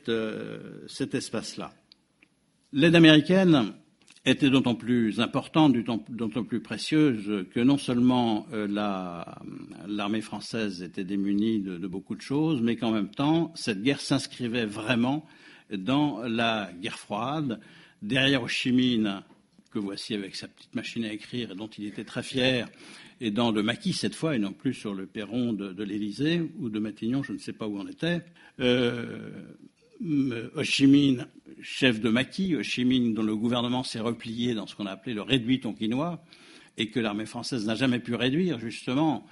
euh, 0.10 0.86
cet 0.88 1.16
espace-là. 1.16 1.72
L'aide 2.74 2.96
américaine 2.96 3.74
était 4.26 4.50
d'autant 4.50 4.76
plus 4.76 5.20
importante, 5.22 5.76
d'autant 6.10 6.44
plus 6.44 6.60
précieuse 6.62 7.46
que 7.52 7.60
non 7.60 7.78
seulement 7.78 8.48
euh, 8.54 8.68
l'armée 9.88 10.22
française 10.22 10.84
était 10.84 11.04
démunie 11.04 11.60
de, 11.60 11.88
beaucoup 11.88 12.16
de 12.16 12.22
choses, 12.22 12.62
mais 12.62 12.76
qu'en 12.76 12.92
même 12.92 13.10
temps, 13.10 13.54
cette 13.56 13.82
guerre 13.82 14.02
s'inscrivait 14.02 14.66
vraiment 14.66 15.26
dans 15.72 16.22
la 16.24 16.70
guerre 16.82 17.00
froide. 17.00 17.60
Derrière 18.02 18.44
Ho 18.44 18.48
Chi 18.48 18.72
que 19.72 19.80
voici 19.80 20.16
avec 20.16 20.36
sa 20.36 20.48
petite 20.48 20.74
machine 20.74 21.06
à 21.06 21.14
écrire 21.14 21.52
et 21.52 21.56
dont 21.56 21.68
il 21.68 21.86
était 21.86 22.04
très 22.04 22.24
fier, 22.24 22.68
et 23.22 23.32
dans 23.32 23.52
le 23.52 23.62
maquis 23.62 23.94
cette 23.94 24.16
fois, 24.16 24.36
et 24.36 24.40
non 24.40 24.54
plus 24.54 24.74
sur 24.74 24.94
le 24.94 25.06
perron 25.06 25.54
de, 25.54 25.74
de 25.74 25.84
l'Élysée 25.84 26.42
ou 26.58 26.70
de 26.70 26.80
Matignon, 26.80 27.24
je 27.24 27.34
ne 27.34 27.38
sais 27.38 27.54
pas 27.54 27.68
où 27.68 27.80
on 27.80 27.88
était, 27.88 28.22
euh, 28.60 29.30
Ho 30.02 30.64
Chi 30.64 30.88
Minh, 30.88 31.26
chef 31.62 32.00
de 32.00 32.10
maquis, 32.10 32.56
Ho 32.56 32.64
Chi 32.64 32.86
Minh 32.86 33.14
dont 33.14 33.24
le 33.24 33.36
gouvernement 33.36 33.84
s'est 33.84 34.00
replié 34.00 34.54
dans 34.54 34.66
ce 34.66 34.76
qu'on 34.76 34.86
a 34.86 34.92
appelé 34.92 35.14
le 35.14 35.22
réduit 35.22 35.60
tonkinois, 35.60 36.24
et 36.78 36.90
que 36.90 37.00
l'armée 37.00 37.26
française 37.26 37.66
n'a 37.66 37.76
jamais 37.76 38.00
pu 38.00 38.16
réduire, 38.16 38.60
justement. 38.60 39.28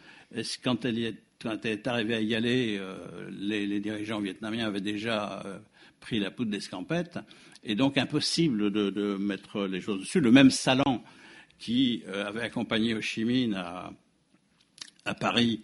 Quand 0.63 0.83
elle, 0.83 0.99
est, 0.99 1.87
arrivée 1.87 2.15
à 2.15 2.21
y 2.21 2.35
aller, 2.35 2.77
euh, 2.79 3.29
les, 3.31 3.79
dirigeants 3.79 4.19
vietnamiens 4.19 4.67
avaient 4.67 4.81
déjà 4.81 5.41
euh, 5.45 5.57
pris 6.01 6.19
la 6.19 6.31
poudre 6.31 6.51
d'escampette, 6.51 7.19
et 7.63 7.75
donc 7.75 7.97
impossible 7.97 8.71
de, 8.71 9.17
mettre 9.17 9.65
les 9.65 9.79
choses 9.79 10.01
dessus. 10.01 10.19
Le 10.19 10.31
même 10.31 10.51
Salan 10.51 11.03
qui 11.59 12.03
euh, 12.07 12.27
avait 12.27 12.41
accompagné 12.41 12.93
Ho 12.93 13.01
Chi 13.01 13.23
Minh 13.23 13.55
à, 13.55 13.93
Paris 15.15 15.61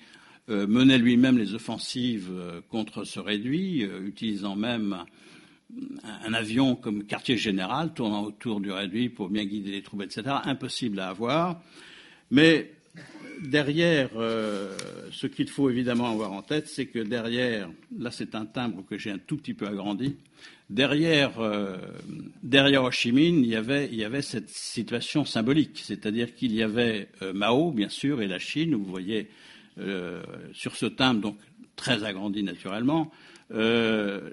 menait 0.47 0.97
lui-même 0.97 1.37
les 1.37 1.53
offensives 1.53 2.29
euh, 2.31 2.61
contre 2.69 3.03
ce 3.03 3.19
réduit, 3.19 3.83
euh, 3.83 4.05
utilisant 4.05 4.55
même 4.55 5.03
un 6.25 6.33
avion 6.33 6.75
comme 6.75 7.03
quartier 7.05 7.37
général, 7.37 7.93
tournant 7.93 8.23
autour 8.23 8.59
du 8.59 8.71
réduit 8.71 9.09
pour 9.09 9.29
bien 9.29 9.45
guider 9.45 9.71
les 9.71 9.81
troupes, 9.81 10.03
etc. 10.03 10.23
Impossible 10.43 10.99
à 10.99 11.09
avoir. 11.09 11.61
Mais 12.29 12.71
derrière, 13.41 14.09
euh, 14.15 14.75
ce 15.11 15.27
qu'il 15.27 15.49
faut 15.49 15.69
évidemment 15.69 16.11
avoir 16.11 16.31
en 16.31 16.41
tête, 16.41 16.67
c'est 16.67 16.85
que 16.85 16.99
derrière, 16.99 17.69
là 17.97 18.11
c'est 18.11 18.35
un 18.35 18.45
timbre 18.45 18.83
que 18.87 18.97
j'ai 18.97 19.11
un 19.11 19.17
tout 19.17 19.37
petit 19.37 19.53
peu 19.53 19.67
agrandi, 19.67 20.15
derrière, 20.69 21.39
euh, 21.39 21.77
derrière 22.41 22.83
Ho 22.83 22.91
Chi 22.91 23.11
Minh, 23.11 23.43
il 23.43 23.49
y, 23.49 23.55
avait, 23.55 24.21
cette 24.21 24.49
situation 24.49 25.25
symbolique, 25.25 25.79
c'est-à-dire 25.83 26.33
qu'il 26.35 26.53
y 26.53 26.63
avait 26.63 27.07
euh, 27.21 27.33
Mao, 27.33 27.71
bien 27.71 27.89
sûr, 27.89 28.21
et 28.21 28.27
la 28.27 28.39
Chine, 28.39 28.75
vous 28.75 28.85
voyez 28.85 29.19
euh, 29.19 29.52
sur 30.53 30.75
ce 30.75 30.85
timbre, 30.85 31.21
donc 31.21 31.37
très 31.75 32.03
agrandi 32.03 32.43
naturellement, 32.43 33.11
euh, 33.51 34.31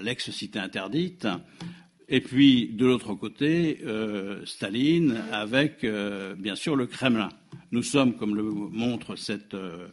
l'ex-cité 0.00 0.58
interdite, 0.58 1.26
et 2.08 2.20
puis 2.20 2.68
de 2.68 2.86
l'autre 2.86 3.14
côté, 3.14 3.80
euh, 3.84 4.44
Staline 4.46 5.22
avec 5.30 5.84
euh, 5.84 6.34
bien 6.34 6.56
sûr 6.56 6.74
le 6.74 6.86
Kremlin. 6.86 7.28
Nous 7.70 7.82
sommes, 7.82 8.16
comme 8.16 8.34
le 8.34 8.42
montre 8.42 9.14
cette, 9.14 9.54
euh, 9.54 9.88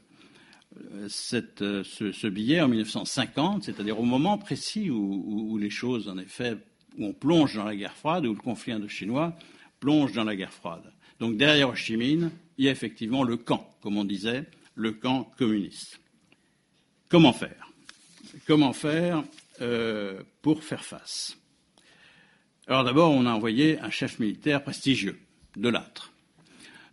ce, 1.09 2.27
billet, 2.27 2.61
en 2.61 2.69
1950, 2.69 3.65
c'est-à-dire 3.65 3.99
au 3.99 4.03
moment 4.03 4.37
précis 4.37 4.89
où, 4.89 5.57
les 5.57 5.69
choses, 5.69 6.07
en 6.07 6.17
effet, 6.17 6.55
où 6.97 7.05
on 7.05 7.13
plonge 7.13 7.55
dans 7.55 7.65
la 7.65 7.75
guerre 7.75 7.95
froide, 7.95 8.25
où 8.25 8.33
le 8.33 8.39
conflit 8.39 8.71
indo-chinois 8.71 9.35
plonge 9.81 10.13
dans 10.13 10.23
la 10.23 10.37
guerre 10.37 10.53
froide. 10.53 10.93
Donc 11.19 11.35
derrière 11.35 11.69
Ho 11.69 11.75
Chi 11.75 11.97
Minh, 11.97 12.31
il 12.57 12.65
y 12.65 12.67
a 12.67 12.71
effectivement 12.71 13.23
le 13.23 13.37
camp, 13.37 13.75
comme 13.81 13.97
on 13.97 14.05
disait, 14.05 14.45
le 14.75 14.91
camp 14.91 15.31
communiste. 15.37 15.99
Comment 17.09 17.33
faire? 17.33 17.71
Comment 18.47 18.73
faire 18.73 19.23
euh, 19.61 20.21
pour 20.41 20.63
faire 20.63 20.83
face? 20.83 21.37
Alors 22.67 22.83
d'abord, 22.83 23.11
on 23.11 23.25
a 23.25 23.31
envoyé 23.31 23.79
un 23.79 23.91
chef 23.91 24.19
militaire 24.19 24.63
prestigieux, 24.63 25.19
Delattre. 25.55 26.11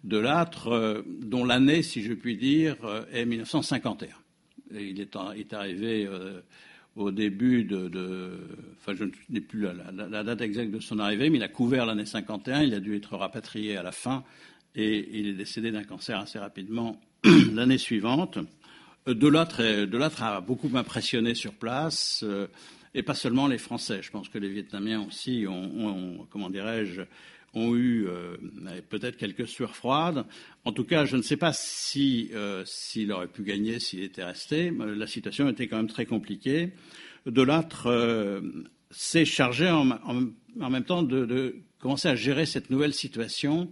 Delattre, 0.05 0.69
euh, 0.69 1.03
dont 1.07 1.45
l'année, 1.45 1.83
si 1.83 2.03
je 2.03 2.13
puis 2.13 2.37
dire, 2.37 2.77
euh, 2.85 3.05
est 3.13 3.25
1951. 3.25 4.09
Et 4.75 4.89
il 4.89 5.01
est, 5.01 5.53
arrivé 5.53 6.07
euh, 6.07 6.41
au 6.97 7.11
début 7.11 7.65
de, 7.65 8.39
Enfin, 8.79 8.95
je 8.95 9.05
n'ai 9.31 9.41
plus 9.41 9.61
la, 9.63 9.73
la, 9.93 10.09
la, 10.09 10.25
date 10.25 10.41
exacte 10.41 10.73
de 10.73 10.81
son 10.81 10.99
arrivée, 10.99 11.31
mais 11.31 11.39
il 11.39 11.43
a 11.43 11.49
couvert 11.49 11.87
l'année 11.87 12.07
51. 12.07 12.63
Il 12.63 12.75
a 12.75 12.81
dû 12.81 12.97
être 12.97 13.17
rapatrié 13.17 13.77
à 13.77 13.83
la 13.83 13.93
fin 13.93 14.25
et 14.75 15.19
il 15.19 15.29
est 15.29 15.35
décédé 15.35 15.71
d'un 15.71 15.85
cancer 15.85 16.19
assez 16.19 16.39
rapidement 16.39 17.01
l'année 17.53 17.79
suivante. 17.79 18.39
Delattre, 19.07 19.87
Delattre 19.87 20.23
a 20.23 20.41
beaucoup 20.41 20.71
impressionné 20.77 21.35
sur 21.35 21.55
place, 21.55 22.23
euh, 22.23 22.47
et 22.95 23.03
pas 23.03 23.15
seulement 23.15 23.47
les 23.47 23.59
Français. 23.59 24.01
Je 24.03 24.11
pense 24.11 24.29
que 24.29 24.39
les 24.39 24.49
Vietnamiens 24.49 25.05
aussi 25.07 25.47
ont, 25.49 26.27
comment 26.31 26.51
dirais-je, 26.51 27.03
ont 27.55 27.75
eu 27.75 28.07
euh, 28.07 28.37
peut-être 28.89 29.17
quelques 29.17 29.47
sueurs 29.47 29.77
froides. 29.77 30.25
En 30.65 30.73
tout 30.73 30.85
cas, 30.85 31.05
je 31.05 31.17
ne 31.17 31.23
sais 31.23 31.37
pas 31.37 31.53
si 31.53 32.31
euh, 32.35 32.63
s'il 32.65 33.13
aurait 33.13 33.29
pu 33.29 33.43
gagner 33.43 33.79
s'il 33.79 34.03
était 34.03 34.25
resté. 34.25 34.71
La 34.71 35.07
situation 35.07 35.49
était 35.49 35.69
quand 35.69 35.77
même 35.77 35.89
très 35.89 36.07
compliquée. 36.07 36.73
Delattre 37.27 37.87
euh, 37.87 38.41
s'est 38.91 39.25
chargé 39.25 39.71
en, 39.71 39.85
même 40.71 40.85
temps 40.85 41.03
de, 41.03 41.25
de, 41.27 41.57
commencer 41.79 42.09
à 42.09 42.17
gérer 42.17 42.47
cette 42.47 42.71
nouvelle 42.71 42.95
situation 42.95 43.71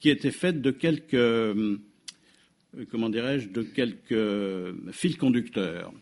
qui 0.00 0.10
était 0.10 0.30
faite 0.30 0.60
de 0.60 0.70
quelques 0.70 1.80
comment 2.90 3.08
dirais-je, 3.08 3.48
de 3.48 3.62
quelques 3.62 4.92
fils 4.92 5.16
conducteurs 5.16 5.92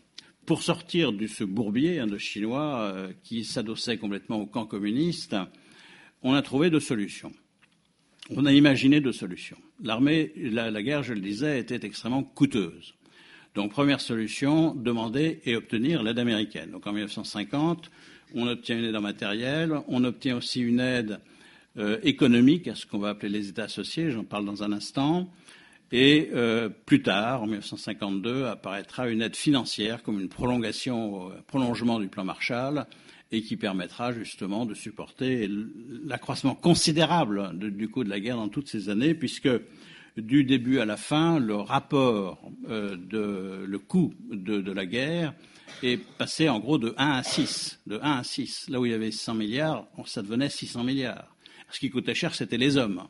pour 0.45 0.61
sortir 0.61 1.13
de 1.13 1.27
ce 1.27 1.43
bourbier 1.43 1.99
hein, 1.99 2.07
de 2.07 2.17
Chinois 2.17 2.81
euh, 2.81 3.13
qui 3.23 3.45
s'adossait 3.45 3.97
complètement 3.97 4.41
au 4.41 4.45
camp 4.45 4.65
communiste. 4.65 5.35
On 6.21 6.33
a 6.33 6.41
trouvé 6.41 6.69
deux 6.69 6.79
solutions. 6.79 7.31
On 8.29 8.45
a 8.45 8.53
imaginé 8.53 9.01
deux 9.01 9.11
solutions. 9.11 9.57
L'armée, 9.81 10.31
la, 10.35 10.81
guerre, 10.81 11.03
je 11.03 11.13
le 11.13 11.19
disais, 11.19 11.59
était 11.59 11.85
extrêmement 11.85 12.23
coûteuse. 12.23 12.93
Donc, 13.55 13.71
première 13.71 14.01
solution, 14.01 14.73
demander 14.73 15.41
et 15.45 15.55
obtenir 15.55 16.03
l'aide 16.03 16.19
américaine. 16.19 16.71
Donc, 16.71 16.87
en 16.87 16.93
1950, 16.93 17.91
on 18.33 18.47
obtient 18.47 18.77
une 18.77 18.85
aide 18.85 18.95
en 18.95 19.01
matériel, 19.01 19.73
on 19.87 20.03
obtient 20.03 20.37
aussi 20.37 20.61
une 20.61 20.79
aide 20.79 21.11
euh, 21.11 21.32
économique 22.03 22.67
à 22.67 22.75
ce 22.75 22.85
qu'on 22.85 22.99
va 22.99 23.09
appeler 23.09 23.29
les 23.29 23.49
États 23.49 23.63
associés, 23.63 24.11
j'en 24.11 24.23
parle 24.23 24.45
dans 24.45 24.61
un 24.63 24.71
instant. 24.71 25.29
Et 25.95 26.31
euh, 26.33 26.69
plus 26.69 27.03
tard, 27.03 27.43
en 27.43 27.45
1952, 27.45 28.45
apparaîtra 28.45 29.07
une 29.09 29.21
aide 29.21 29.35
financière 29.35 30.01
comme 30.01 30.19
une 30.19 30.27
prolongation, 30.27 31.29
euh, 31.29 31.35
prolongement 31.45 31.99
du 31.99 32.07
plan 32.07 32.25
Marshall 32.25 32.87
et 33.31 33.43
qui 33.43 33.57
permettra 33.57 34.11
justement 34.11 34.65
de 34.65 34.73
supporter 34.73 35.47
l'accroissement 36.03 36.55
considérable 36.55 37.51
du 37.55 37.89
coût 37.89 38.03
de 38.03 38.09
la 38.09 38.19
guerre 38.19 38.37
dans 38.37 38.49
toutes 38.49 38.67
ces 38.67 38.89
années, 38.89 39.13
puisque 39.13 39.49
du 40.17 40.43
début 40.43 40.79
à 40.79 40.85
la 40.85 40.97
fin, 40.97 41.37
le 41.37 41.57
rapport, 41.57 42.39
euh, 42.69 42.97
de, 42.97 43.63
le 43.63 43.77
coût 43.77 44.15
de, 44.31 44.61
de, 44.61 44.71
la 44.71 44.87
guerre 44.87 45.35
est 45.83 45.97
passé 45.97 46.49
en 46.49 46.59
gros 46.59 46.79
de 46.79 46.95
1 46.97 47.11
à 47.11 47.21
6. 47.21 47.81
De 47.85 47.99
1 48.01 48.17
à 48.17 48.23
6. 48.23 48.69
Là 48.69 48.79
où 48.79 48.87
il 48.87 48.91
y 48.91 48.95
avait 48.95 49.11
100 49.11 49.35
milliards, 49.35 49.85
ça 50.05 50.23
devenait 50.23 50.49
600 50.49 50.83
milliards. 50.83 51.32
Ce 51.73 51.79
qui 51.79 51.89
coûtait 51.89 52.13
cher, 52.13 52.35
c'était 52.35 52.57
les 52.57 52.77
hommes. 52.77 53.01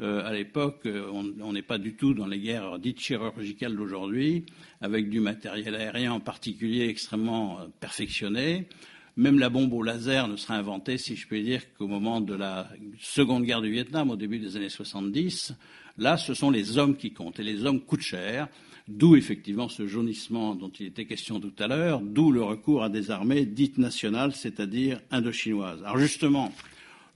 à 0.00 0.32
l'époque, 0.32 0.86
on 1.12 1.52
n'est 1.52 1.62
pas 1.62 1.78
du 1.78 1.94
tout 1.96 2.14
dans 2.14 2.28
les 2.28 2.38
guerres 2.38 2.78
dites 2.78 3.00
chirurgicales 3.00 3.74
d'aujourd'hui, 3.74 4.46
avec 4.80 5.10
du 5.10 5.18
matériel 5.18 5.74
aérien 5.74 6.12
en 6.12 6.20
particulier 6.20 6.86
extrêmement 6.88 7.58
perfectionné. 7.80 8.68
Même 9.16 9.40
la 9.40 9.48
bombe 9.48 9.72
au 9.72 9.82
laser 9.82 10.28
ne 10.28 10.36
sera 10.36 10.54
inventée, 10.54 10.98
si 10.98 11.16
je 11.16 11.26
puis 11.26 11.42
dire, 11.42 11.62
qu'au 11.74 11.88
moment 11.88 12.20
de 12.20 12.34
la 12.34 12.68
Seconde 13.00 13.44
Guerre 13.44 13.60
du 13.60 13.72
Vietnam, 13.72 14.10
au 14.10 14.16
début 14.16 14.38
des 14.38 14.56
années 14.56 14.68
70. 14.68 15.54
Là, 15.98 16.16
ce 16.16 16.32
sont 16.32 16.50
les 16.50 16.78
hommes 16.78 16.96
qui 16.96 17.12
comptent, 17.12 17.40
et 17.40 17.42
les 17.42 17.64
hommes 17.64 17.80
coûtent 17.80 18.02
cher. 18.02 18.46
D'où 18.86 19.16
effectivement 19.16 19.68
ce 19.68 19.88
jaunissement 19.88 20.54
dont 20.54 20.70
il 20.78 20.86
était 20.86 21.06
question 21.06 21.40
tout 21.40 21.54
à 21.58 21.66
l'heure, 21.66 22.00
d'où 22.00 22.30
le 22.30 22.44
recours 22.44 22.84
à 22.84 22.88
des 22.88 23.10
armées 23.10 23.46
dites 23.46 23.78
nationales, 23.78 24.32
c'est-à-dire 24.32 25.00
indochinoises. 25.10 25.82
Alors 25.82 25.98
justement, 25.98 26.52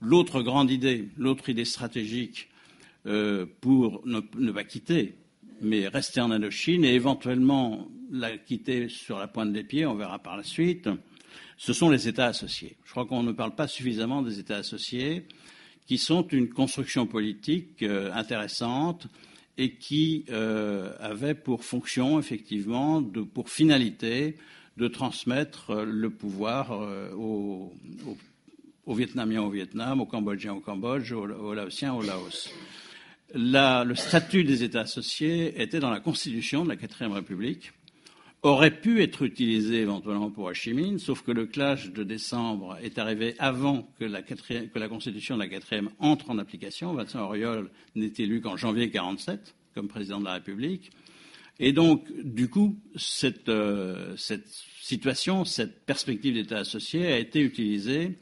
l'autre 0.01 0.43
grande 0.43 0.71
idée, 0.71 1.09
l'autre 1.17 1.49
idée 1.49 1.65
stratégique 1.65 2.49
euh, 3.07 3.47
pour 3.61 4.03
ne, 4.07 4.21
ne, 4.39 4.53
pas 4.53 4.65
quitter, 4.65 5.15
mais 5.61 5.89
rester 5.89 6.21
en 6.21 6.31
Indochine 6.31 6.85
et 6.85 6.95
éventuellement 6.95 7.89
la 8.11 8.37
quitter 8.37 8.89
sur 8.89 9.19
la 9.19 9.29
pointe 9.29 9.53
des 9.53 9.65
pieds, 9.65 9.87
on 9.87 9.95
verra 9.95 10.19
par 10.19 10.37
la 10.37 10.43
suite, 10.43 10.89
ce 11.57 11.73
sont 11.73 11.91
les 11.91 12.09
États 12.09 12.27
associés. 12.27 12.77
Je 12.85 12.91
crois 12.91 13.07
qu'on 13.07 13.23
ne 13.23 13.33
parle 13.33 13.55
pas 13.55 13.69
suffisamment 13.69 14.23
des 14.23 14.39
États 14.39 14.57
associés, 14.57 15.27
qui 15.87 15.99
sont 15.99 16.27
une 16.29 16.49
construction 16.49 17.07
politique 17.07 17.83
euh, 17.83 18.13
intéressante 18.15 19.09
et 19.59 19.73
qui 19.75 20.25
euh, 20.31 20.95
avaient 21.01 21.35
pour 21.35 21.65
fonction, 21.65 22.19
effectivement, 22.19 23.03
pour 23.03 23.51
finalité, 23.51 24.37
de 24.77 24.89
transmettre 24.89 25.71
euh, 25.71 25.85
le 25.85 26.09
pouvoir 26.09 26.71
aux, 27.19 27.73
aux, 28.91 28.95
Vietnamiens 28.95 29.43
au 29.43 29.51
Vietnam, 29.51 30.01
aux 30.01 30.07
Cambodgiens 30.07 30.55
au 30.55 30.61
Cambodge, 30.61 31.13
aux, 31.13 31.29
aux 31.29 31.55
Laotiens 31.55 31.95
au 31.95 32.03
Laos. 32.03 32.51
La, 33.35 33.85
le 33.85 33.95
statut 33.95 34.43
des 34.43 34.65
États 34.65 34.81
associés 34.81 35.61
était 35.63 35.79
dans 35.79 35.91
la 35.91 36.01
Constitution 36.01 36.65
de 36.65 36.71
la 36.71 36.77
Quatrième 36.77 37.13
République 37.13 37.73
aurait 38.43 38.81
pu 38.81 39.03
être 39.03 39.23
utilisé 39.23 39.81
éventuellement 39.81 40.31
pour 40.31 40.47
Ho 40.47 40.55
Chi 40.55 40.73
Minh, 40.73 40.99
sauf 40.99 41.23
que 41.23 41.31
le 41.31 41.47
clash 41.47 41.93
de 41.93 42.03
décembre 42.03 42.79
est 42.83 42.99
arrivé 42.99 43.35
avant 43.39 43.89
que 43.99 44.05
la, 44.05 44.23
que 44.23 44.79
la 44.79 44.89
constitution 44.89 45.37
de 45.37 45.43
la 45.43 45.49
quatrième 45.49 45.91
entre 45.99 46.31
en 46.31 46.39
application. 46.39 46.95
Vincent 46.95 47.23
Auriol 47.23 47.71
n'est 47.95 48.13
élu 48.19 48.41
qu'en 48.41 48.57
janvier 48.57 48.87
1947 48.87 49.55
comme 49.75 49.89
président 49.89 50.21
de 50.21 50.25
la 50.25 50.35
République. 50.35 50.91
Et 51.59 51.73
donc, 51.73 52.11
du 52.25 52.49
coup, 52.49 52.81
cette, 52.97 53.51
euh, 53.51 54.17
cette 54.17 54.49
situation, 54.81 55.45
cette 55.45 55.85
perspective 55.85 56.35
d'État 56.35 56.59
associé 56.59 57.07
a 57.07 57.19
été 57.19 57.41
utilisée 57.41 58.19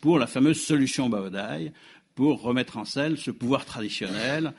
pour 0.00 0.18
la 0.18 0.26
fameuse 0.26 0.60
solution 0.60 1.08
Baodai, 1.08 1.72
pour 2.14 2.42
remettre 2.42 2.78
en 2.78 2.84
selle 2.84 3.18
ce 3.18 3.30
pouvoir 3.30 3.64
traditionnel 3.64 4.52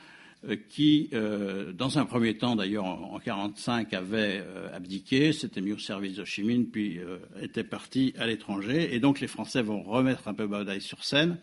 euh, 0.46 0.56
qui, 0.68 1.10
euh, 1.12 1.72
dans 1.72 1.98
un 1.98 2.04
premier 2.04 2.38
temps 2.38 2.54
d'ailleurs 2.54 2.84
en 2.84 3.18
1945, 3.18 3.92
avait 3.92 4.40
euh, 4.40 4.74
abdiqué, 4.74 5.32
s'était 5.32 5.60
mis 5.60 5.72
au 5.72 5.78
service 5.78 6.14
de 6.14 6.24
Chimine, 6.24 6.68
puis 6.70 7.00
était 7.42 7.64
parti 7.64 8.14
à 8.18 8.26
l'étranger. 8.26 8.94
Et 8.94 9.00
donc 9.00 9.20
les 9.20 9.26
Français 9.26 9.62
vont 9.62 9.82
remettre 9.82 10.28
un 10.28 10.34
peu 10.34 10.46
Baudaï 10.46 10.80
sur 10.80 11.04
scène 11.04 11.38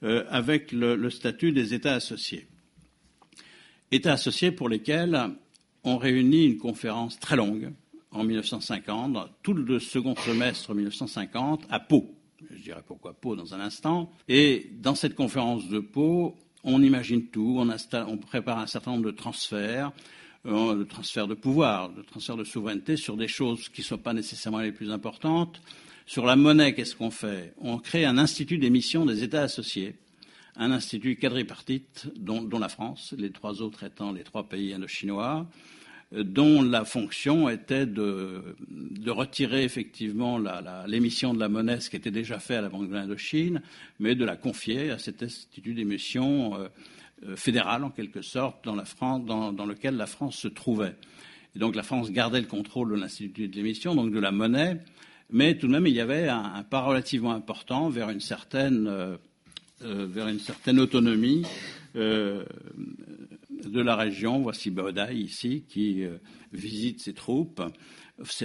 avec 0.00 0.70
le, 0.70 0.94
le, 0.94 1.10
statut 1.10 1.50
des 1.50 1.74
États 1.74 1.94
associés. 1.94 2.46
États 3.90 4.12
associés 4.12 4.52
pour 4.52 4.68
lesquels 4.68 5.20
on 5.82 5.96
réunit 5.96 6.44
une 6.44 6.56
conférence 6.56 7.18
très 7.18 7.34
longue 7.34 7.72
en 8.12 8.22
1950, 8.22 9.28
tout 9.42 9.54
le 9.54 9.80
second 9.80 10.14
semestre 10.14 10.72
1950, 10.72 11.66
à 11.68 11.80
Pau. 11.80 12.17
Je 12.50 12.62
dirais 12.62 12.82
pourquoi 12.86 13.14
Pau 13.14 13.34
dans 13.34 13.54
un 13.54 13.60
instant. 13.60 14.12
Et 14.28 14.70
dans 14.80 14.94
cette 14.94 15.14
conférence 15.14 15.68
de 15.68 15.80
Pau, 15.80 16.36
on 16.64 16.82
imagine 16.82 17.26
tout, 17.26 17.58
on, 17.58 18.16
prépare 18.18 18.58
un 18.58 18.66
certain 18.66 18.92
nombre 18.92 19.06
de 19.06 19.10
transferts, 19.10 19.92
euh, 20.46 20.76
de 20.76 20.84
transferts 20.84 21.26
de 21.26 21.34
pouvoir, 21.34 21.90
de 21.90 22.02
transferts 22.02 22.36
de 22.36 22.44
souveraineté 22.44 22.96
sur 22.96 23.16
des 23.16 23.28
choses 23.28 23.68
qui 23.68 23.80
ne 23.80 23.86
sont 23.86 23.98
pas 23.98 24.12
nécessairement 24.12 24.60
les 24.60 24.72
plus 24.72 24.90
importantes. 24.90 25.60
Sur 26.06 26.24
la 26.24 26.36
monnaie, 26.36 26.74
qu'est-ce 26.74 26.96
qu'on 26.96 27.10
fait? 27.10 27.54
On 27.58 27.78
crée 27.78 28.04
un 28.04 28.18
institut 28.18 28.58
d'émission 28.58 29.04
des 29.04 29.22
États 29.22 29.42
associés, 29.42 29.96
un 30.56 30.70
institut 30.70 31.16
quadripartite 31.16 32.08
dont, 32.16 32.42
dont, 32.42 32.58
la 32.58 32.68
France, 32.68 33.14
les 33.18 33.30
trois 33.30 33.62
autres 33.62 33.84
étant 33.84 34.12
les 34.12 34.22
trois 34.22 34.48
pays 34.48 34.72
indochinois, 34.72 35.46
dont 36.12 36.62
la 36.62 36.84
fonction 36.84 37.48
était 37.48 37.86
de, 37.86 38.42
retirer 39.08 39.64
effectivement 39.64 40.38
l'émission 40.86 41.34
de 41.34 41.40
la 41.40 41.48
monnaie, 41.48 41.80
ce 41.80 41.90
qui 41.90 41.96
était 41.96 42.10
déjà 42.10 42.38
fait 42.38 42.56
à 42.56 42.62
la 42.62 42.68
Banque 42.68 42.88
de 42.88 42.94
l'Indochine, 42.94 43.62
mais 44.00 44.14
de 44.14 44.24
la 44.24 44.36
confier 44.36 44.90
à 44.90 44.98
cet 44.98 45.22
institut 45.22 45.74
d'émission 45.74 46.58
euh, 46.58 46.68
euh, 47.26 47.36
fédéral, 47.36 47.84
en 47.84 47.90
quelque 47.90 48.22
sorte, 48.22 48.64
dans, 48.64 48.74
lequel 48.74 49.96
la 49.96 50.06
France 50.06 50.36
se 50.36 50.48
trouvait. 50.48 50.94
Et 51.54 51.58
donc 51.58 51.74
la 51.74 51.82
France 51.82 52.10
gardait 52.10 52.40
le 52.40 52.46
contrôle 52.46 52.90
de 52.90 53.00
l'institut 53.00 53.48
d'émission, 53.48 53.94
donc 53.94 54.12
de 54.12 54.20
la 54.20 54.32
monnaie, 54.32 54.78
mais 55.30 55.58
tout 55.58 55.66
de 55.66 55.72
même 55.72 55.86
il 55.86 55.94
y 55.94 56.00
avait 56.00 56.28
un, 56.28 56.62
pas 56.68 56.80
relativement 56.80 57.32
important 57.32 57.90
vers 57.90 58.08
une 58.08 58.20
certaine, 58.20 58.86
euh, 58.88 59.16
autonomie 60.78 61.44
de 63.70 63.80
la 63.80 63.96
région. 63.96 64.40
Voici 64.40 64.70
Baodaï 64.70 65.18
ici 65.18 65.64
qui 65.68 66.04
euh, 66.04 66.18
visite 66.52 67.00
ses 67.00 67.14
troupes, 67.14 67.62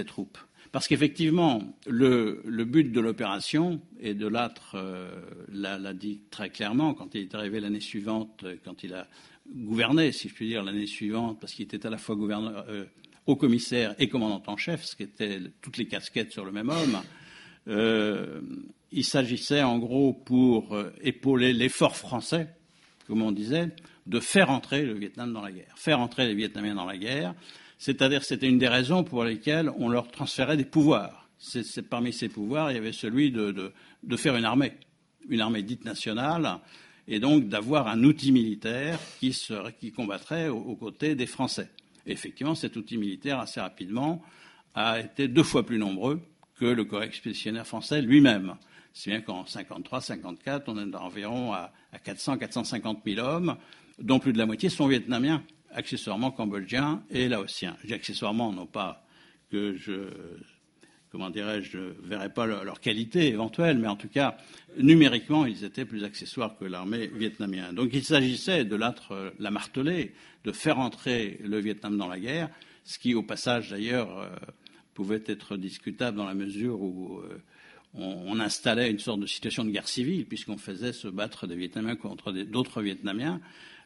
troupes. 0.06 0.38
Parce 0.72 0.88
qu'effectivement, 0.88 1.62
le, 1.86 2.42
but 2.64 2.90
de 2.90 3.00
l'opération, 3.00 3.80
et 4.00 4.14
de 4.14 4.26
l'âtre 4.26 4.72
euh, 4.74 5.08
l'a 5.48 5.94
dit 5.94 6.22
très 6.30 6.50
clairement 6.50 6.94
quand 6.94 7.14
il 7.14 7.22
est 7.22 7.34
arrivé 7.34 7.60
l'année 7.60 7.80
suivante, 7.80 8.44
quand 8.64 8.82
il 8.82 8.94
a 8.94 9.06
gouverné, 9.52 10.12
si 10.12 10.28
je 10.28 10.34
puis 10.34 10.48
dire, 10.48 10.62
l'année 10.62 10.86
suivante, 10.86 11.40
parce 11.40 11.52
qu'il 11.52 11.64
était 11.64 11.86
à 11.86 11.90
la 11.90 11.98
fois 11.98 12.16
gouverneur, 12.16 12.64
euh, 12.68 12.84
haut 13.26 13.36
commissaire 13.36 13.94
et 13.98 14.08
commandant 14.08 14.42
en 14.46 14.56
chef, 14.56 14.84
ce 14.84 14.96
qui 14.96 15.02
était 15.02 15.40
toutes 15.60 15.76
les 15.76 15.86
casquettes 15.86 16.32
sur 16.32 16.44
le 16.44 16.52
même 16.52 16.70
homme. 16.70 17.00
Euh, 17.68 18.40
il 18.92 19.04
s'agissait 19.04 19.62
en 19.62 19.78
gros 19.78 20.12
pour 20.12 20.74
euh, 20.74 20.92
épauler 21.00 21.52
l'effort 21.52 21.96
français, 21.96 22.48
comme 23.06 23.22
on 23.22 23.32
disait, 23.32 23.68
de 24.06 24.20
faire 24.20 24.50
entrer 24.50 24.84
le 24.84 24.94
Vietnam 24.94 25.32
dans 25.32 25.42
la 25.42 25.52
guerre. 25.52 25.72
Faire 25.76 26.00
entrer 26.00 26.26
les 26.26 26.34
Vietnamiens 26.34 26.74
dans 26.74 26.84
la 26.84 26.96
guerre, 26.96 27.34
c'est-à-dire 27.78 28.24
c'était 28.24 28.48
une 28.48 28.58
des 28.58 28.68
raisons 28.68 29.04
pour 29.04 29.24
lesquelles 29.24 29.70
on 29.78 29.88
leur 29.88 30.10
transférait 30.10 30.56
des 30.56 30.64
pouvoirs. 30.64 31.28
Parmi 31.90 32.12
ces 32.12 32.28
pouvoirs, 32.28 32.70
il 32.70 32.74
y 32.74 32.78
avait 32.78 32.92
celui 32.92 33.30
de, 33.30 33.72
faire 34.16 34.36
une 34.36 34.44
armée, 34.44 34.72
une 35.28 35.40
armée 35.40 35.62
dite 35.62 35.84
nationale, 35.84 36.58
et 37.06 37.20
donc 37.20 37.48
d'avoir 37.48 37.88
un 37.88 38.02
outil 38.02 38.32
militaire 38.32 38.98
qui, 39.20 39.92
combattrait 39.92 40.48
aux, 40.48 40.76
côtés 40.76 41.14
des 41.14 41.26
Français. 41.26 41.70
Effectivement, 42.06 42.54
cet 42.54 42.76
outil 42.76 42.96
militaire, 42.96 43.40
assez 43.40 43.60
rapidement, 43.60 44.22
a 44.74 45.00
été 45.00 45.28
deux 45.28 45.42
fois 45.42 45.64
plus 45.64 45.78
nombreux 45.78 46.20
que 46.58 46.64
le 46.64 46.84
corps 46.84 47.02
expéditionnaire 47.02 47.66
français 47.66 48.00
lui-même. 48.00 48.56
Si 48.94 49.10
bien 49.10 49.20
qu'en 49.20 49.42
53-54, 49.42 50.62
on 50.68 50.78
est 50.78 50.94
environ 50.94 51.52
à, 51.52 51.72
à 51.92 51.98
400-450 51.98 52.98
000 53.04 53.26
hommes, 53.26 53.56
dont 53.98 54.18
plus 54.18 54.32
de 54.32 54.38
la 54.38 54.46
moitié 54.46 54.68
sont 54.68 54.86
vietnamiens, 54.86 55.42
accessoirement 55.72 56.30
cambodgiens 56.30 57.02
et 57.10 57.28
laotiens. 57.28 57.76
Dis 57.84 57.92
accessoirement, 57.92 58.52
non 58.52 58.66
pas 58.66 59.04
que 59.50 59.74
je, 59.74 60.08
comment 61.10 61.30
dirais-je, 61.30 61.72
je 61.72 61.78
ne 61.78 62.08
verrais 62.08 62.32
pas 62.32 62.46
leur, 62.46 62.64
leur, 62.64 62.80
qualité 62.80 63.28
éventuelle, 63.28 63.78
mais 63.78 63.88
en 63.88 63.96
tout 63.96 64.08
cas, 64.08 64.36
numériquement, 64.78 65.44
ils 65.44 65.64
étaient 65.64 65.84
plus 65.84 66.04
accessoires 66.04 66.56
que 66.56 66.64
l'armée 66.64 67.08
vietnamienne. 67.08 67.74
Donc 67.74 67.90
il 67.92 68.04
s'agissait 68.04 68.64
de 68.64 68.76
la 68.76 69.50
marteler, 69.50 70.14
de 70.44 70.52
faire 70.52 70.78
entrer 70.78 71.40
le 71.42 71.58
Vietnam 71.58 71.96
dans 71.98 72.08
la 72.08 72.20
guerre, 72.20 72.48
ce 72.84 72.98
qui, 72.98 73.14
au 73.14 73.22
passage 73.22 73.70
d'ailleurs, 73.70 74.18
euh, 74.18 74.28
pouvait 74.94 75.22
être 75.26 75.56
discutable 75.56 76.16
dans 76.16 76.26
la 76.26 76.34
mesure 76.34 76.80
où 76.80 77.18
euh, 77.18 77.42
on, 77.94 78.40
installait 78.40 78.90
une 78.90 78.98
sorte 78.98 79.20
de 79.20 79.26
situation 79.26 79.64
de 79.64 79.70
guerre 79.70 79.88
civile, 79.88 80.26
puisqu'on 80.26 80.56
faisait 80.56 80.92
se 80.92 81.08
battre 81.08 81.46
des 81.46 81.56
Vietnamiens 81.56 81.96
contre 81.96 82.32
d'autres 82.32 82.82
Vietnamiens. 82.82 83.40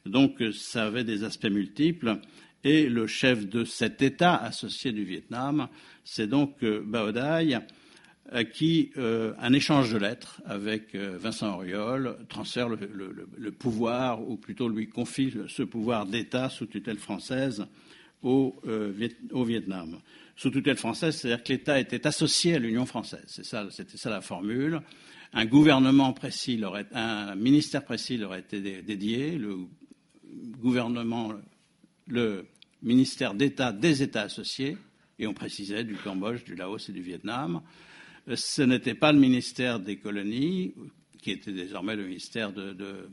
Donc 0.06 0.42
ça 0.52 0.86
avait 0.86 1.04
des 1.04 1.24
aspects 1.24 1.46
multiples. 1.46 2.18
Et 2.64 2.88
le 2.88 3.06
chef 3.06 3.46
de 3.46 3.64
cet 3.64 4.02
État 4.02 4.34
associé 4.34 4.92
du 4.92 5.04
Vietnam, 5.04 5.68
c'est 6.04 6.26
donc 6.26 6.62
euh, 6.64 6.82
Baodai, 6.84 7.58
à 8.30 8.44
qui 8.44 8.90
euh, 8.96 9.32
un 9.38 9.52
échange 9.52 9.92
de 9.92 9.98
lettres 9.98 10.42
avec 10.44 10.94
euh, 10.94 11.16
Vincent 11.18 11.54
Auriol 11.54 12.16
transfère 12.28 12.68
le, 12.68 13.50
pouvoir, 13.52 14.28
ou 14.28 14.36
plutôt 14.36 14.68
lui 14.68 14.88
confie 14.88 15.32
ce 15.48 15.62
pouvoir 15.62 16.06
d'État 16.06 16.48
sous 16.50 16.66
tutelle 16.66 16.98
française 16.98 17.66
euh, 18.24 18.92
au 19.32 19.44
Vietnam. 19.44 19.98
Sous 20.38 20.50
tutelle 20.50 20.76
française, 20.76 21.16
c'est-à-dire 21.16 21.42
que 21.42 21.52
l'État 21.52 21.80
était 21.80 22.06
associé 22.06 22.54
à 22.54 22.58
l'Union 22.60 22.86
française. 22.86 23.24
C'était 23.26 23.96
ça 23.96 24.08
la 24.08 24.20
formule. 24.20 24.80
Un 25.32 25.46
gouvernement 25.46 26.12
précis, 26.12 26.62
un 26.92 27.34
ministère 27.34 27.84
précis 27.84 28.18
leur 28.18 28.30
a 28.30 28.38
été 28.38 28.60
dédié. 28.82 29.36
Le 29.36 29.56
gouvernement, 30.60 31.32
le 32.06 32.46
ministère 32.84 33.34
d'État 33.34 33.72
des 33.72 34.00
États 34.04 34.22
associés, 34.22 34.76
et 35.18 35.26
on 35.26 35.34
précisait 35.34 35.82
du 35.82 35.96
Cambodge, 35.96 36.44
du 36.44 36.54
Laos 36.54 36.88
et 36.88 36.92
du 36.92 37.02
Vietnam. 37.02 37.60
Ce 38.32 38.62
n'était 38.62 38.94
pas 38.94 39.10
le 39.10 39.18
ministère 39.18 39.80
des 39.80 39.96
colonies, 39.96 40.72
qui 41.20 41.32
était 41.32 41.52
désormais 41.52 41.96
le 41.96 42.04
ministère 42.04 42.52
de 42.52 43.08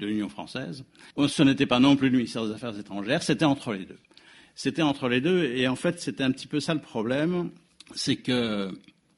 l'Union 0.00 0.28
française. 0.28 0.84
Ce 1.28 1.44
n'était 1.44 1.66
pas 1.66 1.78
non 1.78 1.94
plus 1.94 2.10
le 2.10 2.16
ministère 2.16 2.44
des 2.44 2.54
Affaires 2.54 2.76
étrangères, 2.76 3.22
c'était 3.22 3.44
entre 3.44 3.72
les 3.72 3.84
deux. 3.84 3.98
C'était 4.56 4.82
entre 4.82 5.08
les 5.08 5.20
deux, 5.20 5.44
et 5.44 5.68
en 5.68 5.76
fait, 5.76 6.00
c'était 6.00 6.24
un 6.24 6.32
petit 6.32 6.46
peu 6.46 6.60
ça 6.60 6.72
le 6.72 6.80
problème, 6.80 7.50
c'est 7.94 8.16
que 8.16 8.70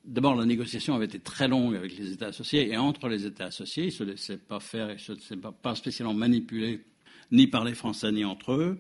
d'abord 0.05 0.34
la 0.34 0.45
négociation 0.45 0.97
avait 0.97 1.05
été 1.05 1.20
très 1.20 1.47
longue 1.47 1.76
avec 1.76 1.97
les 1.97 2.12
États 2.12 2.26
associés, 2.26 2.68
et 2.72 2.76
entre 2.76 3.09
les 3.09 3.24
États 3.24 3.47
associés, 3.47 3.84
ils 3.84 3.86
ne 3.86 3.93
se 3.93 4.05
laissaient 4.05 4.36
pas 4.36 4.59
faire, 4.59 4.91
ils 4.91 4.95
ne 4.95 4.99
se 4.99 5.12
laissaient 5.12 5.36
pas 5.36 5.76
spécialement 5.76 6.12
manipuler 6.12 6.84
ni 7.30 7.47
par 7.47 7.64
les 7.64 7.74
Français 7.74 8.11
ni 8.11 8.24
entre 8.24 8.53
eux. 8.53 8.78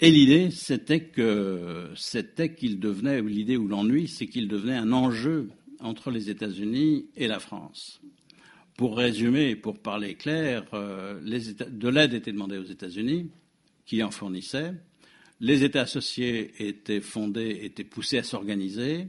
Et 0.00 0.10
l'idée, 0.10 0.50
c'était 0.50 1.04
que 1.04 1.90
c'était 1.94 2.56
qu'il 2.56 2.80
devenait, 2.80 3.22
l'idée 3.22 3.56
ou 3.56 3.68
l'ennui, 3.68 4.08
c'est 4.08 4.26
qu'il 4.26 4.48
devenait 4.48 4.76
un 4.76 4.92
enjeu 4.92 5.50
entre 5.78 6.10
les 6.10 6.28
États-Unis 6.28 7.06
et 7.14 7.28
la 7.28 7.38
France. 7.38 8.00
Pour 8.76 8.96
résumer 8.96 9.54
pour 9.54 9.78
parler 9.78 10.16
clair, 10.16 10.64
euh, 10.72 11.20
de 11.20 11.88
l'aide 11.88 12.14
était 12.14 12.32
demandée 12.32 12.58
aux 12.58 12.64
États-Unis, 12.64 13.30
qui 13.86 14.02
en 14.02 14.10
fournissaient. 14.10 14.74
Les 15.40 15.64
États 15.64 15.82
associés 15.82 16.52
étaient 16.58 17.00
fondés, 17.00 17.60
étaient 17.62 17.84
poussés 17.84 18.18
à 18.18 18.22
s'organiser, 18.22 19.08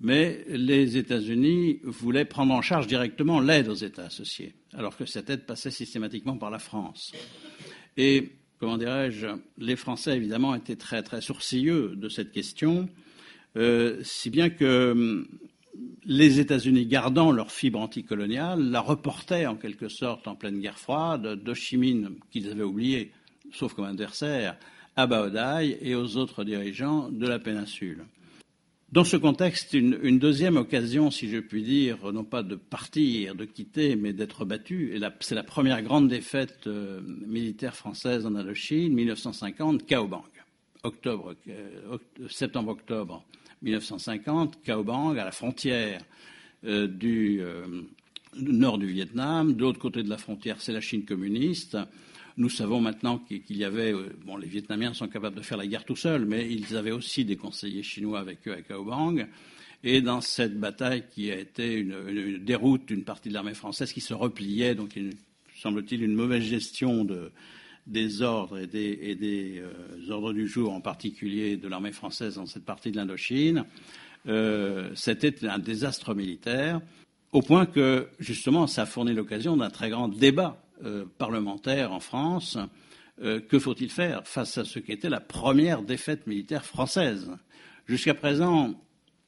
mais 0.00 0.44
les 0.48 0.96
États-Unis 0.96 1.80
voulaient 1.82 2.24
prendre 2.24 2.54
en 2.54 2.62
charge 2.62 2.86
directement 2.86 3.40
l'aide 3.40 3.68
aux 3.68 3.74
États 3.74 4.04
associés, 4.04 4.54
alors 4.72 4.96
que 4.96 5.04
cette 5.04 5.28
aide 5.28 5.44
passait 5.44 5.70
systématiquement 5.70 6.38
par 6.38 6.50
la 6.50 6.58
France. 6.58 7.12
Et 7.96 8.30
comment 8.58 8.78
dirais-je, 8.78 9.26
les 9.58 9.76
Français, 9.76 10.16
évidemment, 10.16 10.54
étaient 10.54 10.76
très, 10.76 11.02
très 11.02 11.20
sourcilleux 11.20 11.94
de 11.96 12.08
cette 12.08 12.30
question, 12.30 12.88
euh, 13.56 13.98
si 14.04 14.30
bien 14.30 14.50
que 14.50 14.92
hum, 14.92 15.26
les 16.04 16.40
États-Unis, 16.40 16.86
gardant 16.86 17.32
leur 17.32 17.50
fibre 17.50 17.80
anticoloniale, 17.80 18.70
la 18.70 18.80
reportaient 18.80 19.46
en 19.46 19.56
quelque 19.56 19.88
sorte 19.88 20.28
en 20.28 20.36
pleine 20.36 20.60
guerre 20.60 20.78
froide, 20.78 21.42
de 21.42 21.54
Chimine, 21.54 22.10
qu'ils 22.30 22.48
avaient 22.50 22.62
oublié, 22.62 23.12
sauf 23.52 23.74
comme 23.74 23.84
adversaire, 23.84 24.56
à 24.96 25.06
Baodaï 25.06 25.78
et 25.80 25.94
aux 25.94 26.16
autres 26.16 26.44
dirigeants 26.44 27.08
de 27.08 27.26
la 27.26 27.38
péninsule. 27.38 28.04
Dans 28.92 29.04
ce 29.04 29.16
contexte, 29.16 29.72
une, 29.72 30.18
deuxième 30.18 30.56
occasion, 30.56 31.12
si 31.12 31.30
je 31.30 31.38
puis 31.38 31.62
dire, 31.62 32.12
non 32.12 32.24
pas 32.24 32.42
de 32.42 32.56
partir, 32.56 33.36
de 33.36 33.44
quitter, 33.44 33.94
mais 33.94 34.12
d'être 34.12 34.44
battu, 34.44 35.00
c'est 35.20 35.36
la 35.36 35.44
première 35.44 35.80
grande 35.82 36.08
défaite 36.08 36.66
euh, 36.66 37.00
militaire 37.24 37.76
française 37.76 38.26
en 38.26 38.34
Indochine, 38.34 38.92
1950, 38.92 39.86
Kaobang. 39.86 40.24
Octobre, 40.82 41.36
euh, 41.48 41.98
septembre-octobre 42.28 43.22
1950, 43.62 44.60
Kaobang, 44.64 45.16
à 45.16 45.24
la 45.24 45.30
frontière 45.30 46.02
euh, 46.64 46.88
du 46.88 47.42
nord 48.34 48.78
du 48.78 48.86
Vietnam. 48.86 49.54
De 49.54 49.60
l'autre 49.60 49.78
côté 49.78 50.02
de 50.02 50.08
la 50.08 50.18
frontière, 50.18 50.60
c'est 50.60 50.72
la 50.72 50.80
Chine 50.80 51.04
communiste. 51.04 51.78
Nous 52.40 52.48
savons 52.48 52.80
maintenant 52.80 53.18
qu'il 53.18 53.58
y 53.58 53.64
avait, 53.64 53.92
euh, 53.92 54.16
bon, 54.24 54.38
les 54.38 54.46
Vietnamiens 54.46 54.94
sont 54.94 55.08
capables 55.08 55.36
de 55.36 55.42
faire 55.42 55.58
la 55.58 55.66
guerre 55.66 55.84
tout 55.84 55.94
seuls, 55.94 56.24
mais 56.24 56.50
ils 56.50 56.74
avaient 56.74 56.90
aussi 56.90 57.26
des 57.26 57.36
conseillers 57.36 57.82
chinois 57.82 58.18
avec 58.18 58.48
eux 58.48 58.54
à 58.54 58.62
Kaobang. 58.62 59.26
Et 59.84 60.00
dans 60.00 60.22
cette 60.22 60.58
bataille 60.58 61.04
qui 61.14 61.30
a 61.30 61.38
été 61.38 61.74
une, 61.74 62.38
déroute 62.42 62.86
d'une 62.86 63.04
partie 63.04 63.28
de 63.28 63.34
l'armée 63.34 63.52
française 63.52 63.92
qui 63.92 64.00
se 64.00 64.14
repliait, 64.14 64.74
donc 64.74 64.98
semble-t-il 65.54 66.02
une 66.02 66.14
mauvaise 66.14 66.42
gestion 66.42 67.06
des 67.86 68.22
ordres 68.22 68.58
et 68.58 68.66
des, 68.66 69.62
euh, 69.62 70.10
ordres 70.10 70.32
du 70.32 70.48
jour, 70.48 70.72
en 70.72 70.80
particulier 70.80 71.58
de 71.58 71.68
l'armée 71.68 71.92
française 71.92 72.36
dans 72.36 72.46
cette 72.46 72.64
partie 72.64 72.90
de 72.90 72.96
l'Indochine, 72.96 73.66
euh, 74.28 74.88
c'était 74.94 75.46
un 75.46 75.58
désastre 75.58 76.14
militaire, 76.14 76.80
au 77.32 77.42
point 77.42 77.66
que 77.66 78.08
justement 78.18 78.66
ça 78.66 78.82
a 78.82 78.86
fourni 78.86 79.12
l'occasion 79.12 79.58
d'un 79.58 79.68
très 79.68 79.90
grand 79.90 80.08
débat 80.08 80.58
euh, 80.84 81.04
parlementaire 81.18 81.92
en 81.92 82.00
France, 82.00 82.58
euh, 83.22 83.40
que 83.40 83.58
faut-il 83.58 83.90
faire 83.90 84.26
face 84.26 84.58
à 84.58 84.64
ce 84.64 84.78
qui 84.78 84.92
était 84.92 85.10
la 85.10 85.20
première 85.20 85.82
défaite 85.82 86.26
militaire 86.26 86.64
française? 86.64 87.30
Jusqu'à 87.86 88.14
présent, 88.14 88.80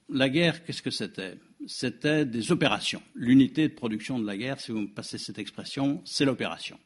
la 0.09 0.28
guerre, 0.28 0.64
qu'est-ce 0.64 0.82
que 0.82 0.90
c'était? 0.90 1.38
C'était 1.66 2.24
des 2.24 2.53
opérations. 2.53 3.03
L'unité 3.14 3.68
de 3.68 3.74
production 3.74 4.18
de 4.18 4.26
la 4.26 4.36
guerre, 4.36 4.61
si 4.61 4.72
vous 4.72 4.80
me 4.80 4.88
passez 4.88 5.18
cette 5.18 5.38
expression, 5.38 6.00
c'est 6.05 6.24
l'opération. 6.24 6.78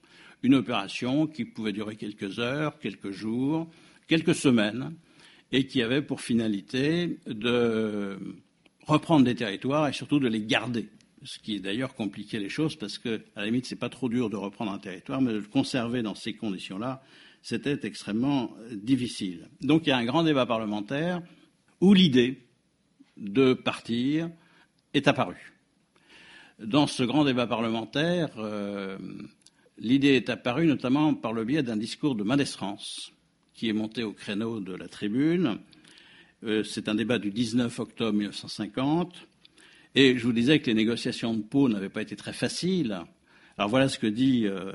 Une 0.42 0.54
opération 0.54 1.26
qui 1.26 1.44
pouvait 1.44 1.72
durer 1.72 1.96
quelques 1.96 2.38
heures, 2.38 2.78
quelques 2.78 3.10
jours, 3.10 3.70
quelques 4.06 4.34
semaines, 4.34 4.94
et 5.52 5.66
qui 5.66 5.82
avait 5.82 6.02
pour 6.02 6.20
finalité 6.20 7.18
de 7.26 8.18
reprendre 8.86 9.24
des 9.24 9.34
territoires 9.34 9.88
et 9.88 9.92
surtout 9.92 10.20
de 10.20 10.28
les 10.28 10.42
garder 10.42 10.88
ce 11.22 11.38
qui 11.38 11.56
est 11.56 11.60
d'ailleurs 11.60 11.94
compliqué 11.94 12.38
les 12.38 12.48
choses 12.48 12.76
parce 12.76 12.98
que, 12.98 13.22
à 13.34 13.40
la 13.40 13.46
limite, 13.46 13.66
c'est 13.66 13.76
pas 13.76 13.88
trop 13.88 14.08
dur 14.08 14.30
de 14.30 14.36
reprendre 14.36 14.72
un 14.72 14.78
territoire, 14.78 15.20
mais 15.20 15.32
de 15.32 15.38
le 15.38 15.42
conserver 15.44 16.02
dans 16.02 16.14
ces 16.14 16.34
conditions-là, 16.34 17.02
c'était 17.42 17.78
extrêmement 17.86 18.56
difficile. 18.72 19.48
Donc 19.60 19.86
il 19.86 19.90
y 19.90 19.92
a 19.92 19.96
un 19.96 20.04
grand 20.04 20.24
débat 20.24 20.46
parlementaire 20.46 21.22
où 21.80 21.94
l'idée 21.94 22.42
de 23.16 23.54
partir 23.54 24.30
est 24.94 25.08
apparue. 25.08 25.52
Dans 26.58 26.86
ce 26.86 27.02
grand 27.02 27.24
débat 27.24 27.46
parlementaire, 27.46 28.30
euh, 28.38 28.98
l'idée 29.78 30.16
est 30.16 30.30
apparue 30.30 30.66
notamment 30.66 31.14
par 31.14 31.32
le 31.32 31.44
biais 31.44 31.62
d'un 31.62 31.76
discours 31.76 32.14
de 32.14 32.24
Madestrances, 32.24 33.12
qui 33.54 33.68
est 33.68 33.74
monté 33.74 34.02
au 34.02 34.12
créneau 34.12 34.60
de 34.60 34.74
la 34.74 34.88
tribune. 34.88 35.58
Euh, 36.44 36.62
c'est 36.64 36.88
un 36.88 36.94
débat 36.94 37.18
du 37.18 37.30
19 37.30 37.78
octobre 37.78 38.16
1950 38.16 39.14
et 39.96 40.18
je 40.18 40.24
vous 40.24 40.32
disais 40.32 40.60
que 40.60 40.66
les 40.66 40.74
négociations 40.74 41.32
de 41.32 41.42
Pau 41.42 41.70
n'avaient 41.70 41.88
pas 41.88 42.02
été 42.02 42.16
très 42.16 42.34
faciles. 42.34 43.00
Alors 43.56 43.70
voilà 43.70 43.88
ce 43.88 43.98
que 43.98 44.06
dit, 44.06 44.46
euh, 44.46 44.72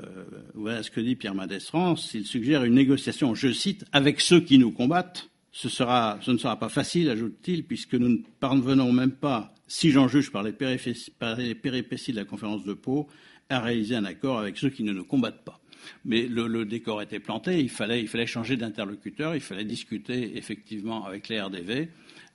voilà 0.54 0.82
ce 0.82 0.90
que 0.90 1.00
dit 1.00 1.14
Pierre 1.14 1.36
Mendès-France. 1.36 2.10
Il 2.14 2.26
suggère 2.26 2.64
une 2.64 2.74
négociation, 2.74 3.32
je 3.36 3.52
cite, 3.52 3.84
avec 3.92 4.20
ceux 4.20 4.40
qui 4.40 4.58
nous 4.58 4.72
combattent. 4.72 5.30
Ce, 5.52 5.68
ne 5.68 6.38
sera 6.38 6.58
pas 6.58 6.68
facile, 6.68 7.08
ajoute-t-il, 7.08 7.64
puisque 7.64 7.94
nous 7.94 8.08
ne 8.08 8.18
parvenons 8.40 8.90
même 8.90 9.12
pas, 9.12 9.54
si 9.68 9.92
j'en 9.92 10.08
juge 10.08 10.32
par 10.32 10.42
les, 10.42 10.52
péripéties 10.52 12.12
de 12.12 12.16
la 12.16 12.24
conférence 12.24 12.64
de 12.64 12.72
Pau, 12.72 13.06
à 13.48 13.60
réaliser 13.60 13.94
un 13.94 14.04
accord 14.04 14.40
avec 14.40 14.56
ceux 14.56 14.70
qui 14.70 14.82
ne 14.82 14.92
nous 14.92 15.04
combattent 15.04 15.44
pas. 15.44 15.60
Mais 16.04 16.26
le, 16.26 16.48
le 16.48 16.64
décor 16.64 17.00
était 17.00 17.20
planté, 17.20 17.60
il 17.60 17.68
fallait, 17.68 18.00
il 18.00 18.08
fallait 18.08 18.26
changer 18.26 18.56
d'interlocuteur, 18.56 19.36
il 19.36 19.40
fallait 19.40 19.64
discuter 19.64 20.36
effectivement 20.36 21.04
avec 21.04 21.28
les 21.28 21.40
RDV 21.40 21.90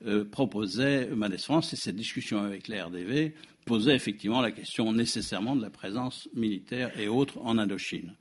euh, 0.06 0.24
proposait 0.24 1.08
Manès 1.08 1.44
France, 1.44 1.74
et 1.74 1.76
cette 1.76 1.96
discussion 1.96 2.44
avec 2.44 2.68
la 2.68 2.86
RDV 2.86 3.34
posait 3.66 3.96
effectivement 3.96 4.42
la 4.42 4.52
question 4.52 4.94
nécessairement 4.94 5.56
de 5.56 5.62
la 5.64 5.72
présence 5.72 6.30
militaire 6.36 6.92
et 7.00 7.08
autres 7.08 7.40
en 7.40 7.58
Indochine. 7.58 8.14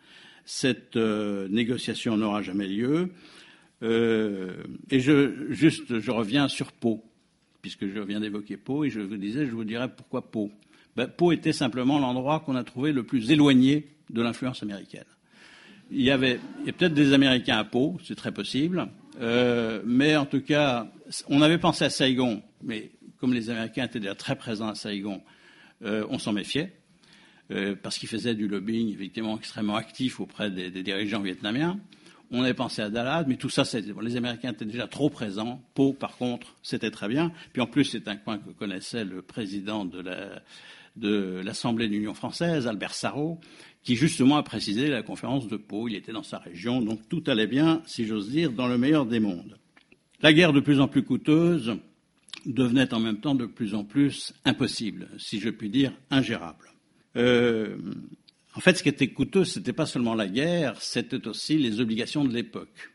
Cette 0.47 0.97
euh, 0.97 1.49
négociation 1.49 2.17
n'aura 2.17 2.41
jamais 2.41 2.67
lieu. 2.67 3.11
Euh, 3.83 4.55
et 4.91 5.01
je, 5.01 5.51
juste, 5.51 6.01
je 6.01 6.11
reviens 6.11 6.49
sur 6.49 6.73
Pau, 6.73 7.05
puisque 7.61 7.87
je 7.87 8.01
viens 8.01 8.21
d'évoquer 8.21 8.57
Pau, 8.57 8.85
et 8.85 8.89
je 8.89 9.01
vous 9.01 9.19
disais, 9.19 9.45
je 9.45 9.53
vous 9.53 9.65
dirais 9.65 9.91
pourquoi 9.95 10.23
Pau. 10.23 10.51
Ben, 10.97 11.07
Pau 11.07 11.31
était 11.31 11.53
simplement 11.53 11.99
l'endroit 11.99 12.41
qu'on 12.41 12.57
a 12.57 12.65
trouvé 12.65 12.93
le 12.93 13.03
plus 13.03 13.31
éloigné 13.31 13.87
de 14.09 14.23
l'influence 14.23 14.63
américaine. 14.63 15.05
Il 15.91 16.01
y 16.01 16.11
avait, 16.11 16.41
peut-être 16.65 16.95
des 16.95 17.13
Américains 17.13 17.59
à 17.59 17.65
Pau, 17.65 17.99
c'est 18.03 18.17
très 18.17 18.33
possible, 18.33 18.89
mais 19.85 20.17
en 20.17 20.25
tout 20.25 20.41
cas, 20.41 20.91
on 21.29 21.43
avait 21.43 21.59
pensé 21.59 21.85
à 21.85 21.91
Saigon, 21.91 22.43
mais 22.63 22.91
comme 23.19 23.33
les 23.33 23.51
Américains 23.51 23.85
étaient 23.85 24.01
déjà 24.01 24.15
très 24.15 24.37
présents 24.37 24.69
à 24.69 24.75
Saigon, 24.75 25.23
euh, 25.85 26.07
on 26.11 26.19
s'en 26.19 26.33
méfiait, 26.33 26.73
euh, 27.51 27.75
parce 27.81 27.99
qu'ils 27.99 28.09
faisaient 28.09 28.35
du 28.35 28.49
lobbying 28.49 28.93
effectivement 28.93 29.37
extrêmement 29.37 29.77
actif 29.77 30.21
auprès 30.21 30.51
des, 30.51 30.71
dirigeants 30.71 31.21
vietnamiens. 31.21 31.79
On 32.31 32.43
avait 32.43 32.55
pensé 32.55 32.83
à 32.83 32.91
Dallas, 32.91 33.25
mais 33.29 33.37
tout 33.37 33.51
ça, 33.51 33.63
bon, 33.95 34.01
les 34.01 34.17
Américains 34.17 34.51
étaient 34.51 34.65
déjà 34.65 34.89
trop 34.89 35.11
présents. 35.11 35.63
Pau, 35.75 35.93
par 35.93 36.17
contre, 36.17 36.57
c'était 36.63 36.91
très 36.91 37.09
bien. 37.09 37.31
Puis 37.53 37.63
en 37.63 37.67
plus, 37.67 37.85
c'est 37.85 38.09
un 38.09 38.17
coin 38.17 38.39
que 38.39 38.51
connaissait 38.51 39.05
le 39.05 39.23
président 39.23 39.85
de 39.85 40.03
l'Assemblée 41.43 41.87
de 41.87 41.93
l'Union 41.93 42.15
française, 42.15 42.67
Albert 42.67 42.95
Sarrault, 42.95 43.39
qui 43.85 43.95
justement 43.95 44.39
a 44.39 44.43
précisé 44.43 44.89
la 44.89 45.05
conférence 45.05 45.47
de 45.47 45.57
Pau. 45.57 45.87
Il 45.87 45.95
était 45.95 46.11
dans 46.11 46.25
sa 46.25 46.39
région, 46.39 46.83
donc 46.83 47.09
tout 47.09 47.23
allait 47.29 47.47
bien, 47.47 47.83
si 47.87 48.07
j'ose 48.07 48.29
dire, 48.29 48.51
dans 48.51 48.67
le 48.67 48.77
meilleur 48.77 49.07
des 49.07 49.21
mondes. 49.21 49.57
La 50.23 50.33
guerre 50.33 50.53
de 50.53 50.61
plus 50.61 50.81
en 50.81 50.89
plus 50.89 51.03
coûteuse 51.03 51.77
devenait 52.47 52.95
en 52.95 53.01
même 53.01 53.21
temps 53.21 53.35
de 53.35 53.47
plus 53.47 53.75
en 53.75 53.85
plus 53.85 54.33
impossible, 54.45 55.09
si 55.19 55.41
je 55.41 55.51
puis 55.51 55.69
dire 55.69 55.93
ingérable. 56.11 56.71
Euh, 57.17 57.77
en 58.55 58.61
fait, 58.61 58.77
ce 58.77 58.83
qui 58.83 58.89
était 58.89 59.09
coûteux, 59.09 59.45
ce 59.45 59.59
n'était 59.59 59.73
pas 59.73 59.87
seulement 59.87 60.15
la 60.15 60.29
guerre, 60.29 60.81
c'était 60.81 61.27
aussi 61.27 61.59
les 61.59 61.81
obligations 61.81 62.25
de 62.25 62.33
l'époque. 62.33 62.91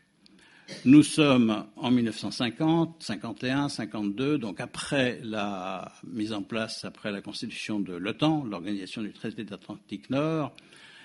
Nous 0.84 1.02
sommes 1.02 1.66
en 1.76 1.90
1950, 1.90 2.96
51, 3.00 3.68
52, 3.68 4.38
donc 4.38 4.60
après 4.60 5.20
la 5.22 5.92
mise 6.04 6.32
en 6.32 6.42
place, 6.42 6.84
après 6.84 7.12
la 7.12 7.20
constitution 7.20 7.78
de 7.78 7.92
l'OTAN, 7.92 8.44
l'Organisation 8.44 9.02
du 9.02 9.12
traité 9.12 9.44
d'Atlantique 9.44 10.10
Nord, 10.10 10.54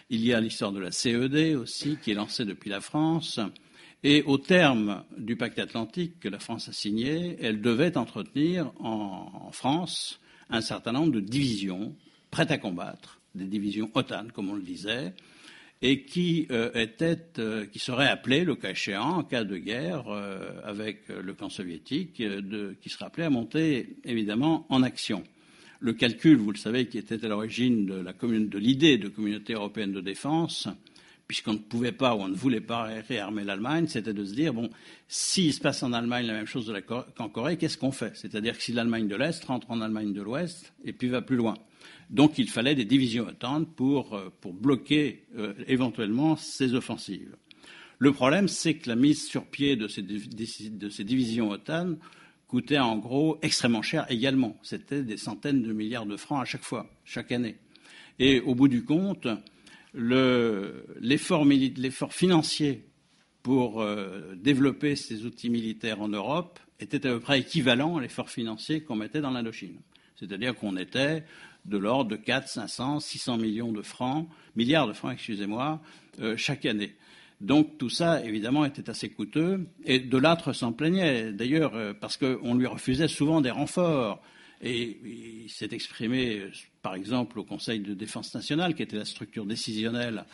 il 0.10 0.26
y 0.26 0.34
a 0.34 0.40
l'histoire 0.40 0.72
de 0.72 0.80
la 0.80 0.92
CED 0.92 1.56
aussi, 1.58 1.98
qui 2.02 2.12
est 2.12 2.16
lancée 2.16 2.46
depuis 2.46 2.70
la 2.70 2.80
France. 2.80 3.40
Et 4.04 4.24
au 4.24 4.38
terme 4.38 5.04
du 5.18 5.36
pacte 5.36 5.60
atlantique 5.60 6.20
que 6.20 6.30
la 6.30 6.40
France 6.40 6.70
a 6.70 6.74
signé, 6.74 7.36
elle 7.42 7.62
devait 7.62 7.98
entretenir 7.98 8.72
en, 8.80 9.50
France 9.52 10.20
un 10.50 10.62
certain 10.62 10.92
nombre 10.92 11.12
de 11.12 11.20
divisions 11.20 11.96
prêtes 12.30 12.52
à 12.52 12.58
combattre, 12.58 13.20
des 13.34 13.46
divisions 13.46 13.90
OTAN, 13.96 14.28
comme 14.34 14.50
on 14.50 14.56
le 14.56 14.62
disait. 14.62 15.14
et 15.82 16.04
qui, 16.04 16.48
était, 16.74 17.18
qui 17.72 17.80
serait 17.80 18.08
appelé, 18.08 18.44
le 18.44 18.56
cas 18.56 18.72
échéant, 18.72 19.18
en 19.18 19.24
cas 19.24 19.44
de 19.44 19.58
guerre 19.58 20.08
avec 20.64 21.08
le 21.10 21.34
camp 21.34 21.50
soviétique, 21.50 22.22
de, 22.22 22.76
qui 22.82 22.90
serait 22.90 23.06
appelé 23.06 23.26
à 23.26 23.30
monter 23.30 23.98
évidemment 24.04 24.66
en 24.70 24.84
action. 24.84 25.24
Le 25.80 25.94
calcul, 25.94 26.38
vous 26.38 26.52
le 26.52 26.58
savez, 26.58 26.88
qui 26.88 26.98
était 26.98 27.24
à 27.24 27.28
l'origine 27.28 27.86
de 27.86 28.58
l'idée 28.58 28.98
de 28.98 29.08
communauté 29.10 29.54
européenne 29.54 29.92
de 29.92 30.02
défense, 30.02 30.68
puisqu'on 31.28 31.54
ne 31.54 31.60
pouvait 31.60 31.92
pas 31.92 32.16
ou 32.16 32.22
on 32.22 32.30
ne 32.30 32.36
voulait 32.36 32.62
pas 32.62 32.84
réarmer 33.08 33.44
l'Allemagne, 33.44 33.88
c'était 33.88 34.14
de 34.14 34.24
se 34.24 34.34
dire, 34.34 34.54
bon, 34.54 34.70
s'il 35.08 35.54
se 35.54 35.60
passe 35.60 35.84
en 35.84 35.92
Allemagne 35.92 36.26
la 36.26 36.34
même 36.34 36.46
chose 36.46 36.74
qu'en 36.88 37.30
Corée, 37.30 37.58
qu'est-ce 37.58 37.78
qu'on 37.78 37.92
fait? 37.92 38.16
C'est-à-dire 38.16 38.58
que 38.58 38.64
si 38.64 38.72
l'Allemagne 38.72 39.08
de 39.08 39.16
l'Est 39.16 39.44
rentre 39.44 39.70
en 39.70 39.82
Allemagne 39.82 40.14
de 40.14 40.22
l'Ouest 40.22 40.74
et 40.86 40.94
puis 40.94 41.10
va 41.10 41.22
plus 41.22 41.36
loin. 41.36 41.56
Donc 42.10 42.38
il 42.38 42.50
fallait 42.50 42.76
des 42.76 42.86
divisions 42.86 43.28
OTAN 43.28 43.66
pour, 43.66 44.16
euh, 44.16 44.30
pour 44.40 44.54
bloquer 44.54 45.26
euh, 45.38 45.54
éventuellement 45.68 46.38
ces 46.38 46.74
offensives. 46.74 47.36
Le 48.00 48.14
problème, 48.14 48.48
c'est 48.48 48.76
que 48.76 48.88
la 48.90 48.96
mise 48.96 49.26
sur 49.26 49.46
pied 49.46 49.76
de 49.76 49.88
ces, 49.88 50.02
de 50.04 50.90
ces 50.90 51.04
divisions 51.04 51.50
OTAN 51.50 51.96
coûtait 52.48 52.80
en 52.80 52.98
gros 52.98 53.38
extrêmement 53.42 53.82
cher 53.82 54.06
également. 54.10 54.56
C'était 54.62 55.02
des 55.04 55.18
centaines 55.18 55.62
de 55.62 55.74
milliards 55.74 56.06
de 56.06 56.16
francs 56.16 56.42
à 56.42 56.46
chaque 56.46 56.64
fois, 56.64 56.90
chaque 57.04 57.32
année. 57.32 57.58
Et 58.20 58.40
au 58.40 58.56
bout 58.56 58.68
du 58.70 58.86
compte, 58.86 59.28
l'effort 59.98 61.46
financier 62.14 62.86
pour 63.44 63.82
euh, 63.82 64.36
développer 64.36 64.96
ces 64.96 65.26
outils 65.26 65.50
militaires 65.50 66.02
en 66.02 66.10
Europe 66.10 66.60
était 66.80 67.08
à 67.08 67.12
peu 67.14 67.20
près 67.20 67.40
équivalent 67.40 67.98
à 67.98 68.02
l'effort 68.02 68.30
financier 68.30 68.82
qu'on 68.82 68.96
mettait 68.96 69.22
dans 69.22 69.32
l'Indochine. 69.32 69.80
C'est-à-dire 70.16 70.56
qu'on 70.56 70.78
était 70.78 71.24
de 71.66 71.78
l'ordre 71.78 72.12
de 72.12 72.16
4, 72.16 72.48
500, 72.48 73.00
600 73.00 73.38
millions 73.38 73.72
de 73.72 73.82
francs, 73.82 74.28
milliards 74.56 74.88
de 74.88 74.94
francs, 74.94 75.14
excusez-moi, 75.14 75.82
euh, 76.20 76.36
chaque 76.38 76.66
année. 76.66 76.96
Donc 77.42 77.78
tout 77.78 77.90
ça, 77.90 78.24
évidemment, 78.24 78.66
était 78.66 78.90
assez 78.90 79.10
coûteux. 79.10 79.68
Et 79.86 80.00
de 80.00 80.18
l'âtre 80.18 80.54
s'en 80.54 80.74
plaignait, 80.74 81.32
d'ailleurs, 81.32 81.76
euh, 81.76 81.94
parce 81.94 82.18
qu'on 82.18 82.56
lui 82.56 82.66
refusait 82.66 83.08
souvent 83.08 83.42
des 83.42 83.52
renforts. 83.52 84.22
Et 84.62 85.00
il 85.46 85.50
s'est 85.50 85.70
exprimé, 85.72 86.44
par 86.82 86.96
exemple, 86.96 87.40
au 87.40 87.44
Conseil 87.44 87.80
de 87.80 87.94
défense 87.94 88.34
nationale, 88.34 88.74
qui 88.74 88.84
était 88.84 88.98
la 88.98 89.06
structure 89.06 89.46
décisionnelle 89.46 90.26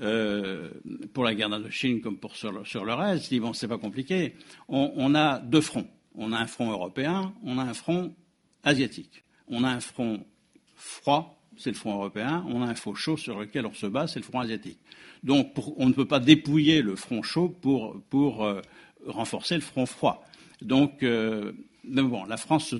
euh, 0.00 0.70
pour 1.12 1.24
la 1.24 1.34
guerre 1.34 1.48
d'Indochine 1.48 2.00
comme 2.00 2.18
pour 2.18 2.36
sur 2.36 2.52
le, 2.52 2.94
reste. 2.94 3.26
Il 3.30 3.34
dit 3.34 3.40
bon, 3.40 3.52
c'est 3.52 3.68
pas 3.68 3.78
compliqué. 3.78 4.34
On, 4.68 5.14
a 5.14 5.38
deux 5.38 5.60
fronts. 5.60 5.88
On 6.14 6.32
a 6.32 6.38
un 6.38 6.46
front 6.46 6.70
européen, 6.70 7.32
on 7.44 7.58
a 7.58 7.62
un 7.62 7.74
front 7.74 8.14
asiatique. 8.64 9.24
On 9.48 9.64
a 9.64 9.68
un 9.68 9.80
front 9.80 10.24
froid, 10.76 11.40
c'est 11.56 11.70
le 11.70 11.76
front 11.76 11.94
européen. 11.94 12.44
On 12.48 12.62
a 12.62 12.66
un 12.66 12.74
front 12.74 12.94
chaud 12.94 13.16
sur 13.16 13.38
lequel 13.38 13.66
on 13.66 13.74
se 13.74 13.86
bat, 13.86 14.06
c'est 14.06 14.20
le 14.20 14.24
front 14.24 14.40
asiatique. 14.40 14.78
Donc, 15.24 15.52
on 15.76 15.88
ne 15.88 15.92
peut 15.92 16.06
pas 16.06 16.20
dépouiller 16.20 16.80
le 16.80 16.94
front 16.94 17.22
chaud 17.22 17.48
pour, 17.48 18.00
pour 18.08 18.44
euh, 18.44 18.60
renforcer 19.06 19.56
le 19.56 19.60
front 19.60 19.86
froid. 19.86 20.24
Donc, 20.62 21.02
euh, 21.02 21.52
la 21.90 22.36
France 22.36 22.74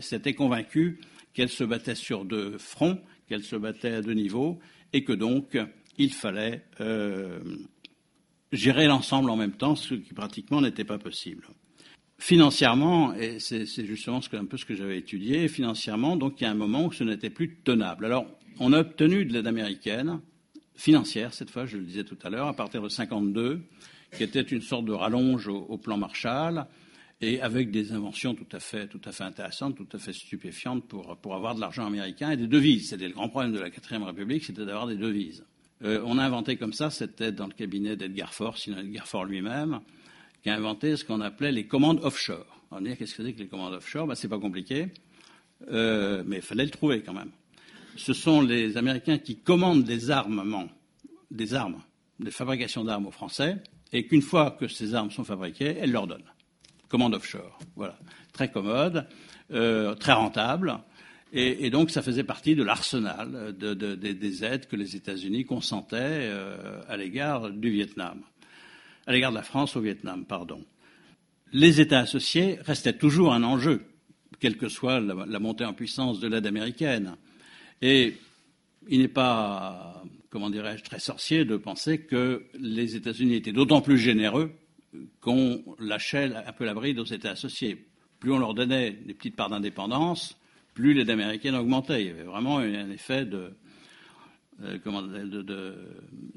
s'était 0.00 0.34
convaincue 0.34 1.00
qu'elle 1.32 1.48
se 1.48 1.64
battait 1.64 1.94
sur 1.94 2.24
deux 2.24 2.58
fronts, 2.58 3.00
qu'elle 3.28 3.42
se 3.42 3.56
battait 3.56 3.94
à 3.94 4.02
deux 4.02 4.14
niveaux, 4.14 4.58
et 4.92 5.04
que 5.04 5.12
donc 5.12 5.58
il 5.98 6.12
fallait 6.12 6.64
euh, 6.80 7.40
gérer 8.52 8.86
l'ensemble 8.86 9.30
en 9.30 9.36
même 9.36 9.52
temps, 9.52 9.76
ce 9.76 9.94
qui 9.94 10.14
pratiquement 10.14 10.60
n'était 10.60 10.84
pas 10.84 10.98
possible. 10.98 11.46
Financièrement, 12.18 13.12
et 13.14 13.40
c'est 13.40 13.66
justement 13.84 14.20
ce 14.20 14.28
que, 14.28 14.36
un 14.36 14.44
peu 14.44 14.56
ce 14.56 14.64
que 14.64 14.74
j'avais 14.74 14.98
étudié, 14.98 15.48
financièrement, 15.48 16.16
donc 16.16 16.40
il 16.40 16.44
y 16.44 16.46
a 16.46 16.50
un 16.50 16.54
moment 16.54 16.86
où 16.86 16.92
ce 16.92 17.04
n'était 17.04 17.30
plus 17.30 17.56
tenable. 17.56 18.06
Alors, 18.06 18.26
on 18.60 18.72
a 18.72 18.80
obtenu 18.80 19.24
de 19.24 19.32
l'aide 19.32 19.48
américaine, 19.48 20.20
financière 20.76 21.34
cette 21.34 21.50
fois, 21.50 21.66
je 21.66 21.76
le 21.76 21.84
disais 21.84 22.04
tout 22.04 22.18
à 22.22 22.30
l'heure, 22.30 22.46
à 22.46 22.54
partir 22.54 22.82
de 22.82 22.88
52, 22.88 23.62
qui 24.16 24.22
était 24.22 24.42
une 24.42 24.62
sorte 24.62 24.84
de 24.84 24.92
rallonge 24.92 25.48
au 25.48 25.76
plan 25.76 25.96
Marshall, 25.96 26.66
et 27.24 27.40
avec 27.40 27.70
des 27.70 27.92
inventions 27.92 28.34
tout 28.34 28.46
à 28.52 28.60
fait, 28.60 28.88
intéressantes, 29.20 29.76
tout 29.76 29.88
à 29.92 29.98
fait 29.98 30.12
stupéfiantes 30.12 30.86
pour, 30.86 31.16
pour 31.16 31.34
avoir 31.34 31.54
de 31.54 31.60
l'argent 31.60 31.86
américain 31.86 32.30
et 32.30 32.36
des 32.36 32.46
devises. 32.46 32.90
C'était 32.90 33.08
le 33.08 33.14
grand 33.14 33.30
problème 33.30 33.52
de 33.52 33.58
la 33.58 33.70
quatrième 33.70 34.02
République, 34.02 34.44
c'était 34.44 34.66
d'avoir 34.66 34.86
des 34.86 34.96
devises. 34.96 35.44
Euh, 35.82 36.02
on 36.04 36.18
a 36.18 36.24
inventé 36.24 36.56
comme 36.56 36.74
ça, 36.74 36.90
c'était 36.90 37.32
dans 37.32 37.46
le 37.46 37.54
cabinet 37.54 37.96
d'Edgar 37.96 38.34
Faure, 38.34 38.58
sinon 38.58 38.78
Edgar 38.78 39.06
Faure 39.06 39.24
lui-même, 39.24 39.80
qui 40.42 40.50
a 40.50 40.54
inventé 40.54 40.96
ce 40.96 41.04
qu'on 41.04 41.22
appelait 41.22 41.50
les 41.50 41.66
commandes 41.66 42.00
offshore. 42.02 42.46
On 42.70 42.76
va 42.76 42.82
dire 42.82 42.98
qu'est-ce 42.98 43.14
que 43.14 43.24
c'est 43.24 43.32
que 43.32 43.40
les 43.40 43.48
commandes 43.48 43.72
offshore? 43.72 44.06
Ben, 44.06 44.14
C'est 44.14 44.28
pas 44.28 44.38
compliqué, 44.38 44.88
euh, 45.68 46.22
mais 46.26 46.36
il 46.36 46.42
fallait 46.42 46.64
le 46.64 46.70
trouver 46.70 47.02
quand 47.02 47.14
même. 47.14 47.30
Ce 47.96 48.12
sont 48.12 48.42
les 48.42 48.76
Américains 48.76 49.18
qui 49.18 49.36
commandent 49.36 49.84
des 49.84 50.10
armements, 50.10 50.68
des 51.30 51.54
armes, 51.54 51.80
des 52.20 52.30
fabrications 52.30 52.84
d'armes 52.84 53.06
aux 53.06 53.12
Français, 53.12 53.56
et 53.92 54.06
qu'une 54.06 54.22
fois 54.22 54.50
que 54.50 54.68
ces 54.68 54.94
armes 54.94 55.10
sont 55.10 55.24
fabriquées, 55.24 55.76
elles 55.80 55.92
leur 55.92 56.06
donnent 56.06 56.33
commande 56.94 57.14
offshore. 57.16 57.58
Voilà. 57.74 57.98
Très 58.32 58.52
commode, 58.52 59.08
euh, 59.50 59.96
très 59.96 60.12
rentable. 60.12 60.78
Et, 61.32 61.68
donc, 61.70 61.90
ça 61.90 62.02
faisait 62.02 62.22
partie 62.22 62.54
de 62.54 62.62
l'arsenal 62.62 63.52
des 63.58 64.44
aides 64.44 64.68
que 64.68 64.76
les 64.76 64.94
États-Unis 64.94 65.44
consentaient 65.44 65.96
euh, 66.30 66.80
à 66.88 66.96
l'égard 66.96 67.50
du 67.50 67.70
Vietnam, 67.70 68.20
à 69.08 69.12
l'égard 69.12 69.32
de 69.32 69.36
la 69.36 69.42
France 69.42 69.74
au 69.74 69.80
Vietnam, 69.80 70.24
pardon. 70.24 70.64
Les 71.52 71.80
États 71.80 71.98
associés 71.98 72.60
restaient 72.62 72.96
toujours 72.96 73.34
un 73.34 73.42
enjeu, 73.42 73.82
quelle 74.38 74.56
que 74.56 74.68
soit 74.68 75.00
la, 75.00 75.40
montée 75.40 75.64
en 75.64 75.74
puissance 75.74 76.20
de 76.20 76.28
l'aide 76.28 76.46
américaine. 76.46 77.16
Et 77.82 78.14
il 78.88 79.00
n'est 79.00 79.08
pas, 79.08 80.04
comment 80.30 80.48
dirais-je, 80.48 80.84
très 80.84 81.00
sorcier 81.00 81.44
de 81.44 81.56
penser 81.56 82.02
que 82.02 82.44
les 82.56 82.94
États-Unis 82.94 83.34
étaient 83.34 83.52
d'autant 83.52 83.80
plus 83.80 83.98
généreux 83.98 84.52
qu'on 85.20 85.62
lâchait 85.78 86.32
un 86.34 86.52
peu 86.52 86.64
la 86.64 86.74
bride 86.74 86.98
aux 86.98 87.04
États 87.04 87.30
associés. 87.30 87.86
Plus 88.20 88.32
on 88.32 88.38
leur 88.38 88.54
donnait 88.54 88.92
des 88.92 89.14
petites 89.14 89.36
parts 89.36 89.50
d'indépendance, 89.50 90.38
plus 90.74 90.94
l'aide 90.94 91.10
américaine 91.10 91.54
augmentait. 91.54 92.02
Il 92.02 92.06
y 92.08 92.10
avait 92.10 92.22
vraiment 92.22 92.58
un 92.58 92.90
effet 92.90 93.26
euh, 93.32 93.50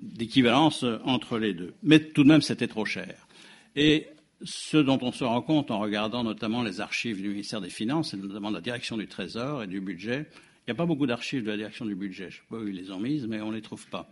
d'équivalence 0.01 0.85
entre 1.03 1.37
les 1.37 1.53
deux. 1.53 1.73
Mais 1.83 1.99
tout 1.99 2.23
de 2.23 2.29
même, 2.29 2.41
c'était 2.41 2.67
trop 2.67 2.85
cher. 2.85 3.27
Et 3.75 4.07
ce 4.43 4.77
dont 4.77 4.99
on 5.01 5.11
se 5.11 5.23
rend 5.23 5.41
compte 5.41 5.71
en 5.71 5.79
regardant 5.79 6.23
notamment 6.23 6.63
les 6.63 6.81
archives 6.81 7.21
du 7.21 7.29
ministère 7.29 7.61
des 7.61 7.69
Finances, 7.69 8.13
et 8.13 8.17
notamment 8.17 8.49
de 8.49 8.55
la 8.55 8.61
direction 8.61 8.97
du 8.97 9.07
Trésor 9.07 9.63
et 9.63 9.67
du 9.67 9.81
budget, 9.81 10.27
il 10.67 10.71
n'y 10.71 10.71
a 10.71 10.75
pas 10.75 10.85
beaucoup 10.85 11.07
d'archives 11.07 11.43
de 11.43 11.49
la 11.49 11.57
direction 11.57 11.85
du 11.85 11.95
budget. 11.95 12.29
Je 12.29 12.37
ne 12.37 12.41
sais 12.41 12.47
pas 12.49 12.57
où 12.57 12.67
ils 12.67 12.75
les 12.75 12.91
ont 12.91 12.99
mises, 12.99 13.25
mais 13.27 13.41
on 13.41 13.51
ne 13.51 13.55
les 13.55 13.61
trouve 13.61 13.87
pas. 13.87 14.09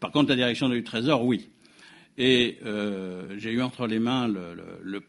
Par 0.00 0.12
contre, 0.12 0.28
la 0.30 0.36
direction 0.36 0.68
du 0.68 0.84
Trésor, 0.84 1.24
oui. 1.24 1.48
Et 2.18 2.58
euh, 2.64 3.34
j'ai 3.38 3.52
eu 3.52 3.62
entre 3.62 3.86
les 3.86 3.98
mains 3.98 4.28
le, 4.28 5.02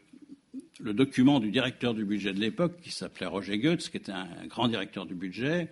document 0.92 1.40
du 1.40 1.50
directeur 1.50 1.94
du 1.94 2.04
budget 2.04 2.32
de 2.32 2.40
l'époque, 2.40 2.80
qui 2.82 2.90
s'appelait 2.90 3.26
Roger 3.26 3.58
Goetz, 3.58 3.88
qui 3.88 3.96
était 3.96 4.12
un 4.12 4.46
grand 4.46 4.68
directeur 4.68 5.06
du 5.06 5.14
budget, 5.14 5.68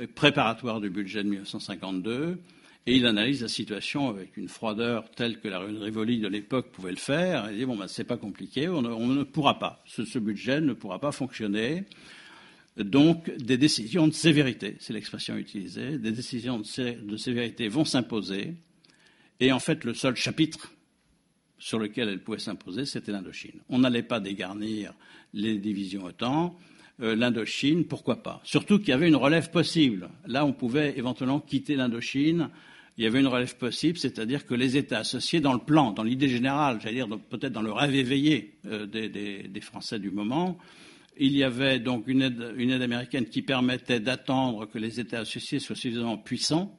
euh, 0.00 0.06
préparatoire 0.14 0.80
du 0.80 0.90
budget 0.90 1.22
de 1.22 1.28
1952, 1.28 2.38
et 2.86 2.96
il 2.96 3.06
analyse 3.06 3.40
la 3.40 3.48
situation 3.48 4.10
avec 4.10 4.36
une 4.36 4.48
froideur 4.48 5.10
telle 5.10 5.40
que 5.40 5.48
la 5.48 5.58
Rivoli 5.60 6.18
de 6.18 6.28
l'époque 6.28 6.70
pouvait 6.70 6.90
le 6.90 6.98
faire. 6.98 7.50
Il 7.50 7.58
dit 7.58 7.64
bon, 7.64 7.76
ben, 7.76 7.88
c'est 7.88 8.04
pas 8.04 8.18
compliqué, 8.18 8.68
on 8.68 8.82
ne, 8.82 9.22
pourra 9.22 9.58
pas, 9.58 9.82
ce, 9.86 10.18
budget 10.18 10.60
ne 10.60 10.74
pourra 10.74 10.98
pas 10.98 11.10
fonctionner. 11.10 11.84
Donc, 12.76 13.34
des 13.36 13.56
décisions 13.56 14.06
de 14.06 14.12
sévérité, 14.12 14.76
c'est 14.80 14.92
l'expression 14.92 15.36
utilisée, 15.36 15.96
des 15.98 16.10
décisions 16.10 16.58
de 16.58 17.16
sévérité 17.16 17.68
vont 17.68 17.86
s'imposer. 17.86 18.54
Et 19.40 19.50
en 19.52 19.60
fait, 19.60 19.84
le 19.84 19.94
seul 19.94 20.16
chapitre 20.16 20.73
sur 21.64 21.78
lequel 21.78 22.10
elle 22.10 22.22
pouvait 22.22 22.38
s'imposer, 22.38 22.84
c'était 22.84 23.10
l'Indochine. 23.10 23.58
On 23.70 23.78
n'allait 23.78 24.02
pas 24.02 24.20
dégarnir 24.20 24.92
les 25.32 25.56
divisions 25.56 26.04
OTAN. 26.04 26.54
Euh, 27.00 27.16
L'Indochine, 27.16 27.86
pourquoi 27.86 28.22
pas? 28.22 28.42
Surtout 28.44 28.78
qu'il 28.78 28.88
y 28.88 28.92
avait 28.92 29.08
une 29.08 29.16
relève 29.16 29.50
possible. 29.50 30.10
Là, 30.26 30.44
on 30.44 30.52
pouvait 30.52 30.98
éventuellement 30.98 31.40
quitter 31.40 31.74
l'Indochine. 31.74 32.50
Il 32.98 33.04
y 33.04 33.06
avait 33.06 33.20
une 33.20 33.28
relève 33.28 33.56
possible, 33.56 33.96
c'est-à-dire 33.96 34.44
que 34.44 34.52
les 34.52 34.76
États 34.76 34.98
associés 34.98 35.40
dans 35.40 35.54
le 35.54 35.58
plan, 35.58 35.92
dans 35.92 36.02
l'idée 36.02 36.28
générale, 36.28 36.80
j'allais 36.82 36.96
dire 36.96 37.08
peut-être 37.30 37.54
dans 37.54 37.62
le 37.62 37.72
rêve 37.72 37.94
éveillé 37.94 38.58
euh, 38.66 38.84
des, 38.84 39.60
Français 39.62 39.98
du 39.98 40.10
moment, 40.10 40.58
il 41.16 41.34
y 41.34 41.44
avait 41.44 41.78
donc 41.78 42.06
une 42.08 42.20
aide, 42.20 42.82
américaine 42.82 43.24
qui 43.24 43.40
permettait 43.40 44.00
d'attendre 44.00 44.66
que 44.66 44.76
les 44.76 45.00
États 45.00 45.20
associés 45.20 45.60
soient 45.60 45.76
suffisamment 45.76 46.18
puissants 46.18 46.76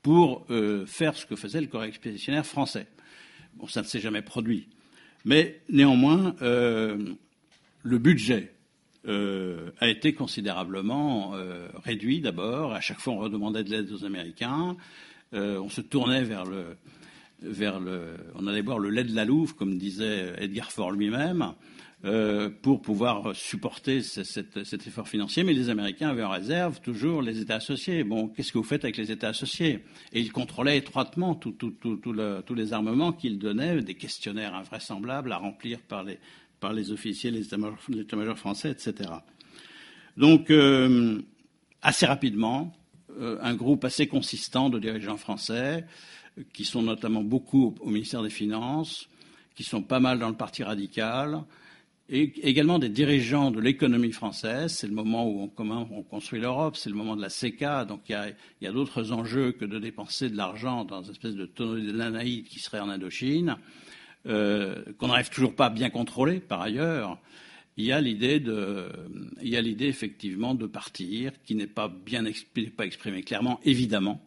pour 0.00 0.46
euh, 0.50 0.86
faire 0.86 1.16
ce 1.16 1.26
que 1.26 1.34
faisait 1.34 1.60
le 1.60 1.66
corps 1.66 1.82
expéditionnaire 1.82 2.46
français. 2.46 2.86
Bon, 3.54 3.66
ça 3.66 3.82
ne 3.82 3.86
s'est 3.86 4.00
jamais 4.00 4.22
produit. 4.22 4.68
Mais 5.24 5.60
néanmoins, 5.68 6.34
euh, 6.42 6.96
le 7.82 7.98
budget 7.98 8.54
euh, 9.06 9.70
a 9.80 9.88
été 9.88 10.12
considérablement 10.12 11.34
euh, 11.34 11.68
réduit 11.84 12.20
d'abord. 12.20 12.72
À 12.72 12.80
chaque 12.80 13.00
fois, 13.00 13.14
on 13.14 13.18
redemandait 13.18 13.64
de 13.64 13.70
l'aide 13.70 13.90
aux 13.92 14.04
Américains. 14.04 14.76
on 15.32 15.68
se 15.68 15.80
tournait 15.80 16.24
vers 16.24 16.44
le, 16.44 16.76
vers 17.42 17.80
le, 17.80 18.16
on 18.34 18.46
allait 18.46 18.62
boire 18.62 18.78
le 18.78 18.90
lait 18.90 19.04
de 19.04 19.14
la 19.14 19.24
Louve, 19.24 19.54
comme 19.54 19.76
disait 19.78 20.34
Edgar 20.38 20.70
Faure 20.70 20.92
lui-même, 20.92 21.52
euh, 22.04 22.48
pour 22.48 22.80
pouvoir 22.80 23.34
supporter 23.34 24.02
cet 24.02 24.86
effort 24.86 25.08
financier. 25.08 25.42
Mais 25.42 25.52
les 25.52 25.68
Américains 25.68 26.10
avaient 26.10 26.22
en 26.22 26.30
réserve 26.30 26.80
toujours 26.80 27.22
les 27.22 27.40
États 27.40 27.56
associés. 27.56 28.04
Bon, 28.04 28.28
qu'est-ce 28.28 28.52
que 28.52 28.58
vous 28.58 28.64
faites 28.64 28.84
avec 28.84 28.96
les 28.96 29.10
États 29.10 29.28
associés? 29.28 29.84
Et 30.12 30.20
ils 30.20 30.30
contrôlaient 30.30 30.78
étroitement 30.78 31.34
tous 31.34 32.54
les 32.54 32.72
armements 32.72 33.12
qu'ils 33.12 33.38
donnaient, 33.38 33.82
des 33.82 33.94
questionnaires 33.94 34.54
invraisemblables 34.54 35.32
à 35.32 35.38
remplir 35.38 35.80
par 35.80 36.04
les, 36.04 36.20
par 36.60 36.72
les 36.72 36.92
officiers, 36.92 37.32
les 37.32 37.46
états-majors 37.46 38.38
français, 38.38 38.70
etc. 38.70 39.10
Donc, 40.16 40.50
euh, 40.50 41.20
assez 41.82 42.06
rapidement, 42.06 42.72
euh, 43.18 43.38
un 43.42 43.54
groupe 43.54 43.84
assez 43.84 44.06
consistant 44.06 44.70
de 44.70 44.78
dirigeants 44.78 45.16
français, 45.16 45.84
qui 46.52 46.64
sont 46.64 46.82
notamment 46.82 47.22
beaucoup 47.22 47.74
au 47.80 47.90
ministère 47.90 48.22
des 48.22 48.30
Finances, 48.30 49.08
qui 49.56 49.64
sont 49.64 49.82
pas 49.82 49.98
mal 49.98 50.20
dans 50.20 50.28
le 50.28 50.36
Parti 50.36 50.62
radical, 50.62 51.42
et 52.10 52.32
également 52.48 52.78
des 52.78 52.88
dirigeants 52.88 53.50
de 53.50 53.60
l'économie 53.60 54.12
française. 54.12 54.72
C'est 54.72 54.86
le 54.86 54.94
moment 54.94 55.28
où 55.28 55.50
on, 55.58 55.70
on 55.70 56.02
construit 56.02 56.40
l'Europe, 56.40 56.76
c'est 56.76 56.88
le 56.88 56.96
moment 56.96 57.16
de 57.16 57.22
la 57.22 57.28
CECA, 57.28 57.84
donc 57.84 58.00
il 58.08 58.34
y 58.62 58.66
a, 58.66 58.72
d'autres 58.72 59.12
enjeux 59.12 59.52
que 59.52 59.64
de 59.64 59.78
dépenser 59.78 60.30
de 60.30 60.36
l'argent 60.36 60.84
dans 60.84 61.02
une 61.02 61.10
espèce 61.10 61.34
de 61.34 61.46
tonneau 61.46 61.78
de 61.78 61.92
l'Anaïde 61.92 62.46
qui 62.46 62.60
serait 62.60 62.80
en 62.80 62.88
Indochine, 62.88 63.56
euh, 64.26 64.82
qu'on 64.98 65.08
n'arrive 65.08 65.30
toujours 65.30 65.54
pas 65.54 65.66
à 65.66 65.70
bien 65.70 65.90
contrôler 65.90 66.40
par 66.40 66.62
ailleurs. 66.62 67.18
Il 67.76 67.84
y 67.84 67.92
a 67.92 68.00
l'idée 68.00 68.40
effectivement 69.86 70.54
de 70.54 70.66
partir, 70.66 71.32
qui 71.44 71.54
n'est 71.54 71.68
pas 71.68 71.88
bien 71.88 72.24
pas 72.76 72.86
exprimée 72.86 73.22
clairement, 73.22 73.60
évidemment, 73.64 74.20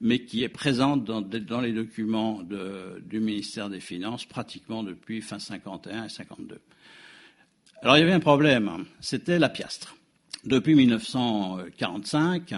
mais 0.00 0.20
qui 0.20 0.44
est 0.44 0.48
présente 0.48 1.04
dans, 1.04 1.60
les 1.60 1.72
documents 1.72 2.42
du 2.44 3.18
ministère 3.20 3.68
des 3.68 3.80
Finances 3.80 4.26
pratiquement 4.26 4.84
depuis 4.84 5.22
fin 5.22 5.40
51 5.40 6.04
et 6.04 6.08
52. 6.08 6.60
Alors 7.84 7.98
il 7.98 8.00
y 8.00 8.02
avait 8.02 8.12
un 8.12 8.20
problème, 8.20 8.86
c'était 9.00 9.38
la 9.38 9.50
piastre. 9.50 9.94
Depuis 10.46 10.74
1945, 10.74 12.54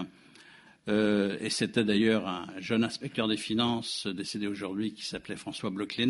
euh, 0.88 1.36
et 1.40 1.50
c'était 1.50 1.82
d'ailleurs 1.82 2.28
un 2.28 2.46
jeune 2.60 2.84
inspecteur 2.84 3.26
des 3.26 3.36
finances 3.36 4.06
décédé 4.06 4.46
aujourd'hui 4.46 4.94
qui 4.94 5.04
s'appelait 5.04 5.34
François 5.34 5.70
bloch 5.70 6.00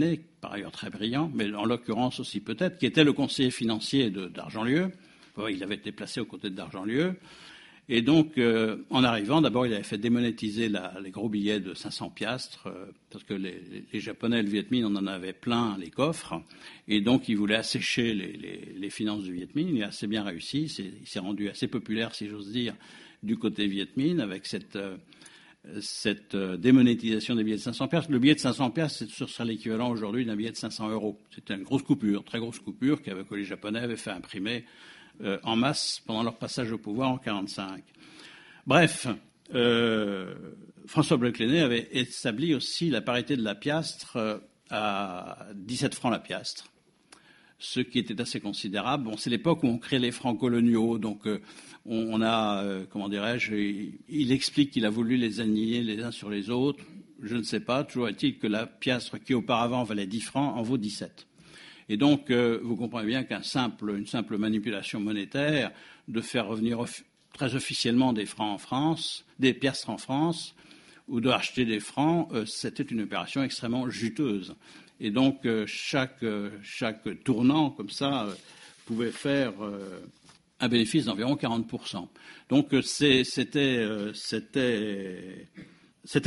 par 0.42 0.52
ailleurs 0.52 0.70
très 0.70 0.90
brillant, 0.90 1.30
mais 1.34 1.50
en 1.54 1.64
l'occurrence 1.64 2.20
aussi 2.20 2.40
peut-être, 2.40 2.76
qui 2.76 2.84
était 2.84 3.04
le 3.04 3.14
conseiller 3.14 3.50
financier 3.50 4.10
d'Argentlieu. 4.10 4.92
il 5.48 5.62
avait 5.62 5.76
été 5.76 5.92
placé 5.92 6.20
aux 6.20 6.26
côtés 6.26 6.50
d'Argentlieu. 6.50 7.14
Et 7.88 8.02
donc, 8.02 8.36
euh, 8.36 8.78
en 8.90 9.04
arrivant, 9.04 9.40
d'abord, 9.40 9.64
il 9.64 9.72
avait 9.72 9.84
fait 9.84 9.98
démonétiser 9.98 10.68
les 10.68 11.10
gros 11.10 11.28
billets 11.28 11.60
de 11.60 11.72
500 11.72 12.10
piastres, 12.10 12.66
euh, 12.66 12.86
parce 13.10 13.22
que 13.22 13.34
les, 13.34 13.84
Japonais 13.94 14.40
et 14.40 14.42
le 14.42 14.48
Viet 14.48 14.66
Minh, 14.72 14.84
on 14.84 14.96
en 14.96 15.06
avait 15.06 15.32
plein 15.32 15.78
les 15.78 15.90
coffres, 15.90 16.42
et 16.88 17.00
donc 17.00 17.28
il 17.28 17.36
voulait 17.36 17.54
assécher 17.54 18.12
les, 18.12 18.90
finances 18.90 19.22
du 19.22 19.32
Viet 19.32 19.54
Minh. 19.54 19.68
Il 19.72 19.82
a 19.84 19.88
assez 19.88 20.08
bien 20.08 20.24
réussi, 20.24 20.64
il 20.64 21.06
s'est 21.06 21.18
rendu 21.20 21.48
assez 21.48 21.68
populaire, 21.68 22.14
si 22.14 22.28
j'ose 22.28 22.50
dire, 22.50 22.74
du 23.22 23.36
côté 23.36 23.68
Viet 23.68 23.88
Minh, 23.96 24.18
avec 24.20 24.46
cette, 24.46 24.74
euh, 24.74 24.96
cette 25.80 26.34
démonétisation 26.34 27.36
des 27.36 27.44
billets 27.44 27.56
de 27.56 27.60
500 27.60 27.86
piastres. 27.86 28.10
Le 28.10 28.18
billet 28.18 28.34
de 28.34 28.40
500 28.40 28.70
piastres, 28.70 29.04
ce 29.08 29.26
serait 29.26 29.44
l'équivalent 29.44 29.90
aujourd'hui 29.90 30.24
d'un 30.24 30.34
billet 30.34 30.50
de 30.50 30.56
500 30.56 30.90
euros. 30.90 31.20
C'était 31.32 31.54
une 31.54 31.62
grosse 31.62 31.82
coupure, 31.82 32.24
très 32.24 32.40
grosse 32.40 32.58
coupure, 32.58 33.00
que 33.00 33.34
les 33.34 33.44
Japonais 33.44 33.80
avaient 33.80 33.96
fait 33.96 34.10
imprimer 34.10 34.64
euh, 35.22 35.38
en 35.44 35.56
masse 35.56 36.02
pendant 36.06 36.22
leur 36.22 36.36
passage 36.36 36.72
au 36.72 36.78
pouvoir 36.78 37.08
en 37.08 37.14
1945. 37.14 37.82
Bref, 38.66 39.06
euh, 39.54 40.34
François 40.86 41.16
Bleclenet 41.16 41.60
avait 41.60 41.88
établi 41.92 42.54
aussi 42.54 42.90
la 42.90 43.00
parité 43.00 43.36
de 43.36 43.42
la 43.42 43.54
piastre 43.54 44.16
euh, 44.16 44.38
à 44.70 45.46
17 45.54 45.94
francs 45.94 46.12
la 46.12 46.18
piastre, 46.18 46.70
ce 47.58 47.80
qui 47.80 47.98
était 47.98 48.20
assez 48.20 48.40
considérable. 48.40 49.04
Bon, 49.04 49.16
c'est 49.16 49.30
l'époque 49.30 49.62
où 49.62 49.68
on 49.68 49.78
crée 49.78 49.98
les 49.98 50.10
francs 50.10 50.38
coloniaux, 50.38 50.98
donc 50.98 51.26
on, 51.86 52.20
a, 52.20 52.64
comment 52.90 53.08
dirais-je, 53.08 53.54
il, 54.08 54.32
explique 54.32 54.72
qu'il 54.72 54.84
a 54.84 54.90
voulu 54.90 55.16
les 55.16 55.40
aligner 55.40 55.82
les 55.82 56.02
uns 56.02 56.10
sur 56.10 56.28
les 56.28 56.50
autres. 56.50 56.84
Je 57.22 57.36
ne 57.36 57.44
sais 57.44 57.60
pas, 57.60 57.84
toujours 57.84 58.08
est-il 58.08 58.38
que 58.38 58.48
la 58.48 58.66
piastre 58.66 59.22
qui 59.22 59.34
auparavant 59.34 59.84
valait 59.84 60.08
10 60.08 60.20
francs 60.20 60.56
en 60.56 60.62
vaut 60.62 60.78
17. 60.78 61.26
Et 61.88 61.96
donc, 61.96 62.30
euh, 62.30 62.58
vous 62.62 62.76
comprenez 62.76 63.06
bien 63.06 63.24
qu'une 63.24 63.42
simple, 63.42 64.36
manipulation 64.38 65.00
monétaire, 65.00 65.70
de 66.08 66.20
faire 66.20 66.46
revenir 66.46 66.84
très 67.32 67.54
officiellement 67.54 68.12
des 68.12 68.26
francs 68.26 68.54
en 68.54 68.58
France, 68.58 69.24
des 69.38 69.54
piastres 69.54 69.90
en 69.90 69.98
France, 69.98 70.54
ou 71.08 71.20
de 71.20 71.30
acheter 71.30 71.64
des 71.64 71.78
francs, 71.78 72.28
euh, 72.32 72.44
c'était 72.46 72.82
une 72.82 73.02
opération 73.02 73.42
extrêmement 73.42 73.88
juteuse. 73.88 74.56
Et 74.98 75.10
donc, 75.10 75.46
euh, 75.46 75.64
chaque, 75.66 76.24
tournant 77.24 77.70
comme 77.70 77.90
ça 77.90 78.26
pouvait 78.86 79.10
faire 79.10 79.52
un 80.60 80.68
bénéfice 80.68 81.06
d'environ 81.06 81.34
40%. 81.34 82.08
Donc, 82.48 82.72
c'était 82.84 83.74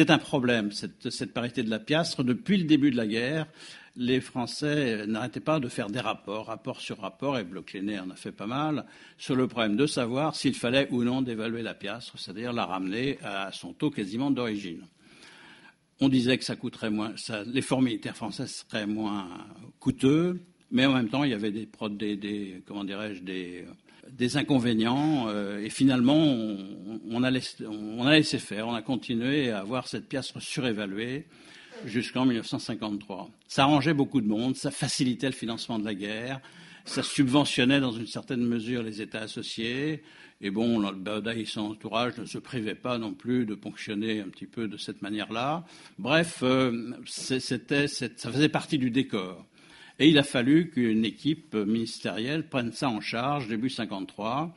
un 0.09 0.17
problème, 0.17 0.71
cette, 0.71 1.33
parité 1.33 1.63
de 1.63 1.69
la 1.69 1.79
piastre, 1.79 2.23
depuis 2.23 2.57
le 2.57 2.65
début 2.65 2.91
de 2.91 2.97
la 2.97 3.07
guerre 3.07 3.47
les 3.95 4.21
Français 4.21 5.05
n'arrêtaient 5.07 5.39
pas 5.39 5.59
de 5.59 5.67
faire 5.67 5.89
des 5.89 5.99
rapports, 5.99 6.47
rapport 6.47 6.81
sur 6.81 6.99
rapport, 6.99 7.37
et 7.37 7.43
bloch 7.43 7.75
en 7.75 8.09
a 8.09 8.15
fait 8.15 8.31
pas 8.31 8.47
mal, 8.47 8.85
sur 9.17 9.35
le 9.35 9.47
problème 9.47 9.75
de 9.75 9.85
savoir 9.85 10.35
s'il 10.35 10.55
fallait 10.55 10.87
ou 10.91 11.03
non 11.03 11.21
dévaluer 11.21 11.61
la 11.61 11.73
piastre, 11.73 12.17
c'est-à-dire 12.17 12.53
la 12.53 12.65
ramener 12.65 13.17
à 13.23 13.51
son 13.51 13.73
taux 13.73 13.91
quasiment 13.91 14.31
d'origine. 14.31 14.85
On 16.01 16.07
disait 16.07 16.37
que 16.37 16.45
ça 16.45 16.55
coûterait 16.55 16.89
moins, 16.89 17.13
l'effort 17.47 17.81
militaire 17.81 18.15
français 18.15 18.47
serait 18.47 18.87
moins 18.87 19.27
coûteux, 19.79 20.39
mais 20.71 20.85
en 20.85 20.93
même 20.93 21.09
temps, 21.09 21.23
il 21.23 21.31
y 21.31 21.33
avait 21.33 21.51
des, 21.51 21.67
des, 22.15 22.63
comment 22.65 22.83
dirais-je, 22.83 23.21
des, 23.23 24.37
inconvénients, 24.37 25.27
euh, 25.27 25.59
et 25.59 25.69
finalement, 25.69 26.23
on, 27.09 27.23
a 27.23 27.31
laissé, 27.31 27.65
on 27.65 28.05
a 28.05 28.13
laissé 28.13 28.39
faire, 28.39 28.67
on 28.67 28.73
a 28.73 28.81
continué 28.81 29.51
à 29.51 29.59
avoir 29.59 29.87
cette 29.87 30.07
piastre 30.07 30.41
surévaluée 30.41 31.25
jusqu'en 31.85 32.25
1953. 32.25 33.29
Ça 33.47 33.63
arrangeait 33.63 33.93
beaucoup 33.93 34.21
de 34.21 34.27
monde, 34.27 34.55
ça 34.55 34.71
facilitait 34.71 35.27
le 35.27 35.33
financement 35.33 35.79
de 35.79 35.85
la 35.85 35.93
guerre, 35.93 36.41
ça 36.85 37.03
subventionnait 37.03 37.79
dans 37.79 37.91
une 37.91 38.07
certaine 38.07 38.41
mesure 38.41 38.83
les 38.83 39.01
États 39.01 39.21
associés. 39.21 40.03
Et 40.41 40.51
bon, 40.51 40.79
le 40.79 40.95
Bauda 40.95 41.35
et 41.35 41.45
son 41.45 41.61
entourage 41.61 42.17
ne 42.17 42.25
se 42.25 42.37
privaient 42.37 42.75
pas 42.75 42.97
non 42.97 43.13
plus 43.13 43.45
de 43.45 43.55
ponctionner 43.55 44.21
un 44.21 44.29
petit 44.29 44.47
peu 44.47 44.67
de 44.67 44.77
cette 44.77 45.01
manière-là. 45.01 45.65
Bref, 45.97 46.39
euh, 46.43 46.93
c'était, 47.05 47.87
ça 47.87 48.07
faisait 48.31 48.49
partie 48.49 48.77
du 48.77 48.89
décor. 48.89 49.45
Et 49.99 50.07
il 50.07 50.17
a 50.17 50.23
fallu 50.23 50.69
qu'une 50.69 51.03
équipe 51.03 51.55
ministérielle 51.55 52.47
prenne 52.47 52.71
ça 52.71 52.89
en 52.89 53.01
charge 53.01 53.49
début 53.49 53.69
53. 53.69 54.55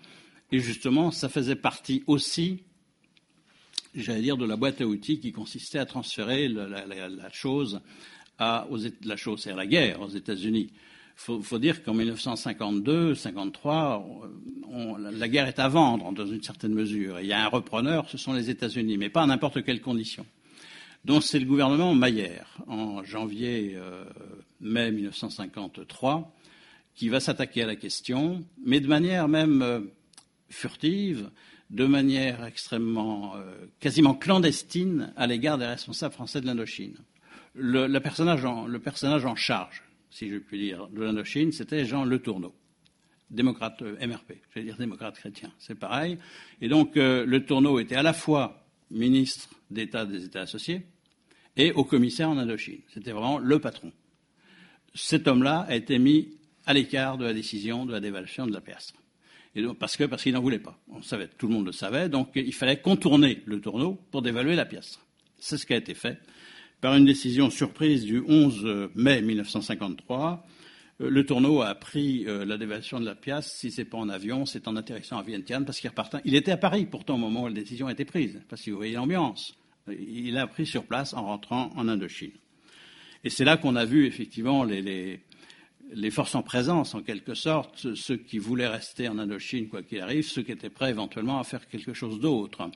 Et 0.53 0.61
justement, 0.61 1.11
ça 1.11 1.29
faisait 1.29 1.57
partie 1.57 2.05
aussi 2.07 2.63
j'allais 3.95 4.23
dire, 4.23 4.37
de 4.37 4.47
la 4.47 4.57
boîte 4.57 4.81
à 4.81 4.87
outils 4.87 5.21
qui 5.21 5.33
consistait 5.33 5.79
à 5.79 5.87
transférer 5.87 6.49
la, 6.49 7.31
chose 7.31 7.81
à, 8.39 8.67
aux, 8.71 8.79
la 9.05 9.17
chose, 9.17 9.41
c'est-à-dire 9.41 9.57
la 9.57 9.67
guerre 9.67 10.01
aux 10.01 10.09
États-Unis. 10.09 10.71
Il 11.29 11.43
faut, 11.43 11.59
dire 11.59 11.85
qu'en 11.85 11.95
1952-53, 11.95 14.03
la 14.99 15.29
guerre 15.29 15.47
est 15.47 15.59
à 15.59 15.69
vendre 15.69 16.11
dans 16.13 16.27
une 16.27 16.43
certaine 16.43 16.73
mesure. 16.73 17.21
il 17.21 17.27
y 17.27 17.33
a 17.33 17.45
un 17.45 17.49
repreneur, 17.49 18.09
ce 18.09 18.17
sont 18.17 18.33
les 18.33 18.51
États-Unis, 18.51 18.97
mais 18.97 19.11
pas 19.11 19.23
à 19.23 19.27
n'importe 19.27 19.63
quelle 19.63 19.81
condition. 19.81 20.27
Donc 21.05 21.23
c'est 21.23 21.39
le 21.39 21.47
gouvernement 21.47 21.95
Maillère, 21.95 22.57
en 22.67 23.05
janvier-mai 23.05 23.77
euh, 23.77 24.91
1953, 24.91 26.35
qui 26.95 27.09
va 27.09 27.21
s'attaquer 27.21 27.63
à 27.63 27.67
la 27.67 27.77
question, 27.77 28.45
mais 28.65 28.81
de 28.81 28.87
manière 28.87 29.29
même 29.29 29.63
euh, 29.63 29.81
furtive, 30.49 31.31
de 31.73 31.87
manière 31.87 32.45
extrêmement, 32.45 33.35
euh, 33.37 33.67
quasiment 33.81 34.15
clandestine 34.15 35.13
à 35.17 35.27
l'égard 35.27 35.57
des 35.57 35.67
responsables 35.67 36.15
français 36.15 36.41
de 36.41 36.47
l'Indochine. 36.47 36.97
Le, 37.55 37.99
personnage 37.99 38.45
en, 38.45 38.67
le 38.67 38.79
personnage 38.79 39.25
en 39.25 39.35
charge, 39.35 39.83
si 40.11 40.29
je 40.29 40.37
puis 40.37 40.59
dire, 40.59 40.89
de 40.89 41.03
l'Indochine, 41.03 41.51
c'était 41.51 41.87
Jean 41.87 42.05
Le 42.05 42.19
Tourneau, 42.19 42.55
démocrate 43.31 43.81
euh, 43.83 44.07
MRP, 44.07 44.35
j'allais 44.55 44.67
dire 44.67 44.77
démocrate 44.77 45.17
chrétien, 45.17 45.51
c'est 45.59 45.75
pareil. 45.75 46.19
Et 46.61 46.69
donc 46.69 46.97
euh, 46.97 47.25
Le 47.25 47.45
Tourneau 47.45 47.79
était 47.79 47.97
à 47.97 48.03
la 48.03 48.13
fois 48.13 48.67
ministre 48.91 49.49
d'État 49.71 50.05
des 50.05 50.25
États 50.25 50.43
associés 50.43 50.83
et 51.57 51.73
au 51.73 51.85
commissaire 51.85 52.29
en 52.29 52.37
Indochine. 52.37 52.81
C'était 52.93 53.13
vraiment 53.13 53.39
le 53.39 53.59
patron. 53.59 53.93
Cet 54.95 55.27
homme-là 55.27 55.61
a 55.69 55.75
été 55.75 55.99
mis 55.99 56.29
à 56.67 56.75
l'écart 56.75 57.17
de 57.17 57.25
la 57.25 57.33
décision 57.33 57.87
de 57.87 57.93
la 57.93 58.01
dévaluation 58.01 58.47
de 58.47 58.53
la 58.53 58.61
piastre 58.61 59.02
parce 59.79 59.97
que 59.97 60.05
parce 60.05 60.23
qu'il 60.23 60.33
n'en 60.33 60.41
voulait 60.41 60.59
pas. 60.59 60.79
On 60.89 61.03
savait, 61.03 61.29
tout 61.29 61.49
le 61.49 61.55
monde 61.55 61.67
le 61.67 61.73
savait, 61.73 62.09
donc 62.09 62.31
il 62.35 62.55
fallait 62.55 62.81
contourner 62.81 63.43
le 63.45 63.61
tourneau 63.61 63.99
pour 64.11 64.23
dévaluer 64.23 64.57
la 64.57 64.65
pièce. 64.65 64.99
C'est 65.39 65.59
ce 65.59 65.67
qui 65.67 65.75
a 65.75 65.77
été 65.77 65.95
fait 65.95 66.19
par 66.81 66.97
une 66.97 67.05
décision 67.05 67.51
surprise 67.51 68.05
du 68.05 68.23
11 68.27 68.91
mai 68.95 69.23
1953. 69.23 70.47
Euh, 71.01 71.11
le 71.11 71.25
tourneau 71.25 71.63
a 71.63 71.75
pris 71.75 72.25
euh, 72.27 72.45
la 72.45 72.59
dévaluation 72.59 73.01
de 73.01 73.05
la 73.05 73.15
pièce. 73.15 73.53
Si 73.53 73.71
c'est 73.71 73.85
pas 73.85 73.99
en 73.99 74.09
avion, 74.09 74.47
c'est 74.47 74.69
en 74.69 74.77
atterrissant 74.77 75.19
à 75.19 75.23
Vientiane 75.23 75.65
parce 75.65 75.81
qu'il 75.81 75.91
repartait. 75.91 76.19
Il 76.25 76.35
était 76.35 76.53
à 76.53 76.57
Paris 76.57 76.87
pourtant 76.87 77.15
au 77.15 77.19
moment 77.19 77.45
où 77.45 77.49
la 77.49 77.55
décision 77.55 77.87
a 77.87 77.93
été 77.93 78.05
prise, 78.05 78.41
parce 78.49 78.63
que 78.63 78.71
vous 78.71 78.77
voyez 78.77 78.95
l'ambiance. 78.95 79.57
Il 79.89 80.37
a 80.39 80.47
pris 80.47 80.67
sur 80.67 80.85
place 80.85 81.13
en 81.15 81.25
rentrant 81.25 81.71
en 81.77 81.89
Indochine. 81.89 82.33
Et 83.25 83.31
c'est 83.31 83.45
là 83.45 83.57
qu'on 83.57 83.77
a 83.77 83.85
vu 83.85 84.07
effectivement 84.07 84.65
les, 84.65 84.83
les, 84.83 85.21
forces 86.11 86.35
en 86.35 86.43
présence, 86.43 86.95
en 86.95 87.03
quelque 87.03 87.35
sorte, 87.35 87.95
ceux 87.95 88.17
qui 88.17 88.39
voulaient 88.39 88.69
rester 88.69 89.09
en 89.09 89.19
Indochine, 89.19 89.69
quoi 89.69 89.83
qu'il 89.83 90.01
arrive, 90.01 90.25
ceux 90.25 90.43
qui 90.43 90.53
étaient 90.53 90.71
prêts 90.71 90.91
éventuellement 90.91 91.39
à 91.39 91.45
faire 91.45 91.67
quelque 91.69 91.95
chose 91.95 92.21
d'autre. 92.21 92.71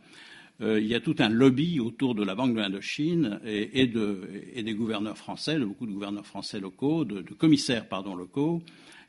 Euh, 0.62 0.80
il 0.80 0.86
y 0.86 0.94
a 0.94 1.00
tout 1.00 1.16
un 1.18 1.28
lobby 1.28 1.80
autour 1.80 2.14
de 2.14 2.24
la 2.24 2.34
Banque 2.34 2.54
de 2.54 2.60
l'Indochine 2.60 3.40
et, 3.44 3.82
et, 3.82 3.86
des 4.62 4.74
gouverneurs 4.74 5.18
français, 5.18 5.58
de 5.58 5.64
beaucoup 5.64 5.86
de 5.86 5.92
gouverneurs 5.92 6.26
français 6.26 6.60
locaux, 6.60 7.04
de, 7.04 7.22
commissaires 7.34 7.88
pardon, 7.88 8.14
locaux, 8.14 8.62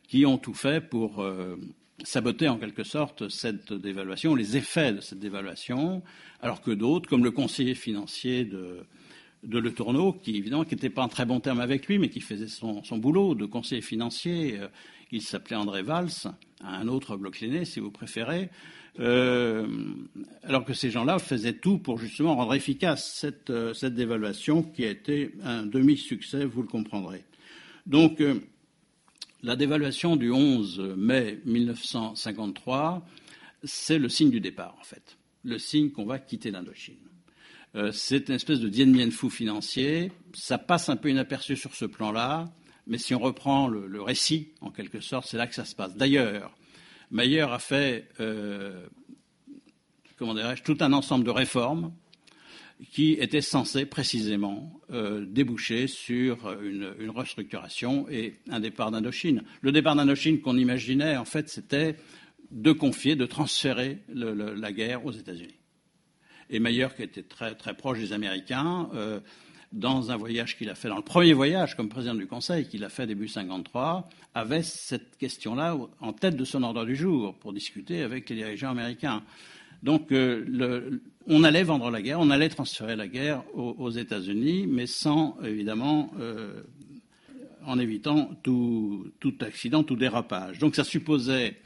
qui 0.07 0.25
ont 0.25 0.37
tout 0.37 0.53
fait 0.53 0.81
pour 0.81 1.21
euh, 1.21 1.55
saboter 2.03 2.49
en 2.49 2.57
quelque 2.57 2.83
sorte 2.83 3.29
cette 3.29 3.71
dévaluation, 3.71 4.35
les 4.35 4.57
effets 4.57 4.93
de 4.93 4.99
cette 4.99 5.19
dévaluation, 5.19 6.03
alors 6.41 6.61
que 6.61 6.71
d'autres, 6.71 7.09
comme 7.09 7.23
le 7.23 7.31
conseiller 7.31 7.75
financier 7.75 8.43
de, 8.43 8.85
de 9.43 9.59
Le 9.59 9.73
Tourneau, 9.73 10.13
qui 10.13 10.35
évidemment 10.35 10.63
n'était 10.63 10.89
pas 10.89 11.03
en 11.03 11.07
très 11.07 11.25
bon 11.25 11.39
terme 11.39 11.59
avec 11.59 11.87
lui, 11.87 11.99
mais 11.99 12.09
qui 12.09 12.21
faisait 12.21 12.47
son, 12.47 12.81
boulot 12.97 13.35
de 13.35 13.45
conseiller 13.45 13.81
financier. 13.81 14.59
Euh, 14.59 14.67
il 15.11 15.21
s'appelait 15.21 15.55
André 15.55 15.83
Valls, 15.83 16.09
un 16.61 16.87
autre 16.87 17.17
l'aîné, 17.41 17.65
si 17.65 17.79
vous 17.79 17.91
préférez. 17.91 18.49
Euh, 18.99 19.67
alors 20.43 20.65
que 20.65 20.73
ces 20.73 20.89
gens-là 20.89 21.19
faisaient 21.19 21.53
tout 21.53 21.77
pour 21.77 21.99
justement 21.99 22.35
rendre 22.35 22.55
efficace 22.55 23.13
cette, 23.13 23.51
euh, 23.51 23.73
cette 23.73 23.93
dévaluation 23.93 24.63
qui 24.63 24.83
a 24.85 24.89
été 24.89 25.33
un 25.43 25.65
demi-succès, 25.65 26.45
vous 26.45 26.63
le 26.63 26.67
comprendrez. 26.67 27.23
Donc, 27.85 28.21
la 29.43 29.55
dévaluation 29.55 30.17
du 30.17 30.29
11 30.29 30.95
mai 30.97 31.39
1953, 31.45 33.05
c'est 33.63 33.97
le 33.97 34.09
signe 34.09 34.29
du 34.29 34.41
départ, 34.41 34.75
en 34.81 34.83
fait. 34.83 35.17
Le 35.43 35.57
signe 35.57 35.91
qu'on 35.91 36.05
va 36.05 36.19
quitter 36.19 36.51
l'Indochine. 36.51 36.97
Euh, 37.75 37.91
c'est 37.91 38.29
une 38.29 38.35
espèce 38.35 38.59
de 38.59 38.69
Dien 38.69 38.87
Bien 38.87 39.11
Phu 39.11 39.29
financier. 39.29 40.11
Ça 40.33 40.57
passe 40.57 40.89
un 40.89 40.95
peu 40.95 41.09
inaperçu 41.09 41.55
sur 41.55 41.75
ce 41.75 41.85
plan-là, 41.85 42.45
mais 42.87 42.97
si 42.97 43.13
on 43.13 43.19
reprend 43.19 43.67
le, 43.67 44.01
récit, 44.01 44.49
en 44.61 44.71
quelque 44.71 45.01
sorte, 45.01 45.27
c'est 45.27 45.37
là 45.37 45.47
que 45.47 45.55
ça 45.55 45.65
se 45.65 45.75
passe. 45.75 45.95
D'ailleurs, 45.95 46.55
Mayer 47.11 47.41
a 47.41 47.59
fait, 47.59 48.09
euh, 48.19 48.85
comment 50.17 50.33
dirais-je, 50.33 50.63
tout 50.63 50.77
un 50.79 50.93
ensemble 50.93 51.25
de 51.25 51.31
réformes 51.31 51.93
qui 52.91 53.13
étaient 53.13 53.41
censées 53.41 53.85
précisément 53.85 54.79
euh, 54.91 55.25
déboucher 55.25 55.87
sur 55.87 56.51
une, 56.61 57.09
restructuration 57.09 58.07
et 58.09 58.35
un 58.49 58.59
départ 58.59 58.91
d'Indochine. 58.91 59.43
Le 59.61 59.71
départ 59.71 59.95
d'Indochine 59.95 60.41
qu'on 60.41 60.57
imaginait, 60.57 61.17
en 61.17 61.25
fait, 61.25 61.49
c'était 61.49 61.97
de 62.51 62.71
confier, 62.71 63.15
de 63.15 63.25
transférer 63.25 63.99
la 64.07 64.71
guerre 64.71 65.05
aux 65.05 65.11
États-Unis. 65.11 65.55
Et 66.49 66.59
Mayer, 66.59 66.87
qui 66.95 67.03
était 67.03 67.23
très, 67.23 67.55
très 67.55 67.73
proche 67.73 67.99
des 67.99 68.13
Américains, 68.13 68.89
euh, 68.93 69.19
dans 69.73 70.11
un 70.11 70.17
voyage 70.17 70.57
qu'il 70.57 70.69
a 70.69 70.75
fait, 70.75 70.87
dans 70.87 70.95
le 70.95 71.01
premier 71.01 71.33
voyage 71.33 71.75
comme 71.75 71.89
président 71.89 72.15
du 72.15 72.25
Conseil 72.25 72.67
qu'il 72.67 72.83
a 72.83 72.89
fait 72.89 73.05
début 73.05 73.27
53, 73.27 74.07
avait 74.33 74.63
cette 74.63 75.17
question-là 75.17 75.77
en 75.99 76.13
tête 76.13 76.37
de 76.37 76.45
son 76.45 76.63
ordre 76.63 76.85
du 76.85 76.95
jour 76.95 77.35
pour 77.35 77.51
discuter 77.51 78.01
avec 78.01 78.29
les 78.29 78.37
dirigeants 78.37 78.69
américains. 78.69 79.23
Donc, 79.83 80.11
euh, 80.11 80.99
on 81.27 81.43
allait 81.43 81.63
vendre 81.63 81.91
la 81.91 82.01
guerre, 82.01 82.19
on 82.19 82.29
allait 82.29 82.49
transférer 82.49 82.95
la 82.95 83.07
guerre 83.07 83.43
aux, 83.53 83.91
États-Unis, 83.91 84.65
mais 84.67 84.87
sans, 84.87 85.37
évidemment, 85.43 86.11
euh, 86.19 86.63
en 87.65 87.77
évitant 87.77 88.31
tout, 88.43 89.11
tout, 89.19 89.35
accident, 89.41 89.83
tout 89.83 89.95
dérapage. 89.95 90.57
Donc, 90.59 90.75
ça 90.75 90.83
supposait 90.83 91.57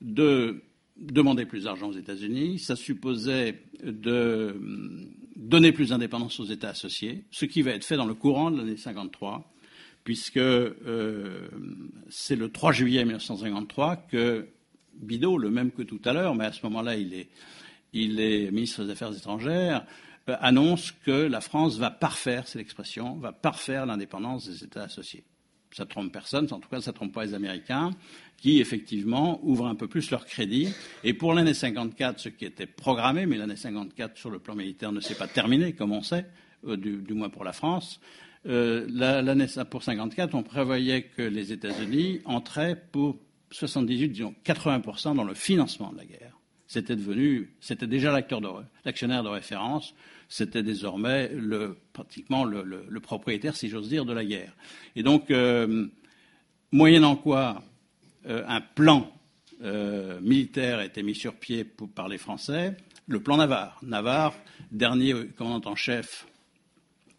de 0.00 0.62
demander 0.96 1.46
plus 1.46 1.64
d'argent 1.64 1.88
aux 1.88 1.96
États-Unis, 1.96 2.58
ça 2.58 2.76
supposait 2.76 3.62
de 3.82 4.56
donner 5.36 5.72
plus 5.72 5.90
d'indépendance 5.90 6.38
aux 6.40 6.44
États 6.44 6.70
associés, 6.70 7.24
ce 7.30 7.44
qui 7.44 7.62
va 7.62 7.72
être 7.72 7.84
fait 7.84 7.96
dans 7.96 8.06
le 8.06 8.14
courant 8.14 8.50
de 8.50 8.58
l'année 8.58 8.76
53, 8.76 9.52
puisque 10.04 10.36
euh, 10.36 11.48
c'est 12.08 12.36
le 12.36 12.50
3 12.50 12.72
juillet 12.72 13.04
1953 13.04 13.96
que 13.96 14.48
Bidault, 14.94 15.38
le 15.38 15.50
même 15.50 15.70
que 15.70 15.82
tout 15.82 16.00
à 16.04 16.12
l'heure, 16.12 16.34
mais 16.34 16.44
à 16.44 16.52
ce 16.52 16.64
moment-là 16.64 16.96
il 16.96 17.14
est, 17.14 17.28
il 17.92 18.20
est 18.20 18.50
ministre 18.50 18.84
des 18.84 18.90
Affaires 18.90 19.16
étrangères, 19.16 19.86
euh, 20.28 20.36
annonce 20.40 20.92
que 20.92 21.10
la 21.10 21.40
France 21.40 21.78
va 21.78 21.90
parfaire, 21.90 22.46
c'est 22.46 22.58
l'expression, 22.58 23.16
va 23.16 23.32
parfaire 23.32 23.86
l'indépendance 23.86 24.48
des 24.48 24.64
États 24.64 24.84
associés 24.84 25.24
ça 25.72 25.84
ne 25.84 25.88
trompe 25.88 26.12
personne, 26.12 26.46
en 26.50 26.60
tout 26.60 26.68
cas 26.68 26.80
ça 26.80 26.90
ne 26.90 26.96
trompe 26.96 27.12
pas 27.12 27.24
les 27.24 27.34
Américains, 27.34 27.90
qui 28.36 28.60
effectivement 28.60 29.40
ouvrent 29.44 29.66
un 29.66 29.74
peu 29.74 29.88
plus 29.88 30.10
leur 30.10 30.24
crédit. 30.26 30.68
Et 31.04 31.14
pour 31.14 31.34
l'année 31.34 31.54
54, 31.54 32.20
ce 32.20 32.28
qui 32.28 32.44
était 32.44 32.66
programmé, 32.66 33.26
mais 33.26 33.36
l'année 33.36 33.56
54 33.56 34.16
sur 34.16 34.30
le 34.30 34.38
plan 34.38 34.54
militaire 34.54 34.92
ne 34.92 35.00
s'est 35.00 35.14
pas 35.14 35.28
terminée, 35.28 35.72
comme 35.72 35.92
on 35.92 36.02
sait, 36.02 36.26
euh, 36.66 36.76
du, 36.76 37.14
moins 37.14 37.30
pour 37.30 37.44
la 37.44 37.52
France. 37.52 38.00
Euh, 38.46 38.86
l'année 38.90 39.46
pour 39.70 39.82
54, 39.82 40.34
on 40.34 40.42
prévoyait 40.42 41.04
que 41.04 41.22
les 41.22 41.52
États-Unis 41.52 42.20
entraient 42.24 42.76
pour 42.90 43.18
78, 43.50 44.08
disons 44.08 44.34
80% 44.44 45.14
dans 45.14 45.24
le 45.24 45.34
financement 45.34 45.92
de 45.92 45.98
la 45.98 46.04
guerre. 46.04 46.41
C'était 46.72 47.86
déjà 47.86 48.12
l'actionnaire 48.84 49.22
de 49.22 49.28
référence 49.28 49.94
c'était 50.32 50.62
désormais 50.62 51.28
le, 51.28 51.76
pratiquement 51.92 52.44
le, 52.44 53.00
propriétaire, 53.00 53.54
si 53.54 53.68
j'ose 53.68 53.90
dire, 53.90 54.06
de 54.06 54.14
la 54.14 54.24
guerre. 54.24 54.56
Et 54.96 55.02
donc, 55.02 55.30
euh, 55.30 55.88
moyennant 56.70 57.16
quoi 57.16 57.62
euh, 58.26 58.42
un 58.48 58.62
plan 58.62 59.12
euh, 59.62 60.18
militaire 60.22 60.78
a 60.78 60.86
été 60.86 61.02
mis 61.02 61.14
sur 61.14 61.34
pied 61.34 61.64
par 61.64 62.08
les 62.08 62.16
Français, 62.16 62.74
le 63.08 63.20
plan 63.20 63.36
Navarre. 63.36 63.78
Navarre, 63.82 64.34
dernier 64.70 65.12
commandant 65.36 65.72
en 65.72 65.76
chef 65.76 66.26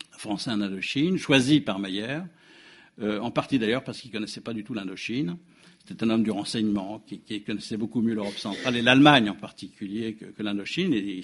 français 0.10 0.50
en 0.50 0.62
Indochine, 0.62 1.20
choisi 1.20 1.62
par 1.62 1.78
Mayer, 1.78 2.22
en 3.00 3.30
partie 3.30 3.60
d'ailleurs 3.60 3.84
parce 3.84 4.00
qu'il 4.00 4.10
ne 4.10 4.16
connaissait 4.16 4.42
pas 4.42 4.54
du 4.54 4.64
tout 4.64 4.74
l'Indochine. 4.74 5.38
C'était 5.86 6.06
un 6.06 6.12
homme 6.12 6.24
du 6.24 6.32
renseignement 6.32 7.04
qui, 7.06 7.42
connaissait 7.42 7.76
beaucoup 7.76 8.02
mieux 8.02 8.14
l'Europe 8.14 8.38
centrale 8.38 8.78
et 8.78 8.82
l'Allemagne 8.82 9.30
en 9.30 9.36
particulier 9.36 10.14
que, 10.14 10.42
l'Indochine. 10.42 10.94
Et 10.94 11.22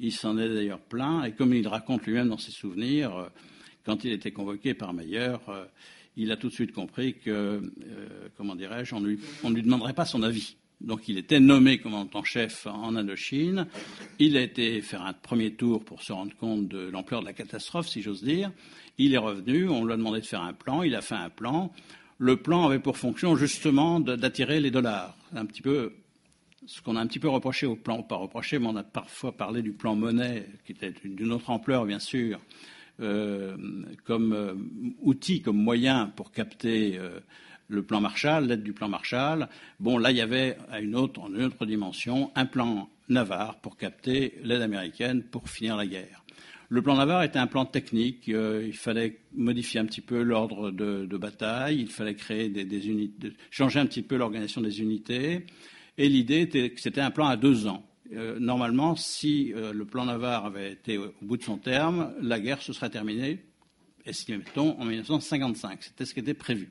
il 0.00 0.12
s'en 0.12 0.38
est 0.38 0.48
d'ailleurs 0.48 0.80
plaint, 0.80 1.26
et 1.26 1.32
comme 1.32 1.52
il 1.52 1.68
raconte 1.68 2.06
lui-même 2.06 2.28
dans 2.28 2.38
ses 2.38 2.52
souvenirs, 2.52 3.14
euh, 3.14 3.28
quand 3.84 4.04
il 4.04 4.12
était 4.12 4.32
convoqué 4.32 4.72
par 4.72 4.94
Meyer, 4.94 5.36
euh, 5.48 5.66
il 6.16 6.32
a 6.32 6.38
tout 6.38 6.48
de 6.48 6.54
suite 6.54 6.72
compris 6.72 7.14
que, 7.18 7.30
euh, 7.30 7.60
comment 8.36 8.54
dirais-je, 8.54 8.94
on, 8.94 9.00
ne 9.00 9.08
lui 9.08 9.62
demanderait 9.62 9.92
pas 9.92 10.06
son 10.06 10.22
avis. 10.22 10.56
Donc 10.80 11.08
il 11.08 11.18
était 11.18 11.40
nommé 11.40 11.78
commandant-chef 11.78 12.66
en 12.66 12.96
Indochine. 12.96 13.66
Il 14.18 14.36
a 14.38 14.42
été 14.42 14.80
faire 14.80 15.02
un 15.02 15.12
premier 15.12 15.52
tour 15.52 15.84
pour 15.84 16.02
se 16.02 16.12
rendre 16.12 16.34
compte 16.36 16.68
de 16.68 16.88
l'ampleur 16.88 17.20
de 17.20 17.26
la 17.26 17.32
catastrophe, 17.34 17.88
si 17.88 18.00
j'ose 18.02 18.22
dire. 18.22 18.50
Il 18.98 19.14
est 19.14 19.18
revenu, 19.18 19.68
on 19.68 19.84
lui 19.84 19.92
a 19.92 19.96
demandé 19.96 20.20
de 20.20 20.26
faire 20.26 20.42
un 20.42 20.52
plan, 20.54 20.82
il 20.82 20.94
a 20.94 21.02
fait 21.02 21.14
un 21.14 21.30
plan. 21.30 21.72
Le 22.18 22.36
plan 22.36 22.66
avait 22.66 22.78
pour 22.78 22.96
fonction 22.96 23.36
justement 23.36 24.00
d'attirer 24.00 24.60
les 24.60 24.70
dollars, 24.70 25.16
un 25.34 25.44
petit 25.44 25.62
peu 25.62 25.92
ce 26.66 26.80
qu'on 26.82 26.96
a 26.96 27.00
un 27.00 27.06
petit 27.06 27.20
peu 27.20 27.28
reproché 27.28 27.66
au 27.66 27.76
plan, 27.76 28.02
pas 28.02 28.16
reproché, 28.16 28.58
mais 28.58 28.66
on 28.66 28.76
a 28.76 28.82
parfois 28.82 29.36
parlé 29.36 29.62
du 29.62 29.72
plan 29.72 29.94
monnaie, 29.94 30.46
qui 30.64 30.72
était 30.72 30.92
d'une 31.04 31.32
autre 31.32 31.50
ampleur, 31.50 31.84
bien 31.84 31.98
sûr, 31.98 32.40
euh, 33.00 33.56
comme 34.04 34.32
euh, 34.32 34.54
outil, 35.00 35.42
comme 35.42 35.58
moyen 35.58 36.06
pour 36.16 36.32
capter 36.32 36.98
euh, 36.98 37.20
le 37.68 37.82
plan 37.82 38.00
Marshall, 38.00 38.46
l'aide 38.46 38.62
du 38.62 38.72
plan 38.72 38.88
Marshall. 38.88 39.48
Bon, 39.78 39.98
là, 39.98 40.10
il 40.10 40.16
y 40.16 40.20
avait 40.20 40.56
à 40.70 40.80
une 40.80 40.96
autre, 40.96 41.20
en 41.20 41.28
une 41.28 41.44
autre 41.44 41.66
dimension, 41.66 42.32
un 42.34 42.46
plan 42.46 42.88
Navarre 43.08 43.60
pour 43.60 43.76
capter 43.76 44.38
l'aide 44.42 44.62
américaine 44.62 45.22
pour 45.22 45.48
finir 45.48 45.76
la 45.76 45.86
guerre. 45.86 46.24
Le 46.68 46.82
plan 46.82 46.96
Navarre 46.96 47.22
était 47.22 47.38
un 47.38 47.46
plan 47.46 47.64
technique. 47.64 48.26
il 48.26 48.76
fallait 48.76 49.20
modifier 49.34 49.80
un 49.80 49.86
petit 49.86 50.00
peu 50.00 50.22
l'ordre 50.22 50.70
de, 50.70 51.16
bataille. 51.16 51.80
Il 51.80 51.90
fallait 51.90 52.14
créer 52.14 52.48
des, 52.48 52.88
unités, 52.88 53.32
changer 53.50 53.78
un 53.78 53.86
petit 53.86 54.02
peu 54.02 54.16
l'organisation 54.16 54.60
des 54.60 54.80
unités. 54.80 55.46
Et 55.98 56.08
l'idée 56.08 56.40
était 56.40 56.70
que 56.70 56.80
c'était 56.80 57.00
un 57.00 57.10
plan 57.10 57.26
à 57.26 57.36
deux 57.36 57.66
ans. 57.66 57.86
Euh, 58.12 58.38
normalement, 58.38 58.96
si 58.96 59.52
euh, 59.54 59.72
le 59.72 59.84
plan 59.84 60.04
Navarre 60.04 60.46
avait 60.46 60.72
été 60.72 60.98
au 60.98 61.12
bout 61.22 61.36
de 61.36 61.42
son 61.42 61.58
terme, 61.58 62.12
la 62.20 62.38
guerre 62.38 62.62
se 62.62 62.72
serait 62.72 62.90
terminée, 62.90 63.44
estimait-on, 64.04 64.78
en 64.80 64.84
1955. 64.84 65.82
C'était 65.82 66.04
ce 66.04 66.14
qui 66.14 66.20
était 66.20 66.34
prévu. 66.34 66.70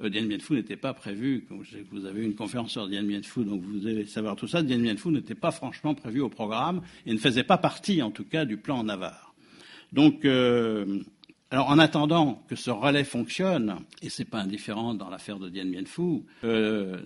Euh, 0.00 0.08
Dien 0.08 0.24
Bien 0.26 0.38
Phu 0.38 0.54
n'était 0.54 0.76
pas 0.76 0.94
prévu, 0.94 1.46
vous 1.90 2.04
avez 2.04 2.24
une 2.24 2.34
conférence 2.34 2.72
sur 2.72 2.86
Dien 2.86 3.02
Bien 3.02 3.22
Phu, 3.22 3.44
donc 3.44 3.62
vous 3.62 3.80
devez 3.80 4.04
savoir 4.04 4.36
tout 4.36 4.46
ça, 4.46 4.62
Dien 4.62 4.78
Bien 4.78 4.96
Phu 4.96 5.08
n'était 5.08 5.34
pas 5.34 5.50
franchement 5.50 5.94
prévu 5.94 6.20
au 6.20 6.28
programme 6.28 6.82
et 7.04 7.12
ne 7.12 7.18
faisait 7.18 7.44
pas 7.44 7.58
partie, 7.58 8.00
en 8.02 8.12
tout 8.12 8.24
cas, 8.24 8.44
du 8.44 8.58
plan 8.58 8.84
Navarre. 8.84 9.27
Donc, 9.92 10.24
euh, 10.24 11.00
alors, 11.50 11.70
en 11.70 11.78
attendant 11.78 12.42
que 12.46 12.56
ce 12.56 12.70
relais 12.70 13.04
fonctionne, 13.04 13.76
et 14.02 14.10
ce 14.10 14.20
n'est 14.20 14.28
pas 14.28 14.40
indifférent 14.40 14.92
dans 14.92 15.08
l'affaire 15.08 15.38
de 15.38 15.48
Dien 15.48 15.64
Bien 15.64 15.84
Phu, 15.86 16.24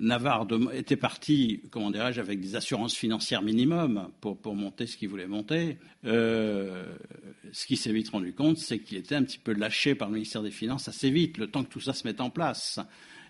Navarre 0.00 0.48
était 0.72 0.96
parti, 0.96 1.60
comment 1.70 1.92
dirais-je, 1.92 2.20
avec 2.20 2.40
des 2.40 2.56
assurances 2.56 2.94
financières 2.94 3.42
minimum 3.42 4.08
pour, 4.20 4.36
pour 4.36 4.56
monter 4.56 4.88
ce 4.88 4.96
qu'il 4.96 5.08
voulait 5.08 5.28
monter. 5.28 5.78
Euh, 6.04 6.84
ce 7.52 7.66
qui 7.66 7.76
s'est 7.76 7.92
vite 7.92 8.08
rendu 8.08 8.32
compte, 8.32 8.58
c'est 8.58 8.80
qu'il 8.80 8.98
était 8.98 9.14
un 9.14 9.22
petit 9.22 9.38
peu 9.38 9.52
lâché 9.52 9.94
par 9.94 10.08
le 10.08 10.14
ministère 10.14 10.42
des 10.42 10.50
Finances 10.50 10.88
assez 10.88 11.10
vite, 11.10 11.38
le 11.38 11.46
temps 11.46 11.62
que 11.62 11.70
tout 11.70 11.80
ça 11.80 11.92
se 11.92 12.06
mette 12.06 12.20
en 12.20 12.30
place. 12.30 12.80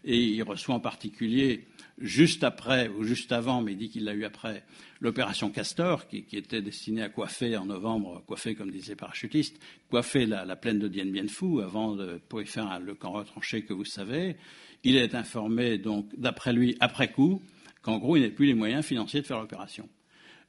Et 0.04 0.18
il 0.18 0.42
reçoit 0.42 0.74
en 0.74 0.80
particulier, 0.80 1.66
juste 2.02 2.44
après, 2.44 2.88
ou 2.88 3.04
juste 3.04 3.32
avant, 3.32 3.62
mais 3.62 3.72
il 3.72 3.78
dit 3.78 3.88
qu'il 3.88 4.04
l'a 4.04 4.14
eu 4.14 4.24
après, 4.24 4.64
l'opération 5.00 5.50
Castor, 5.50 6.06
qui, 6.08 6.26
était 6.32 6.60
destinée 6.60 7.02
à 7.02 7.08
coiffer 7.08 7.56
en 7.56 7.64
novembre, 7.64 8.22
coiffer 8.26 8.54
comme 8.54 8.70
disait 8.70 8.92
les 8.92 8.96
parachutistes, 8.96 9.58
coiffer 9.88 10.26
la, 10.26 10.56
plaine 10.56 10.78
de 10.78 10.88
Dien 10.88 11.06
Bien 11.06 11.28
Phu 11.28 11.62
avant 11.62 11.94
de 11.94 12.20
pouvoir 12.28 12.46
faire 12.46 12.80
le 12.80 12.94
camp 12.94 13.12
retranché 13.12 13.62
que 13.62 13.72
vous 13.72 13.84
savez. 13.84 14.36
Il 14.84 14.96
est 14.96 15.14
informé, 15.14 15.78
donc, 15.78 16.06
d'après 16.16 16.52
lui, 16.52 16.76
après 16.80 17.10
coup, 17.10 17.40
qu'en 17.82 17.98
gros, 17.98 18.16
il 18.16 18.22
n'a 18.22 18.30
plus 18.30 18.46
les 18.46 18.54
moyens 18.54 18.84
financiers 18.84 19.20
de 19.20 19.26
faire 19.26 19.40
l'opération. 19.40 19.88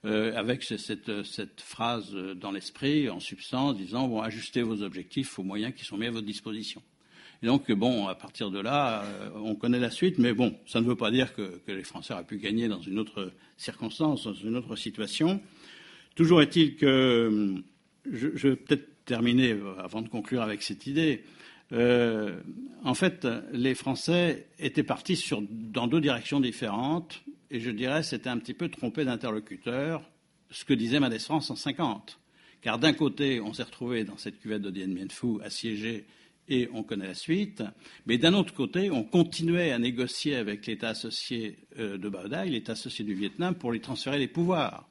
Euh, 0.05 0.35
avec 0.35 0.63
cette, 0.63 1.23
cette, 1.23 1.61
phrase 1.61 2.13
dans 2.13 2.51
l'esprit, 2.51 3.09
en 3.09 3.21
substance, 3.21 3.77
disant 3.77 4.09
bon, 4.09 4.21
ajustez 4.21 4.61
vos 4.61 4.81
objectifs 4.81 5.39
aux 5.39 5.43
moyens 5.43 5.73
qui 5.73 5.85
sont 5.85 5.97
mis 5.97 6.07
à 6.07 6.11
votre 6.11 6.25
disposition. 6.25 6.81
Et 7.43 7.45
donc, 7.45 7.69
bon, 7.73 8.07
à 8.07 8.15
partir 8.15 8.51
de 8.51 8.59
là, 8.59 9.03
euh, 9.03 9.29
on 9.35 9.55
connaît 9.55 9.79
la 9.79 9.91
suite, 9.91 10.17
mais 10.17 10.33
bon, 10.33 10.55
ça 10.65 10.79
ne 10.79 10.85
veut 10.85 10.95
pas 10.95 11.11
dire 11.11 11.35
que, 11.35 11.59
les 11.67 11.83
Français 11.83 12.13
auraient 12.13 12.23
pu 12.23 12.37
gagner 12.37 12.69
dans 12.69 12.79
une 12.79 12.97
autre 12.97 13.33
circonstance, 13.57 14.23
dans 14.23 14.33
une 14.33 14.55
autre 14.55 14.77
situation. 14.77 15.41
Toujours 16.15 16.41
est-il 16.41 16.77
que, 16.77 17.61
je, 18.09 18.29
je 18.33 18.47
vais 18.47 18.55
peut-être 18.55 18.87
terminer 19.03 19.51
euh, 19.51 19.75
avant 19.77 20.01
de 20.01 20.07
conclure 20.07 20.41
avec 20.41 20.63
cette 20.63 20.87
idée. 20.87 21.25
Euh, 21.73 22.39
en 22.85 22.93
fait, 22.93 23.27
les 23.51 23.75
Français 23.75 24.47
étaient 24.57 24.83
partis 24.83 25.21
dans 25.49 25.87
deux 25.87 25.99
directions 25.99 26.39
différentes 26.39 27.23
et 27.51 27.59
je 27.59 27.71
dirais 27.71 28.03
c'était 28.03 28.29
un 28.29 28.37
petit 28.37 28.53
peu 28.53 28.69
trompé 28.69 29.03
d'interlocuteur, 29.03 30.01
ce 30.49 30.63
que 30.63 30.73
disait 30.73 31.01
Madès 31.01 31.19
France 31.19 31.49
en 31.49 31.57
50. 31.57 32.19
Car 32.61 32.79
d'un 32.79 32.93
côté, 32.93 33.41
on 33.41 33.51
s'est 33.51 33.63
retrouvé 33.63 34.05
dans 34.05 34.17
cette 34.17 34.39
cuvette 34.39 34.61
de 34.61 34.69
Dien 34.69 34.87
Bien 34.87 35.07
Phu 35.09 35.41
assiégée 35.43 36.05
et 36.49 36.69
on 36.73 36.83
connaît 36.83 37.07
la 37.07 37.13
suite. 37.13 37.63
Mais 38.05 38.17
d'un 38.17 38.33
autre 38.33 38.53
côté, 38.53 38.91
on 38.91 39.03
continuait 39.03 39.71
à 39.71 39.79
négocier 39.79 40.35
avec 40.35 40.65
l'État 40.65 40.89
associé 40.89 41.57
euh, 41.79 41.97
de 41.97 42.09
Bao 42.09 42.27
Dai, 42.27 42.49
l'État 42.49 42.73
associé 42.73 43.05
du 43.05 43.13
Vietnam, 43.13 43.55
pour 43.55 43.71
lui 43.71 43.81
transférer 43.81 44.19
les 44.19 44.27
pouvoirs. 44.27 44.89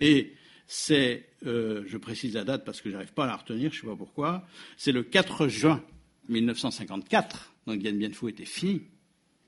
Et 0.00 0.32
c'est, 0.66 1.28
euh, 1.46 1.84
je 1.86 1.96
précise 1.98 2.34
la 2.34 2.44
date 2.44 2.64
parce 2.64 2.80
que 2.80 2.88
je 2.88 2.94
n'arrive 2.94 3.12
pas 3.12 3.24
à 3.24 3.28
la 3.28 3.36
retenir, 3.36 3.70
je 3.72 3.78
ne 3.78 3.80
sais 3.82 3.86
pas 3.86 3.96
pourquoi, 3.96 4.46
c'est 4.76 4.92
le 4.92 5.02
4 5.02 5.48
juin 5.48 5.82
1954, 6.28 7.52
donc 7.66 7.80
Dien 7.80 7.92
Bien 7.92 8.10
Phu 8.10 8.30
était 8.30 8.44
fini, 8.44 8.82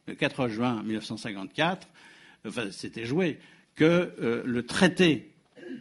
le 0.07 0.15
4 0.15 0.49
juin 0.49 0.83
1954, 0.83 1.89
enfin 2.47 2.71
c'était 2.71 3.07
joué, 3.07 3.39
que 3.75 3.85
euh, 4.21 4.43
le 4.45 4.65
traité 4.65 5.33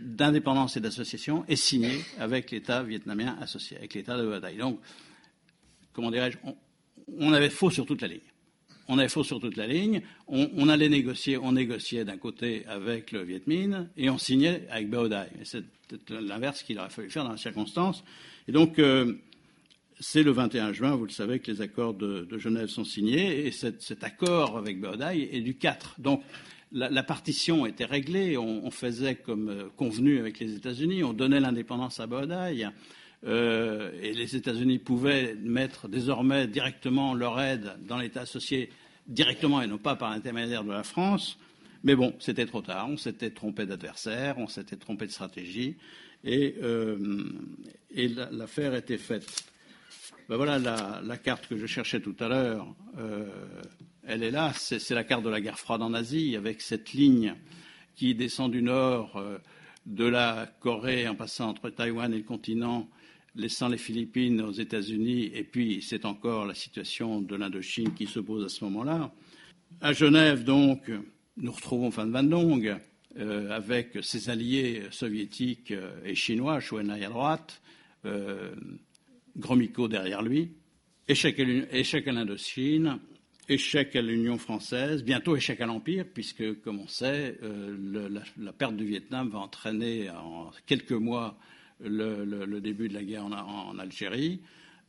d'indépendance 0.02 0.78
et 0.78 0.80
d'association 0.80 1.46
est 1.48 1.56
signé 1.56 2.02
avec 2.18 2.52
l'État 2.52 2.84
vietnamien 2.84 3.38
associé, 3.42 3.78
avec 3.78 3.94
l'État 3.94 4.18
de 4.18 4.26
Hue 4.26 4.58
Donc, 4.58 4.80
comment 5.96 6.12
dirais-je, 6.12 6.38
on, 7.18 7.32
avait 7.32 7.50
faux 7.50 7.72
sur 7.72 7.86
toute 7.86 8.02
la 8.02 8.10
ligne. 8.10 8.20
On 8.88 9.00
avait 9.00 9.10
faux 9.10 9.24
sur 9.24 9.40
toute 9.40 9.56
la 9.56 9.66
ligne. 9.66 10.02
On, 10.28 10.70
allait 10.70 10.90
négocier, 10.90 11.38
on 11.38 11.54
négociait 11.54 12.06
d'un 12.06 12.18
côté 12.18 12.66
avec 12.68 13.12
le 13.12 13.24
Viet 13.24 13.42
Minh 13.48 13.90
et 13.98 14.10
on 14.10 14.18
signait 14.18 14.68
avec 14.70 14.90
Bao 14.90 15.10
C'est 15.44 15.64
l'inverse 16.10 16.62
qu'il 16.62 16.78
aurait 16.78 16.90
fallu 16.90 17.10
faire 17.10 17.24
dans 17.24 17.32
la 17.32 17.38
circonstance. 17.38 18.04
Et 18.48 18.52
donc, 18.52 18.78
euh, 18.78 19.16
c'est 20.00 20.22
le 20.22 20.32
21 20.32 20.74
juin, 20.74 20.96
vous 20.96 21.06
le 21.06 21.12
savez, 21.12 21.40
que 21.40 21.50
les 21.50 21.62
accords 21.62 21.96
de, 21.96 22.28
Genève 22.38 22.68
sont 22.68 22.84
signés 22.84 23.48
et 23.48 23.52
cet, 23.52 24.04
accord 24.04 24.58
avec 24.58 24.80
Bao 24.80 24.94
est 25.02 25.42
du 25.42 25.56
4. 25.56 25.96
Donc, 26.00 26.22
la, 26.72 27.04
partition 27.04 27.66
était 27.66 27.86
réglée, 27.86 28.38
on, 28.38 28.70
faisait 28.70 29.16
comme 29.16 29.50
euh, 29.50 29.70
convenu 29.78 30.20
avec 30.20 30.40
les 30.40 30.56
États-Unis, 30.56 31.04
on 31.04 31.14
donnait 31.14 31.40
l'indépendance 31.40 32.00
à 32.00 32.08
Baudai, 32.08 32.68
euh, 33.26 33.92
et 34.02 34.14
les 34.14 34.36
États-Unis 34.36 34.80
pouvaient 34.80 35.36
mettre 35.36 35.88
désormais 35.88 36.48
directement 36.48 37.14
leur 37.14 37.40
aide 37.40 37.74
dans 37.88 37.98
l'État 37.98 38.22
associé 38.22 38.70
directement 39.08 39.62
et 39.62 39.68
non 39.68 39.78
pas 39.78 39.96
par 39.96 40.10
l'intermédiaire 40.12 40.64
de 40.64 40.72
la 40.72 40.84
France. 40.84 41.38
Mais 41.84 41.96
bon, 41.96 42.16
c'était 42.20 42.46
trop 42.46 42.62
tard, 42.62 42.88
on 42.90 42.98
s'était 42.98 43.30
trompé 43.30 43.66
d'adversaire, 43.66 44.38
on 44.38 44.48
s'était 44.48 44.76
trompé 44.76 45.06
de 45.06 45.12
stratégie, 45.12 45.76
et, 46.24 46.56
euh, 46.64 46.98
l'affaire 48.32 48.74
était 48.74 48.98
faite. 48.98 49.46
Ben 50.28 50.38
voilà 50.38 50.58
la, 50.58 51.18
carte 51.18 51.48
que 51.48 51.56
je 51.56 51.68
cherchais 51.68 52.00
tout 52.00 52.16
à 52.20 52.28
l'heure 52.28 52.76
elle 54.08 54.24
est 54.24 54.32
là. 54.32 54.52
C'est 54.56 54.92
la 54.92 55.04
carte 55.04 55.24
de 55.24 55.30
la 55.30 55.42
guerre 55.42 55.60
froide 55.60 55.82
en 55.82 55.94
Asie, 55.94 56.36
avec 56.36 56.62
cette 56.62 56.94
ligne 56.94 57.36
qui 57.96 58.14
descend 58.16 58.52
du 58.52 58.62
nord 58.62 59.18
euh, 59.18 59.38
de 59.86 60.06
la 60.06 60.48
Corée 60.60 61.08
en 61.08 61.16
passant 61.16 61.50
entre 61.50 61.70
Taïwan 61.70 62.14
et 62.14 62.18
le 62.18 62.24
continent, 62.24 62.88
laissant 63.36 63.68
les 63.68 63.78
Philippines 63.78 64.42
aux 64.42 64.52
États-Unis, 64.52 65.32
et 65.34 65.44
puis 65.44 65.82
c'est 65.82 66.06
encore 66.06 66.46
la 66.46 66.54
situation 66.54 67.22
de 67.22 67.36
l'Indochine 67.36 67.94
qui 67.94 68.08
se 68.08 68.20
pose 68.20 68.46
à 68.46 68.50
ce 68.50 68.64
moment-là. 68.66 69.12
À 69.82 69.94
Genève, 69.94 70.44
donc, 70.44 70.90
nous 71.38 71.52
retrouvons 71.52 71.90
Van 71.90 72.08
Van 72.08 72.24
Dong 72.24 72.76
euh, 73.18 73.50
avec 73.52 73.98
ses 74.02 74.30
alliés 74.30 74.84
soviétiques 74.92 75.72
euh, 75.72 75.92
et 76.06 76.16
chinois, 76.16 76.60
Chouenai 76.60 77.06
à 77.06 77.10
droite, 77.10 77.62
Gromyko 79.36 79.88
derrière 79.88 80.22
lui, 80.22 80.52
échec 81.08 81.40
à 81.40 82.12
l'Indochine, 82.12 83.00
Échec 83.48 83.96
à 83.96 84.02
l'Union 84.02 84.40
française, 84.40 85.04
bientôt 85.04 85.36
échec 85.36 85.62
à 85.62 85.68
l'Empire, 85.68 86.06
puisque, 86.12 86.62
comme 86.62 86.80
on 86.80 86.88
sait, 86.88 87.38
euh, 87.44 88.10
la, 88.40 88.54
perte 88.54 88.76
du 88.76 88.86
Vietnam 88.86 89.30
va 89.30 89.38
entraîner 89.38 90.10
en 90.10 90.50
quelques 90.66 90.94
mois 90.94 91.38
le, 91.84 92.60
début 92.60 92.88
de 92.90 92.94
la 92.94 93.04
guerre 93.04 93.26
en, 93.26 93.78
Algérie. 93.80 94.42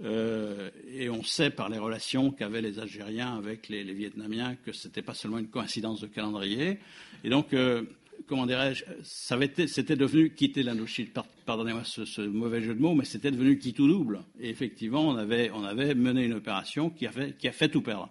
Euh, 0.04 0.68
et 0.92 1.08
on 1.08 1.22
sait 1.22 1.48
par 1.50 1.70
les 1.70 1.78
relations 1.78 2.30
qu'avaient 2.30 2.60
les 2.60 2.78
Algériens 2.78 3.34
avec 3.34 3.68
les, 3.68 3.82
Vietnamiens 3.82 4.56
que 4.56 4.72
ce 4.72 4.88
n'était 4.88 5.00
pas 5.02 5.14
seulement 5.14 5.38
une 5.38 5.48
coïncidence 5.48 6.00
de 6.00 6.06
calendrier. 6.06 6.78
Et 7.24 7.30
donc, 7.30 7.54
euh, 7.54 7.82
comment 8.26 8.46
dirais-je, 8.46 8.84
c'était 9.02 9.96
devenu 9.96 10.34
quitter 10.34 10.62
l'Indochine, 10.62 11.08
pardonnez-moi 11.46 11.82
ce, 11.84 12.20
mauvais 12.20 12.62
jeu 12.62 12.74
de 12.74 12.80
mots, 12.80 12.94
mais 12.94 13.04
c'était 13.04 13.30
devenu 13.30 13.58
qui 13.58 13.72
tout 13.72 13.88
double. 13.88 14.20
Et 14.40 14.50
effectivement, 14.50 15.08
on 15.08 15.16
avait, 15.16 15.94
mené 15.94 16.24
une 16.24 16.34
opération 16.34 16.90
qui 16.90 17.06
a 17.06 17.10
fait, 17.10 17.36
qui 17.38 17.48
a 17.48 17.52
fait 17.52 17.68
tout 17.68 17.82
perdre. 17.82 18.10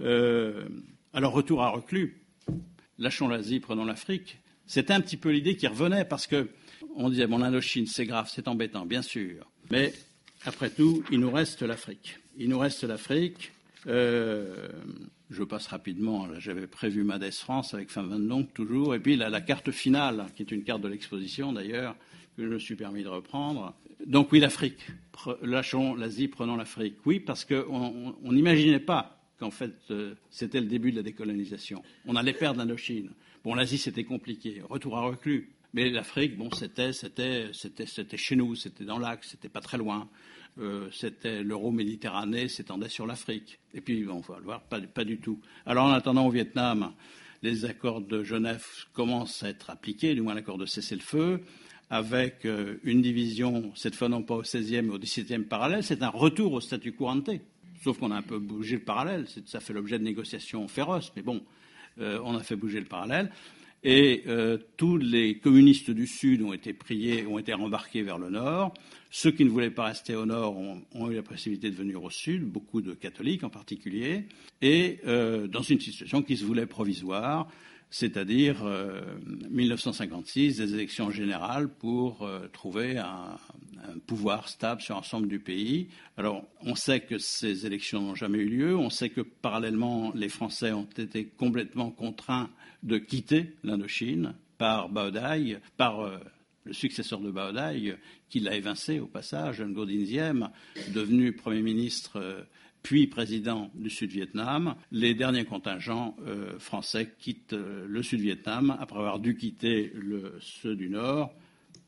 Euh, 0.00 0.64
alors, 1.12 1.32
retour 1.32 1.62
à 1.62 1.70
Reclus, 1.70 2.22
lâchons 2.98 3.28
l'Asie, 3.28 3.60
prenons 3.60 3.84
l'Afrique. 3.84 4.38
C'était 4.66 4.94
un 4.94 5.00
petit 5.00 5.16
peu 5.16 5.30
l'idée 5.30 5.56
qui 5.56 5.66
revenait 5.66 6.04
parce 6.04 6.26
que 6.26 6.48
on 6.96 7.10
disait, 7.10 7.26
bon, 7.26 7.38
l'Indochine, 7.38 7.86
c'est 7.86 8.06
grave, 8.06 8.30
c'est 8.32 8.48
embêtant, 8.48 8.86
bien 8.86 9.02
sûr. 9.02 9.50
Mais 9.70 9.92
après 10.44 10.70
tout, 10.70 11.04
il 11.10 11.20
nous 11.20 11.30
reste 11.30 11.62
l'Afrique. 11.62 12.18
Il 12.36 12.48
nous 12.48 12.58
reste 12.58 12.84
l'Afrique. 12.84 13.52
Euh, 13.86 14.68
je 15.30 15.42
passe 15.44 15.66
rapidement. 15.66 16.28
J'avais 16.38 16.66
prévu 16.66 17.04
Madès 17.04 17.32
France 17.32 17.74
avec 17.74 17.90
Fin 17.90 18.02
donc 18.04 18.52
toujours. 18.54 18.94
Et 18.94 19.00
puis 19.00 19.16
la, 19.16 19.28
la, 19.28 19.40
carte 19.40 19.70
finale, 19.70 20.26
qui 20.36 20.42
est 20.42 20.50
une 20.50 20.64
carte 20.64 20.82
de 20.82 20.88
l'exposition 20.88 21.52
d'ailleurs, 21.52 21.96
que 22.36 22.44
je 22.44 22.48
me 22.48 22.58
suis 22.58 22.76
permis 22.76 23.02
de 23.02 23.08
reprendre. 23.08 23.74
Donc 24.06 24.32
oui, 24.32 24.40
l'Afrique. 24.40 24.86
Lâchons 25.42 25.94
l'Asie, 25.94 26.28
prenons 26.28 26.56
l'Afrique. 26.56 26.96
Oui, 27.06 27.20
parce 27.20 27.44
qu'on 27.44 28.14
n'imaginait 28.22 28.80
pas 28.80 29.18
qu'en 29.38 29.50
fait, 29.50 29.74
euh, 29.90 30.14
c'était 30.30 30.60
le 30.60 30.66
début 30.66 30.90
de 30.92 30.96
la 30.96 31.02
décolonisation. 31.02 31.82
On 32.06 32.16
allait 32.16 32.32
perdre 32.32 32.58
l'Indochine. 32.58 33.10
Bon, 33.44 33.54
l'Asie, 33.54 33.78
c'était 33.78 34.04
compliqué. 34.04 34.62
Retour 34.68 34.96
à 34.96 35.02
reclus. 35.02 35.50
Mais 35.74 35.88
l'Afrique, 35.88 36.36
bon, 36.36 36.50
c'était, 36.50 36.92
c'était, 36.92 37.50
c'était, 37.52 37.86
c'était 37.86 38.16
chez 38.16 38.36
nous, 38.36 38.54
c'était 38.54 38.84
dans 38.84 38.98
l'axe, 38.98 39.28
c'était 39.30 39.48
pas 39.48 39.60
très 39.60 39.78
loin. 39.78 40.08
Euh, 40.58 40.88
c'était 40.92 41.42
l'euro-méditerranée 41.42 42.48
s'étendait 42.48 42.90
sur 42.90 43.06
l'Afrique. 43.06 43.58
Et 43.72 43.80
puis, 43.80 44.06
on 44.06 44.20
va 44.20 44.38
le 44.38 44.44
voir, 44.44 44.62
pas, 44.62 45.04
du 45.04 45.18
tout. 45.18 45.40
Alors, 45.64 45.86
en 45.86 45.92
attendant, 45.92 46.26
au 46.26 46.30
Vietnam, 46.30 46.92
les 47.42 47.64
accords 47.64 48.02
de 48.02 48.22
Genève 48.22 48.66
commencent 48.92 49.42
à 49.42 49.48
être 49.48 49.70
appliqués, 49.70 50.14
du 50.14 50.20
moins 50.20 50.34
l'accord 50.34 50.58
de 50.58 50.66
cessez-le-feu, 50.66 51.40
avec 51.88 52.44
euh, 52.44 52.76
une 52.84 53.00
division, 53.00 53.72
cette 53.74 53.94
fois 53.94 54.08
non 54.08 54.22
pas 54.22 54.36
au 54.36 54.42
16e, 54.42 54.82
mais 54.82 54.92
au 54.92 54.98
17e 54.98 55.44
parallèle. 55.44 55.82
C'est 55.82 56.02
un 56.02 56.10
retour 56.10 56.52
au 56.52 56.60
statu 56.60 56.92
quo. 56.92 57.08
Sauf 57.82 57.98
qu'on 57.98 58.10
a 58.10 58.16
un 58.16 58.22
peu 58.22 58.38
bougé 58.38 58.76
le 58.76 58.82
parallèle. 58.82 59.26
Ça 59.46 59.60
fait 59.60 59.72
l'objet 59.72 59.98
de 59.98 60.04
négociations 60.04 60.68
féroces, 60.68 61.12
mais 61.16 61.22
bon, 61.22 61.42
euh, 61.98 62.20
on 62.24 62.36
a 62.36 62.42
fait 62.42 62.56
bouger 62.56 62.78
le 62.78 62.86
parallèle. 62.86 63.30
Et 63.84 64.22
euh, 64.28 64.58
tous 64.76 64.96
les 64.96 65.38
communistes 65.38 65.90
du 65.90 66.06
Sud 66.06 66.42
ont 66.42 66.52
été 66.52 66.72
priés, 66.72 67.26
ont 67.26 67.38
été 67.38 67.52
rembarqués 67.52 68.02
vers 68.02 68.18
le 68.18 68.30
Nord. 68.30 68.74
Ceux 69.10 69.32
qui 69.32 69.44
ne 69.44 69.50
voulaient 69.50 69.70
pas 69.70 69.86
rester 69.86 70.14
au 70.14 70.24
Nord 70.24 70.56
ont, 70.56 71.10
eu 71.10 71.14
la 71.14 71.22
possibilité 71.22 71.68
de 71.70 71.74
venir 71.74 72.02
au 72.02 72.10
Sud, 72.10 72.44
beaucoup 72.44 72.80
de 72.80 72.94
catholiques 72.94 73.44
en 73.44 73.50
particulier, 73.50 74.24
et 74.62 75.00
euh, 75.06 75.48
dans 75.48 75.62
une 75.62 75.80
situation 75.80 76.22
qui 76.22 76.36
se 76.36 76.44
voulait 76.44 76.66
provisoire, 76.66 77.48
c'est-à-dire 77.94 78.64
1956, 79.50 80.56
des 80.56 80.74
élections 80.74 81.10
générales 81.10 81.68
pour 81.68 82.28
trouver 82.52 82.96
un, 82.96 83.36
pouvoir 84.06 84.48
stable 84.48 84.80
sur 84.80 84.94
l'ensemble 84.94 85.28
du 85.28 85.38
pays. 85.38 85.88
Alors, 86.16 86.44
on 86.62 86.74
sait 86.74 87.00
que 87.00 87.18
ces 87.18 87.66
élections 87.66 88.00
n'ont 88.00 88.14
jamais 88.14 88.38
eu 88.38 88.48
lieu. 88.48 88.76
On 88.76 88.90
sait 88.90 89.10
que 89.10 89.20
parallèlement, 89.20 90.12
les 90.14 90.28
Français 90.28 90.72
ont 90.72 90.88
été 90.96 91.26
complètement 91.26 91.90
contraints 91.90 92.50
de 92.82 92.98
quitter 92.98 93.54
l'Indochine 93.62 94.34
par 94.58 94.88
Baodai, 94.88 95.58
par 95.76 96.00
euh, 96.00 96.18
le 96.64 96.72
successeur 96.72 97.20
de 97.20 97.30
Baodai, 97.30 97.96
qui 98.28 98.40
l'a 98.40 98.54
évincé 98.54 99.00
au 99.00 99.06
passage, 99.06 99.60
Ngo 99.60 99.84
Dinh 99.84 100.48
devenu 100.94 101.32
Premier 101.32 101.62
ministre 101.62 102.18
euh, 102.18 102.42
puis 102.82 103.06
président 103.06 103.70
du 103.74 103.90
Sud-Vietnam. 103.90 104.74
Les 104.90 105.14
derniers 105.14 105.44
contingents 105.44 106.16
euh, 106.26 106.58
français 106.58 107.14
quittent 107.18 107.52
euh, 107.52 107.86
le 107.88 108.02
Sud-Vietnam 108.02 108.76
après 108.80 108.98
avoir 108.98 109.18
dû 109.18 109.36
quitter 109.36 109.92
le, 109.94 110.36
ceux 110.40 110.74
du 110.74 110.88
Nord. 110.88 111.32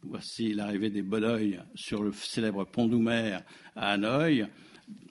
Voici 0.03 0.53
l'arrivée 0.53 0.91
des 0.91 1.03
Bodoï 1.03 1.59
sur 1.75 2.03
le 2.03 2.13
célèbre 2.13 2.65
pont 2.65 2.87
Doumer 2.87 3.39
à 3.75 3.93
Hanoï 3.93 4.47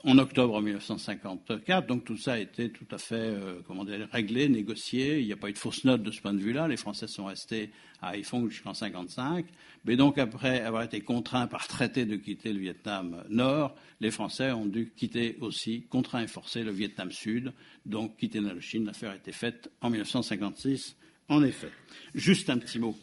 en 0.04 0.18
octobre 0.18 0.62
1954. 0.62 1.88
Donc 1.88 2.04
tout 2.04 2.18
ça 2.18 2.34
a 2.34 2.38
été 2.38 2.70
tout 2.72 2.88
à 2.92 2.98
fait 2.98 3.16
euh, 3.16 3.62
comment 3.66 3.86
dire, 3.86 4.08
réglé, 4.12 4.50
négocié. 4.50 5.20
Il 5.20 5.26
n'y 5.26 5.34
a 5.34 5.38
pas 5.38 5.50
eu 5.50 5.54
de 5.54 5.58
fausse 5.58 5.84
note 5.86 6.04
de 6.04 6.12
ce 6.12 6.22
point 6.22 6.34
de 6.34 6.40
vue-là. 6.40 6.68
Les 6.68 6.78
Français 6.78 7.08
sont 7.08 7.26
restés 7.26 7.72
à 8.02 8.16
Haiphong 8.16 8.50
jusqu'en 8.50 8.72
1955. 8.72 9.46
Mais 9.86 9.96
donc 9.96 10.18
après 10.18 10.62
avoir 10.62 10.84
été 10.84 11.02
contraints 11.02 11.48
par 11.48 11.68
traité 11.68 12.06
de 12.06 12.16
quitter 12.16 12.54
le 12.54 12.60
Vietnam 12.60 13.24
Nord, 13.30 13.76
les 14.00 14.12
Français 14.12 14.52
ont 14.52 14.66
dû 14.66 14.92
quitter 14.96 15.38
aussi, 15.42 15.84
contraints 15.84 16.24
et 16.24 16.28
forcés, 16.28 16.64
le 16.64 16.72
Vietnam 16.72 17.12
Sud. 17.12 17.54
Donc 17.86 18.18
quitter 18.18 18.42
la 18.42 18.60
Chine. 18.60 18.86
L'affaire 18.86 19.12
a 19.12 19.16
été 19.16 19.32
faite 19.32 19.72
en 19.82 19.90
1956, 19.90 20.96
en 21.30 21.44
effet. 21.44 21.72
Juste 22.14 22.50
un 22.50 22.58
petit 22.58 22.80
mot, 22.80 22.98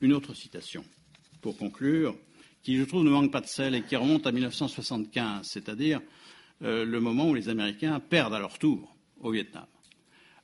une 0.00 0.12
autre 0.12 0.34
citation 0.34 0.84
pour 1.40 1.56
conclure 1.56 2.16
qui, 2.68 2.76
je 2.76 2.84
trouve, 2.84 3.02
ne 3.02 3.08
manque 3.08 3.32
pas 3.32 3.40
de 3.40 3.46
sel 3.46 3.74
et 3.74 3.80
qui 3.80 3.96
remonte 3.96 4.26
à 4.26 4.30
1975, 4.30 5.40
c'est-à-dire 5.42 6.02
euh, 6.62 6.84
le 6.84 7.00
moment 7.00 7.30
où 7.30 7.34
les 7.34 7.48
Américains 7.48 7.98
perdent 7.98 8.34
à 8.34 8.38
leur 8.38 8.58
tour 8.58 8.94
au 9.20 9.30
Vietnam. 9.30 9.64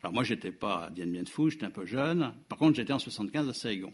Alors 0.03 0.15
moi, 0.15 0.25
j'étais 0.25 0.51
pas 0.51 0.87
à 0.87 0.91
Dien 0.91 1.05
Bien 1.05 1.27
Phu, 1.27 1.51
j'étais 1.51 1.67
un 1.67 1.71
peu 1.71 1.85
jeune. 1.85 2.33
Par 2.49 2.57
contre, 2.57 2.77
j'étais 2.77 2.95
en 2.95 2.99
75 2.99 3.51
à 3.51 3.53
Saigon. 3.53 3.93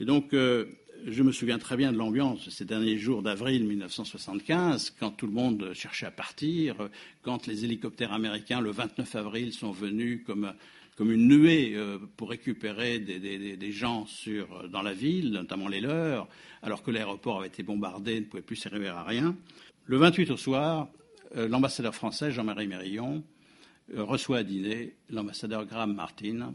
Et 0.00 0.06
donc, 0.06 0.32
euh, 0.32 0.64
je 1.06 1.22
me 1.22 1.30
souviens 1.30 1.58
très 1.58 1.76
bien 1.76 1.92
de 1.92 1.98
l'ambiance 1.98 2.46
de 2.46 2.50
ces 2.50 2.64
derniers 2.64 2.96
jours 2.96 3.22
d'avril 3.22 3.66
1975, 3.66 4.94
quand 4.98 5.10
tout 5.10 5.26
le 5.26 5.34
monde 5.34 5.72
cherchait 5.74 6.06
à 6.06 6.10
partir, 6.10 6.88
quand 7.20 7.46
les 7.46 7.66
hélicoptères 7.66 8.14
américains, 8.14 8.62
le 8.62 8.70
29 8.70 9.14
avril, 9.14 9.52
sont 9.52 9.72
venus 9.72 10.22
comme 10.24 10.54
comme 10.98 11.12
une 11.12 11.28
nuée 11.28 11.74
euh, 11.76 11.98
pour 12.16 12.28
récupérer 12.28 12.98
des, 12.98 13.70
gens 13.70 14.04
sur, 14.06 14.68
dans 14.68 14.82
la 14.82 14.92
ville, 14.92 15.30
notamment 15.30 15.68
les 15.68 15.80
leurs, 15.80 16.26
alors 16.60 16.82
que 16.82 16.90
l'aéroport 16.90 17.38
avait 17.38 17.46
été 17.46 17.62
bombardé, 17.62 18.18
ne 18.18 18.24
pouvait 18.24 18.42
plus 18.42 18.56
servir 18.56 18.96
à 18.96 19.04
rien. 19.04 19.36
Le 19.84 19.96
28 19.96 20.32
au 20.32 20.36
soir, 20.36 20.88
euh, 21.36 21.46
l'ambassadeur 21.46 21.94
français, 21.94 22.32
Jean-Marie 22.32 22.66
Mérillon, 22.66 23.22
euh, 23.94 24.02
reçoit 24.02 24.38
à 24.38 24.42
dîner 24.42 24.96
l'ambassadeur 25.08 25.66
Graham 25.66 25.94
Martin, 25.94 26.54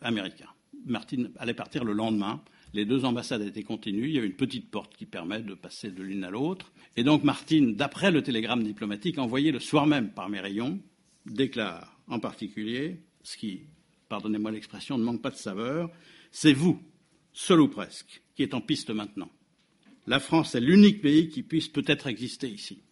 américain. 0.00 0.48
Martin 0.86 1.24
allait 1.38 1.52
partir 1.52 1.84
le 1.84 1.92
lendemain. 1.92 2.40
Les 2.72 2.86
deux 2.86 3.04
ambassades 3.04 3.42
étaient 3.42 3.64
continues. 3.64 4.08
Il 4.08 4.14
y 4.14 4.18
a 4.18 4.24
une 4.24 4.32
petite 4.32 4.70
porte 4.70 4.96
qui 4.96 5.04
permet 5.04 5.42
de 5.42 5.52
passer 5.52 5.90
de 5.90 6.02
l'une 6.02 6.24
à 6.24 6.30
l'autre. 6.30 6.72
Et 6.96 7.04
donc 7.04 7.22
Martin, 7.22 7.74
d'après 7.76 8.12
le 8.12 8.22
télégramme 8.22 8.62
diplomatique 8.62 9.18
envoyé 9.18 9.52
le 9.52 9.60
soir 9.60 9.86
même 9.86 10.08
par 10.08 10.30
Mérillon, 10.30 10.78
déclare 11.26 11.98
en 12.08 12.18
particulier 12.18 12.96
ce 13.22 13.36
qui, 13.36 13.62
pardonnez-moi 14.08 14.50
l'expression, 14.50 14.98
ne 14.98 15.04
manque 15.04 15.22
pas 15.22 15.30
de 15.30 15.36
saveur, 15.36 15.90
c'est 16.30 16.52
vous, 16.52 16.80
seul 17.32 17.60
ou 17.60 17.68
presque, 17.68 18.22
qui 18.34 18.42
êtes 18.42 18.54
en 18.54 18.60
piste 18.60 18.90
maintenant. 18.90 19.30
La 20.06 20.20
France 20.20 20.54
est 20.54 20.60
l'unique 20.60 21.02
pays 21.02 21.28
qui 21.28 21.42
puisse 21.42 21.68
peut-être 21.68 22.06
exister 22.06 22.48
ici. 22.48 22.82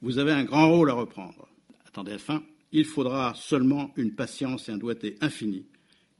Vous 0.00 0.18
avez 0.18 0.32
un 0.32 0.44
grand 0.44 0.70
rôle 0.70 0.90
à 0.90 0.94
reprendre. 0.94 1.48
Attendez 1.86 2.12
la 2.12 2.18
fin. 2.18 2.42
Il 2.72 2.84
faudra 2.84 3.34
seulement 3.34 3.92
une 3.96 4.14
patience 4.14 4.68
et 4.68 4.72
un 4.72 4.78
doigté 4.78 5.16
infini, 5.20 5.66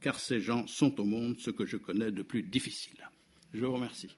car 0.01 0.19
ces 0.19 0.39
gens 0.39 0.67
sont 0.67 0.99
au 0.99 1.05
monde 1.05 1.39
ce 1.39 1.49
que 1.49 1.65
je 1.65 1.77
connais 1.77 2.11
de 2.11 2.21
plus 2.23 2.43
difficile. 2.43 3.09
Je 3.53 3.65
vous 3.65 3.73
remercie. 3.73 4.09